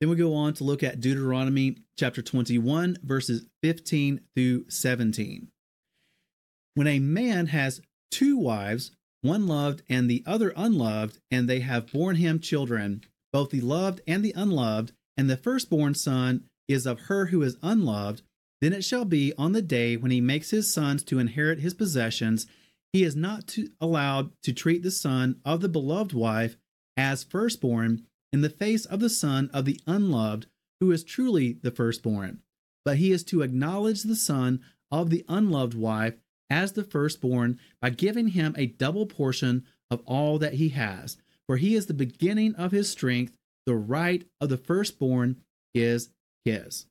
Then 0.01 0.11
we 0.11 0.17
go 0.17 0.35
on 0.35 0.55
to 0.55 0.65
look 0.65 0.83
at 0.83 1.01
Deuteronomy 1.01 1.79
chapter 1.97 2.23
21, 2.23 2.99
verses 3.05 3.47
15 3.63 4.21
through 4.35 4.65
17. 4.69 5.52
When 6.75 6.87
a 6.87 6.99
man 6.99 7.47
has 7.49 7.81
two 8.11 8.37
wives, 8.37 8.93
one 9.21 9.47
loved 9.47 9.83
and 9.89 10.11
the 10.11 10.23
other 10.27 10.53
unloved, 10.57 11.19
and 11.31 11.49
they 11.49 11.61
have 11.61 11.93
borne 11.93 12.17
him 12.17 12.41
children, 12.41 13.03
both 13.33 13.51
the 13.51 13.61
loved 13.61 14.01
and 14.07 14.25
the 14.25 14.33
unloved, 14.35 14.93
and 15.17 15.29
the 15.29 15.37
firstborn 15.37 15.95
son 15.95 16.45
is 16.69 16.87
of 16.87 17.01
her 17.03 17.27
who 17.27 17.43
is 17.43 17.57
unloved, 17.63 18.23
then 18.61 18.73
it 18.73 18.85
shall 18.85 19.05
be 19.05 19.33
on 19.37 19.53
the 19.53 19.63
day 19.63 19.97
when 19.97 20.11
he 20.11 20.21
makes 20.21 20.51
his 20.51 20.73
sons 20.73 21.03
to 21.05 21.19
inherit 21.19 21.61
his 21.61 21.75
possessions, 21.75 22.47
he 22.93 23.05
is 23.05 23.17
not 23.17 23.47
to, 23.49 23.71
allowed 23.81 24.31
to 24.43 24.53
treat 24.53 24.83
the 24.83 24.91
son 24.91 25.41
of 25.45 25.61
the 25.61 25.69
beloved 25.69 26.13
wife 26.13 26.57
as 26.97 27.25
firstborn 27.25 28.07
in 28.33 28.41
the 28.41 28.51
face 28.51 28.85
of 28.85 29.01
the 29.01 29.11
son 29.11 29.51
of 29.53 29.65
the 29.65 29.81
unloved, 29.87 30.47
who 30.81 30.91
is 30.91 31.05
truly 31.05 31.55
the 31.63 31.71
firstborn. 31.71 32.41
But 32.85 32.97
he 32.97 33.13
is 33.13 33.25
to 33.25 33.43
acknowledge 33.43 34.03
the 34.03 34.17
son 34.17 34.61
of 34.91 35.11
the 35.11 35.25
unloved 35.29 35.75
wife 35.75 36.15
as 36.53 36.73
the 36.73 36.85
firstborn 36.85 37.59
by 37.81 37.89
giving 37.89 38.29
him 38.29 38.55
a 38.59 38.67
double 38.67 39.07
portion 39.07 39.65
of 39.91 40.03
all 40.05 40.39
that 40.39 40.55
he 40.55 40.69
has. 40.69 41.17
For 41.47 41.57
he 41.57 41.75
is 41.75 41.87
the 41.87 41.95
beginning 41.95 42.55
of 42.57 42.73
his 42.73 42.91
strength, 42.91 43.35
the 43.65 43.75
right 43.75 44.25
of 44.39 44.51
the 44.51 44.59
firstborn 44.59 45.39
is 45.75 46.11
his. 46.45 46.87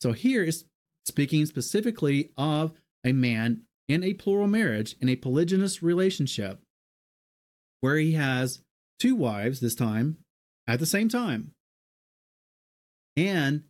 So 0.00 0.10
here 0.12 0.42
is 0.42 0.64
speaking 1.06 1.46
specifically 1.46 2.30
of 2.36 2.72
a 3.04 3.12
man 3.12 3.62
in 3.88 4.02
a 4.02 4.14
plural 4.14 4.48
marriage, 4.48 4.96
in 5.00 5.08
a 5.08 5.16
polygynous 5.16 5.80
relationship, 5.80 6.60
where 7.80 7.96
he 7.96 8.12
has 8.12 8.62
two 8.98 9.14
wives 9.14 9.60
this 9.60 9.76
time 9.76 10.18
at 10.66 10.80
the 10.80 10.86
same 10.86 11.08
time. 11.08 11.52
And 13.16 13.62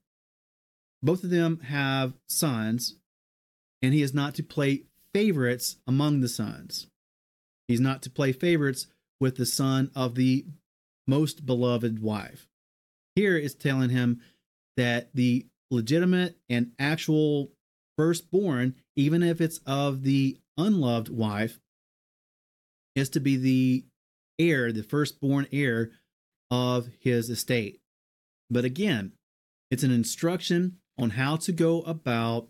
both 1.02 1.22
of 1.22 1.30
them 1.30 1.60
have 1.60 2.14
sons, 2.28 2.96
and 3.82 3.92
he 3.92 4.00
is 4.00 4.14
not 4.14 4.34
to 4.36 4.42
play 4.42 4.84
favorites 5.14 5.76
among 5.86 6.20
the 6.20 6.28
sons. 6.28 6.86
He's 7.68 7.80
not 7.80 8.02
to 8.02 8.10
play 8.10 8.32
favorites 8.32 8.86
with 9.20 9.36
the 9.36 9.46
son 9.46 9.90
of 9.94 10.14
the 10.14 10.46
most 11.06 11.46
beloved 11.46 12.00
wife. 12.02 12.48
Here 13.14 13.36
is 13.36 13.54
telling 13.54 13.90
him 13.90 14.20
that 14.76 15.14
the 15.14 15.46
legitimate 15.70 16.36
and 16.48 16.72
actual 16.78 17.50
firstborn, 17.96 18.74
even 18.96 19.22
if 19.22 19.40
it's 19.40 19.60
of 19.66 20.02
the 20.02 20.38
unloved 20.56 21.08
wife, 21.08 21.60
is 22.94 23.08
to 23.10 23.20
be 23.20 23.36
the 23.36 23.84
heir, 24.38 24.72
the 24.72 24.82
firstborn 24.82 25.46
heir 25.52 25.92
of 26.50 26.88
his 27.00 27.30
estate. 27.30 27.80
But 28.50 28.64
again, 28.64 29.12
it's 29.70 29.82
an 29.82 29.90
instruction 29.90 30.78
on 30.98 31.10
how 31.10 31.36
to 31.36 31.52
go 31.52 31.80
about 31.82 32.48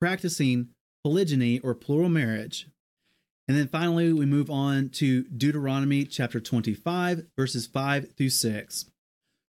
practicing 0.00 0.70
polygyny 1.04 1.58
or 1.60 1.74
plural 1.74 2.08
marriage. 2.08 2.66
And 3.48 3.56
then 3.56 3.68
finally, 3.68 4.12
we 4.12 4.26
move 4.26 4.50
on 4.50 4.90
to 4.90 5.24
Deuteronomy 5.24 6.04
chapter 6.04 6.40
25, 6.40 7.26
verses 7.36 7.66
5 7.66 8.12
through 8.16 8.30
6. 8.30 8.86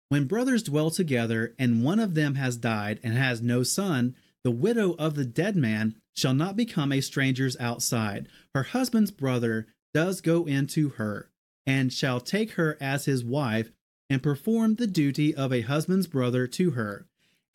When 0.07 0.25
brothers 0.25 0.63
dwell 0.63 0.89
together, 0.89 1.53
and 1.59 1.83
one 1.83 1.99
of 1.99 2.15
them 2.15 2.35
has 2.35 2.57
died 2.57 2.99
and 3.03 3.13
has 3.13 3.41
no 3.41 3.63
son, 3.63 4.15
the 4.43 4.51
widow 4.51 4.93
of 4.93 5.15
the 5.15 5.25
dead 5.25 5.55
man 5.55 5.95
shall 6.15 6.33
not 6.33 6.55
become 6.55 6.91
a 6.91 7.01
stranger's 7.01 7.57
outside. 7.59 8.27
Her 8.55 8.63
husband's 8.63 9.11
brother 9.11 9.67
does 9.93 10.21
go 10.21 10.45
in 10.45 10.67
to 10.67 10.89
her 10.89 11.29
and 11.65 11.93
shall 11.93 12.19
take 12.19 12.53
her 12.53 12.77
as 12.81 13.05
his 13.05 13.23
wife, 13.23 13.71
and 14.09 14.23
perform 14.23 14.75
the 14.75 14.87
duty 14.87 15.35
of 15.35 15.53
a 15.53 15.61
husband's 15.61 16.07
brother 16.07 16.47
to 16.47 16.71
her. 16.71 17.05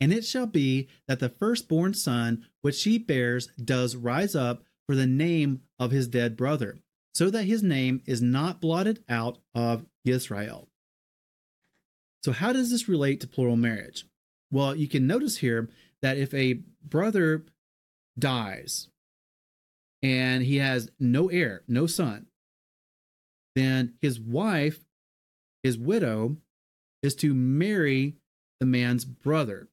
And 0.01 0.13
it 0.13 0.25
shall 0.25 0.47
be 0.47 0.89
that 1.07 1.21
the 1.21 1.29
firstborn 1.29 1.95
son 1.95 2.47
which 2.63 2.75
she 2.75 2.99
bears 2.99 3.49
does 3.63 3.97
rise 3.97 4.35
up 4.35 4.65
for 4.87 4.95
the 4.95 5.07
name 5.07 5.63
of 5.79 5.91
his 5.91 6.09
dead 6.09 6.37
brother, 6.37 6.79
so 7.15 7.31
that 7.31 7.45
his 7.45 7.63
name 7.63 8.03
is 8.07 8.21
not 8.21 8.61
blotted 8.61 9.03
out 9.09 9.39
of 9.55 9.87
Israel. 10.05 10.69
So, 12.23 12.33
how 12.33 12.53
does 12.53 12.71
this 12.71 12.89
relate 12.89 13.21
to 13.21 13.27
plural 13.27 13.57
marriage? 13.57 14.07
Well, 14.51 14.75
you 14.75 14.89
can 14.89 15.07
notice 15.07 15.39
here 15.39 15.69
that 16.03 16.19
if 16.19 16.33
a 16.35 16.61
brother 16.83 17.45
dies 18.19 18.89
and 20.03 20.43
he 20.43 20.57
has 20.57 20.91
no 20.99 21.29
heir, 21.29 21.63
no 21.67 21.87
son, 21.87 22.27
then 23.55 23.95
his 24.01 24.21
wife, 24.21 24.81
his 25.63 25.79
widow, 25.79 26.37
is 27.03 27.15
to 27.17 27.35
marry 27.35 28.17
the 28.61 28.67
man's 28.67 29.05
brother. 29.05 29.69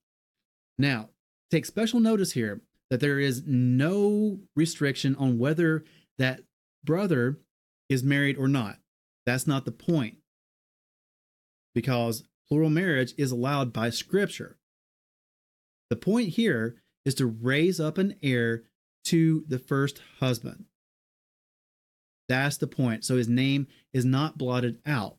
Now, 0.77 1.09
take 1.49 1.65
special 1.65 1.99
notice 1.99 2.31
here 2.33 2.61
that 2.89 2.99
there 2.99 3.19
is 3.19 3.43
no 3.45 4.39
restriction 4.55 5.15
on 5.15 5.37
whether 5.37 5.83
that 6.17 6.41
brother 6.83 7.39
is 7.89 8.03
married 8.03 8.37
or 8.37 8.47
not. 8.47 8.77
That's 9.25 9.47
not 9.47 9.65
the 9.65 9.71
point. 9.71 10.17
Because 11.73 12.23
plural 12.47 12.69
marriage 12.69 13.13
is 13.17 13.31
allowed 13.31 13.71
by 13.71 13.89
Scripture. 13.89 14.57
The 15.89 15.95
point 15.95 16.29
here 16.29 16.75
is 17.05 17.15
to 17.15 17.25
raise 17.25 17.79
up 17.79 17.97
an 17.97 18.15
heir 18.21 18.63
to 19.05 19.43
the 19.47 19.59
first 19.59 20.01
husband. 20.19 20.65
That's 22.29 22.57
the 22.57 22.67
point. 22.67 23.03
So 23.03 23.17
his 23.17 23.27
name 23.27 23.67
is 23.93 24.05
not 24.05 24.37
blotted 24.37 24.79
out. 24.85 25.17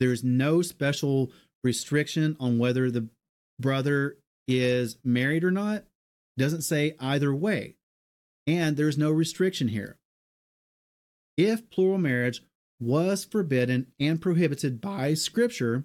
There's 0.00 0.24
no 0.24 0.62
special 0.62 1.30
restriction 1.62 2.36
on 2.40 2.58
whether 2.58 2.90
the 2.90 3.08
brother 3.60 4.16
is 4.48 4.98
married 5.04 5.44
or 5.44 5.50
not. 5.50 5.84
Doesn't 6.38 6.62
say 6.62 6.94
either 6.98 7.34
way. 7.34 7.76
And 8.46 8.76
there's 8.76 8.98
no 8.98 9.10
restriction 9.10 9.68
here. 9.68 9.98
If 11.36 11.70
plural 11.70 11.98
marriage 11.98 12.42
was 12.80 13.24
forbidden 13.24 13.86
and 14.00 14.20
prohibited 14.20 14.80
by 14.80 15.14
Scripture, 15.14 15.84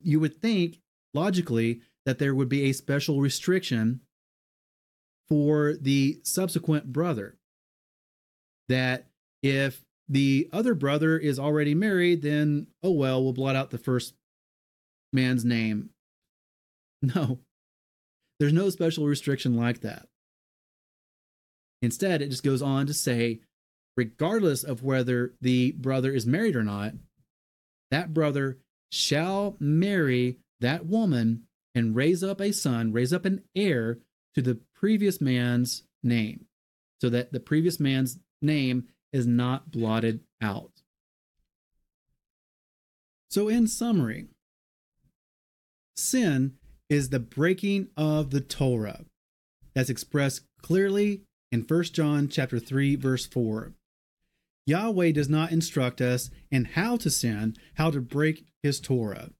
you 0.00 0.20
would 0.20 0.40
think 0.40 0.78
logically 1.12 1.80
that 2.06 2.18
there 2.18 2.34
would 2.34 2.48
be 2.48 2.64
a 2.64 2.72
special 2.72 3.20
restriction 3.20 4.00
for 5.28 5.74
the 5.80 6.20
subsequent 6.22 6.92
brother. 6.92 7.38
That 8.68 9.08
if 9.42 9.84
the 10.08 10.48
other 10.52 10.74
brother 10.74 11.18
is 11.18 11.38
already 11.38 11.74
married, 11.74 12.22
then 12.22 12.68
oh 12.82 12.92
well, 12.92 13.22
we'll 13.22 13.32
blot 13.32 13.56
out 13.56 13.70
the 13.70 13.78
first 13.78 14.14
man's 15.12 15.44
name. 15.44 15.90
No, 17.14 17.40
there's 18.40 18.52
no 18.52 18.70
special 18.70 19.06
restriction 19.06 19.56
like 19.56 19.80
that. 19.80 20.08
Instead, 21.82 22.22
it 22.22 22.30
just 22.30 22.42
goes 22.42 22.62
on 22.62 22.86
to 22.86 22.94
say, 22.94 23.40
regardless 23.96 24.64
of 24.64 24.82
whether 24.82 25.34
the 25.40 25.72
brother 25.72 26.12
is 26.12 26.26
married 26.26 26.56
or 26.56 26.64
not, 26.64 26.94
that 27.90 28.14
brother 28.14 28.58
shall 28.90 29.56
marry 29.60 30.38
that 30.60 30.86
woman 30.86 31.42
and 31.74 31.94
raise 31.94 32.24
up 32.24 32.40
a 32.40 32.52
son, 32.52 32.92
raise 32.92 33.12
up 33.12 33.24
an 33.24 33.42
heir 33.54 33.98
to 34.34 34.40
the 34.40 34.58
previous 34.74 35.20
man's 35.20 35.82
name, 36.02 36.46
so 37.00 37.10
that 37.10 37.32
the 37.32 37.40
previous 37.40 37.78
man's 37.78 38.18
name 38.40 38.84
is 39.12 39.26
not 39.26 39.70
blotted 39.70 40.20
out. 40.40 40.70
So, 43.30 43.48
in 43.48 43.66
summary, 43.66 44.28
sin 45.96 46.54
is 46.88 47.08
the 47.08 47.20
breaking 47.20 47.88
of 47.96 48.30
the 48.30 48.40
Torah 48.40 49.04
that's 49.74 49.90
expressed 49.90 50.42
clearly 50.62 51.22
in 51.50 51.62
1 51.62 51.82
John 51.84 52.28
chapter 52.28 52.58
3 52.58 52.96
verse 52.96 53.26
4. 53.26 53.72
Yahweh 54.66 55.12
does 55.12 55.28
not 55.28 55.52
instruct 55.52 56.00
us 56.00 56.30
in 56.50 56.64
how 56.64 56.96
to 56.96 57.10
sin, 57.10 57.54
how 57.74 57.90
to 57.90 58.00
break 58.00 58.46
his 58.62 58.80
Torah. 58.80 59.30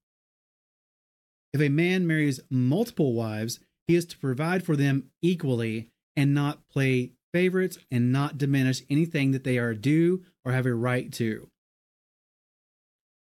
If 1.52 1.60
a 1.60 1.68
man 1.68 2.06
marries 2.06 2.40
multiple 2.50 3.14
wives, 3.14 3.60
he 3.86 3.94
is 3.94 4.04
to 4.06 4.18
provide 4.18 4.64
for 4.64 4.76
them 4.76 5.10
equally 5.22 5.88
and 6.16 6.34
not 6.34 6.68
play 6.68 7.12
favorites 7.32 7.78
and 7.90 8.12
not 8.12 8.38
diminish 8.38 8.82
anything 8.90 9.30
that 9.32 9.44
they 9.44 9.58
are 9.58 9.74
due 9.74 10.22
or 10.44 10.52
have 10.52 10.66
a 10.66 10.74
right 10.74 11.12
to. 11.12 11.48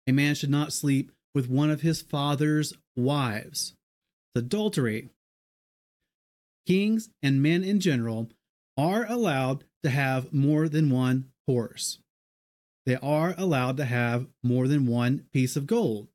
A 0.08 0.12
man 0.12 0.36
should 0.36 0.50
not 0.50 0.72
sleep 0.72 1.12
with 1.34 1.50
one 1.50 1.70
of 1.70 1.82
his 1.82 2.02
father's 2.02 2.74
wives. 2.96 3.77
Adultery. 4.38 5.10
Kings 6.66 7.10
and 7.22 7.42
men 7.42 7.64
in 7.64 7.80
general 7.80 8.30
are 8.78 9.06
allowed 9.10 9.64
to 9.84 9.90
have 9.90 10.32
more 10.32 10.70
than 10.70 10.90
one 10.90 11.32
horse. 11.48 12.00
They 12.86 12.96
are 12.98 13.36
allowed 13.38 13.78
to 13.78 13.86
have 13.86 14.28
more 14.44 14.68
than 14.68 14.88
one 14.88 15.26
piece 15.34 15.56
of 15.56 15.68
gold. 15.68 16.08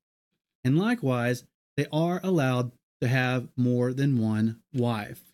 And 0.65 0.79
likewise, 0.79 1.45
they 1.77 1.87
are 1.93 2.21
allowed 2.23 2.73
to 3.01 3.09
have 3.09 3.49
more 3.57 3.93
than 3.93 4.19
one 4.19 4.61
wife. 4.73 5.33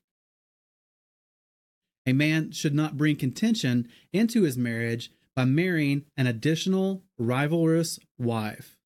A 2.07 2.13
man 2.13 2.53
should 2.53 2.75
not 2.75 2.97
bring 2.97 3.17
contention 3.17 3.89
into 4.13 4.45
his 4.45 4.57
marriage 4.57 5.13
by 5.37 5.45
marrying 5.45 6.07
an 6.17 6.27
additional 6.27 7.03
rivalrous 7.19 7.99
wife. 8.19 8.79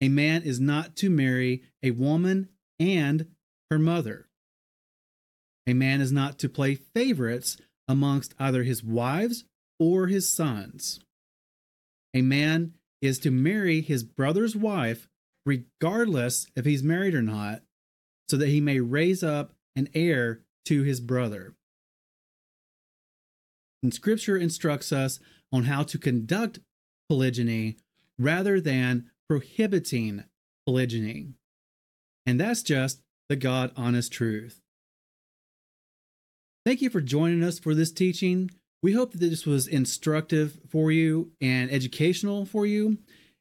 A 0.00 0.08
man 0.08 0.42
is 0.42 0.58
not 0.58 0.96
to 0.96 1.10
marry 1.10 1.62
a 1.82 1.90
woman 1.90 2.48
and 2.78 3.26
her 3.70 3.78
mother. 3.78 4.28
A 5.66 5.72
man 5.72 6.00
is 6.00 6.12
not 6.12 6.38
to 6.40 6.48
play 6.48 6.74
favorites 6.74 7.56
amongst 7.88 8.34
either 8.38 8.62
his 8.62 8.82
wives 8.82 9.44
or 9.78 10.06
his 10.06 10.34
sons. 10.34 11.00
A 12.14 12.22
man 12.22 12.74
is 13.00 13.18
to 13.20 13.30
marry 13.30 13.80
his 13.80 14.04
brother's 14.04 14.54
wife 14.54 15.08
regardless 15.46 16.46
if 16.56 16.64
he's 16.64 16.82
married 16.82 17.14
or 17.14 17.22
not, 17.22 17.62
so 18.30 18.36
that 18.36 18.48
he 18.48 18.60
may 18.60 18.80
raise 18.80 19.22
up 19.22 19.52
an 19.76 19.88
heir 19.94 20.40
to 20.64 20.82
his 20.82 21.00
brother. 21.00 21.54
And 23.82 23.92
scripture 23.92 24.36
instructs 24.36 24.92
us 24.92 25.20
on 25.52 25.64
how 25.64 25.82
to 25.82 25.98
conduct 25.98 26.60
polygyny 27.08 27.76
rather 28.18 28.60
than 28.60 29.10
prohibiting 29.28 30.24
polygyny. 30.66 31.34
And 32.26 32.40
that's 32.40 32.62
just 32.62 33.00
the 33.28 33.36
God 33.36 33.72
honest 33.76 34.12
truth. 34.12 34.60
Thank 36.64 36.80
you 36.80 36.90
for 36.90 37.00
joining 37.00 37.44
us 37.44 37.58
for 37.58 37.74
this 37.74 37.92
teaching. 37.92 38.50
We 38.82 38.92
hope 38.92 39.12
that 39.12 39.18
this 39.18 39.46
was 39.46 39.66
instructive 39.66 40.58
for 40.70 40.90
you 40.90 41.32
and 41.40 41.70
educational 41.70 42.44
for 42.46 42.66
you. 42.66 42.98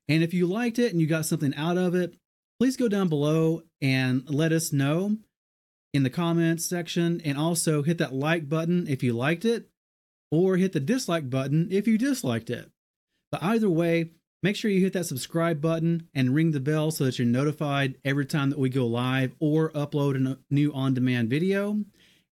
And 0.10 0.24
if 0.24 0.34
you 0.34 0.46
liked 0.46 0.80
it 0.80 0.92
and 0.92 1.02
you 1.02 1.08
got 1.08 1.26
something 1.26 1.56
out 1.56 1.78
of 1.78 1.96
it, 1.96 2.16
please 2.60 2.78
go 2.78 2.88
down 2.88 3.10
below 3.10 3.64
and 3.82 4.30
let 4.30 4.52
us 4.52 4.74
know 4.74 5.18
in 5.94 6.04
the 6.04 6.10
comments 6.10 6.66
section. 6.66 7.22
And 7.24 7.38
also 7.38 7.84
hit 7.84 7.98
that 8.00 8.14
like 8.14 8.50
button 8.50 8.88
if 8.88 9.04
you 9.04 9.14
liked 9.14 9.46
it, 9.46 9.70
or 10.32 10.58
hit 10.58 10.74
the 10.74 10.80
dislike 10.80 11.30
button 11.30 11.68
if 11.72 11.88
you 11.88 11.98
disliked 11.98 12.50
it. 12.50 12.70
But 13.32 13.44
either 13.44 13.70
way, 13.70 14.12
make 14.44 14.56
sure 14.56 14.70
you 14.70 14.82
hit 14.82 14.94
that 14.94 15.06
subscribe 15.06 15.62
button 15.62 16.08
and 16.14 16.36
ring 16.36 16.52
the 16.52 16.60
bell 16.60 16.92
so 16.92 17.06
that 17.06 17.18
you're 17.18 17.26
notified 17.26 17.96
every 18.06 18.26
time 18.26 18.50
that 18.52 18.60
we 18.60 18.70
go 18.70 18.86
live 18.86 19.34
or 19.40 19.72
upload 19.72 20.16
a 20.16 20.38
new 20.54 20.72
on 20.74 20.94
demand 20.94 21.30
video. 21.30 21.84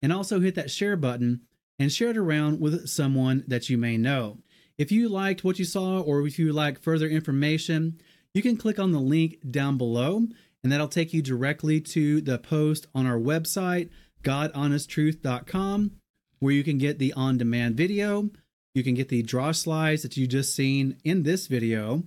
And 0.02 0.12
also 0.12 0.40
hit 0.40 0.54
that 0.54 0.70
share 0.70 0.96
button 0.96 1.42
and 1.78 1.92
share 1.92 2.10
it 2.10 2.16
around 2.16 2.60
with 2.60 2.88
someone 2.88 3.44
that 3.46 3.68
you 3.68 3.76
may 3.76 3.96
know. 3.96 4.38
If 4.78 4.90
you 4.90 5.08
liked 5.08 5.44
what 5.44 5.58
you 5.58 5.64
saw 5.64 6.00
or 6.00 6.26
if 6.26 6.38
you 6.38 6.52
like 6.52 6.80
further 6.80 7.06
information, 7.08 8.00
you 8.32 8.42
can 8.42 8.56
click 8.56 8.78
on 8.78 8.92
the 8.92 9.00
link 9.00 9.38
down 9.50 9.76
below 9.76 10.26
and 10.62 10.72
that'll 10.72 10.88
take 10.88 11.12
you 11.12 11.22
directly 11.22 11.80
to 11.80 12.20
the 12.20 12.38
post 12.38 12.86
on 12.94 13.06
our 13.06 13.18
website, 13.18 13.90
godhonesttruth.com, 14.22 15.92
where 16.38 16.52
you 16.52 16.64
can 16.64 16.78
get 16.78 16.98
the 16.98 17.12
on 17.12 17.38
demand 17.38 17.76
video. 17.76 18.30
You 18.78 18.84
can 18.84 18.94
get 18.94 19.08
the 19.08 19.24
draw 19.24 19.50
slides 19.50 20.02
that 20.02 20.16
you 20.16 20.28
just 20.28 20.54
seen 20.54 20.98
in 21.02 21.24
this 21.24 21.48
video, 21.48 22.04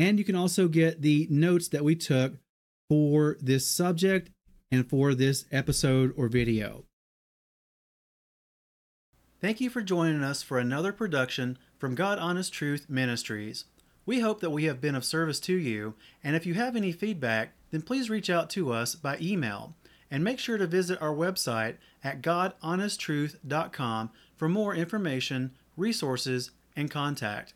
and 0.00 0.18
you 0.18 0.24
can 0.24 0.34
also 0.34 0.66
get 0.66 1.00
the 1.00 1.28
notes 1.30 1.68
that 1.68 1.84
we 1.84 1.94
took 1.94 2.34
for 2.90 3.36
this 3.40 3.68
subject 3.68 4.30
and 4.72 4.90
for 4.90 5.14
this 5.14 5.44
episode 5.52 6.12
or 6.16 6.26
video. 6.26 6.82
Thank 9.40 9.60
you 9.60 9.70
for 9.70 9.80
joining 9.80 10.24
us 10.24 10.42
for 10.42 10.58
another 10.58 10.92
production 10.92 11.56
from 11.78 11.94
God 11.94 12.18
Honest 12.18 12.52
Truth 12.52 12.86
Ministries. 12.90 13.66
We 14.04 14.18
hope 14.18 14.40
that 14.40 14.50
we 14.50 14.64
have 14.64 14.80
been 14.80 14.96
of 14.96 15.04
service 15.04 15.38
to 15.38 15.54
you, 15.54 15.94
and 16.24 16.34
if 16.34 16.44
you 16.46 16.54
have 16.54 16.74
any 16.74 16.90
feedback, 16.90 17.52
then 17.70 17.82
please 17.82 18.10
reach 18.10 18.28
out 18.28 18.50
to 18.50 18.72
us 18.72 18.96
by 18.96 19.18
email. 19.20 19.76
And 20.10 20.24
make 20.24 20.40
sure 20.40 20.58
to 20.58 20.66
visit 20.66 21.00
our 21.00 21.14
website 21.14 21.76
at 22.02 22.22
godhonesttruth.com 22.22 24.10
for 24.34 24.48
more 24.48 24.74
information, 24.74 25.50
resources, 25.78 26.50
and 26.76 26.90
contact. 26.90 27.54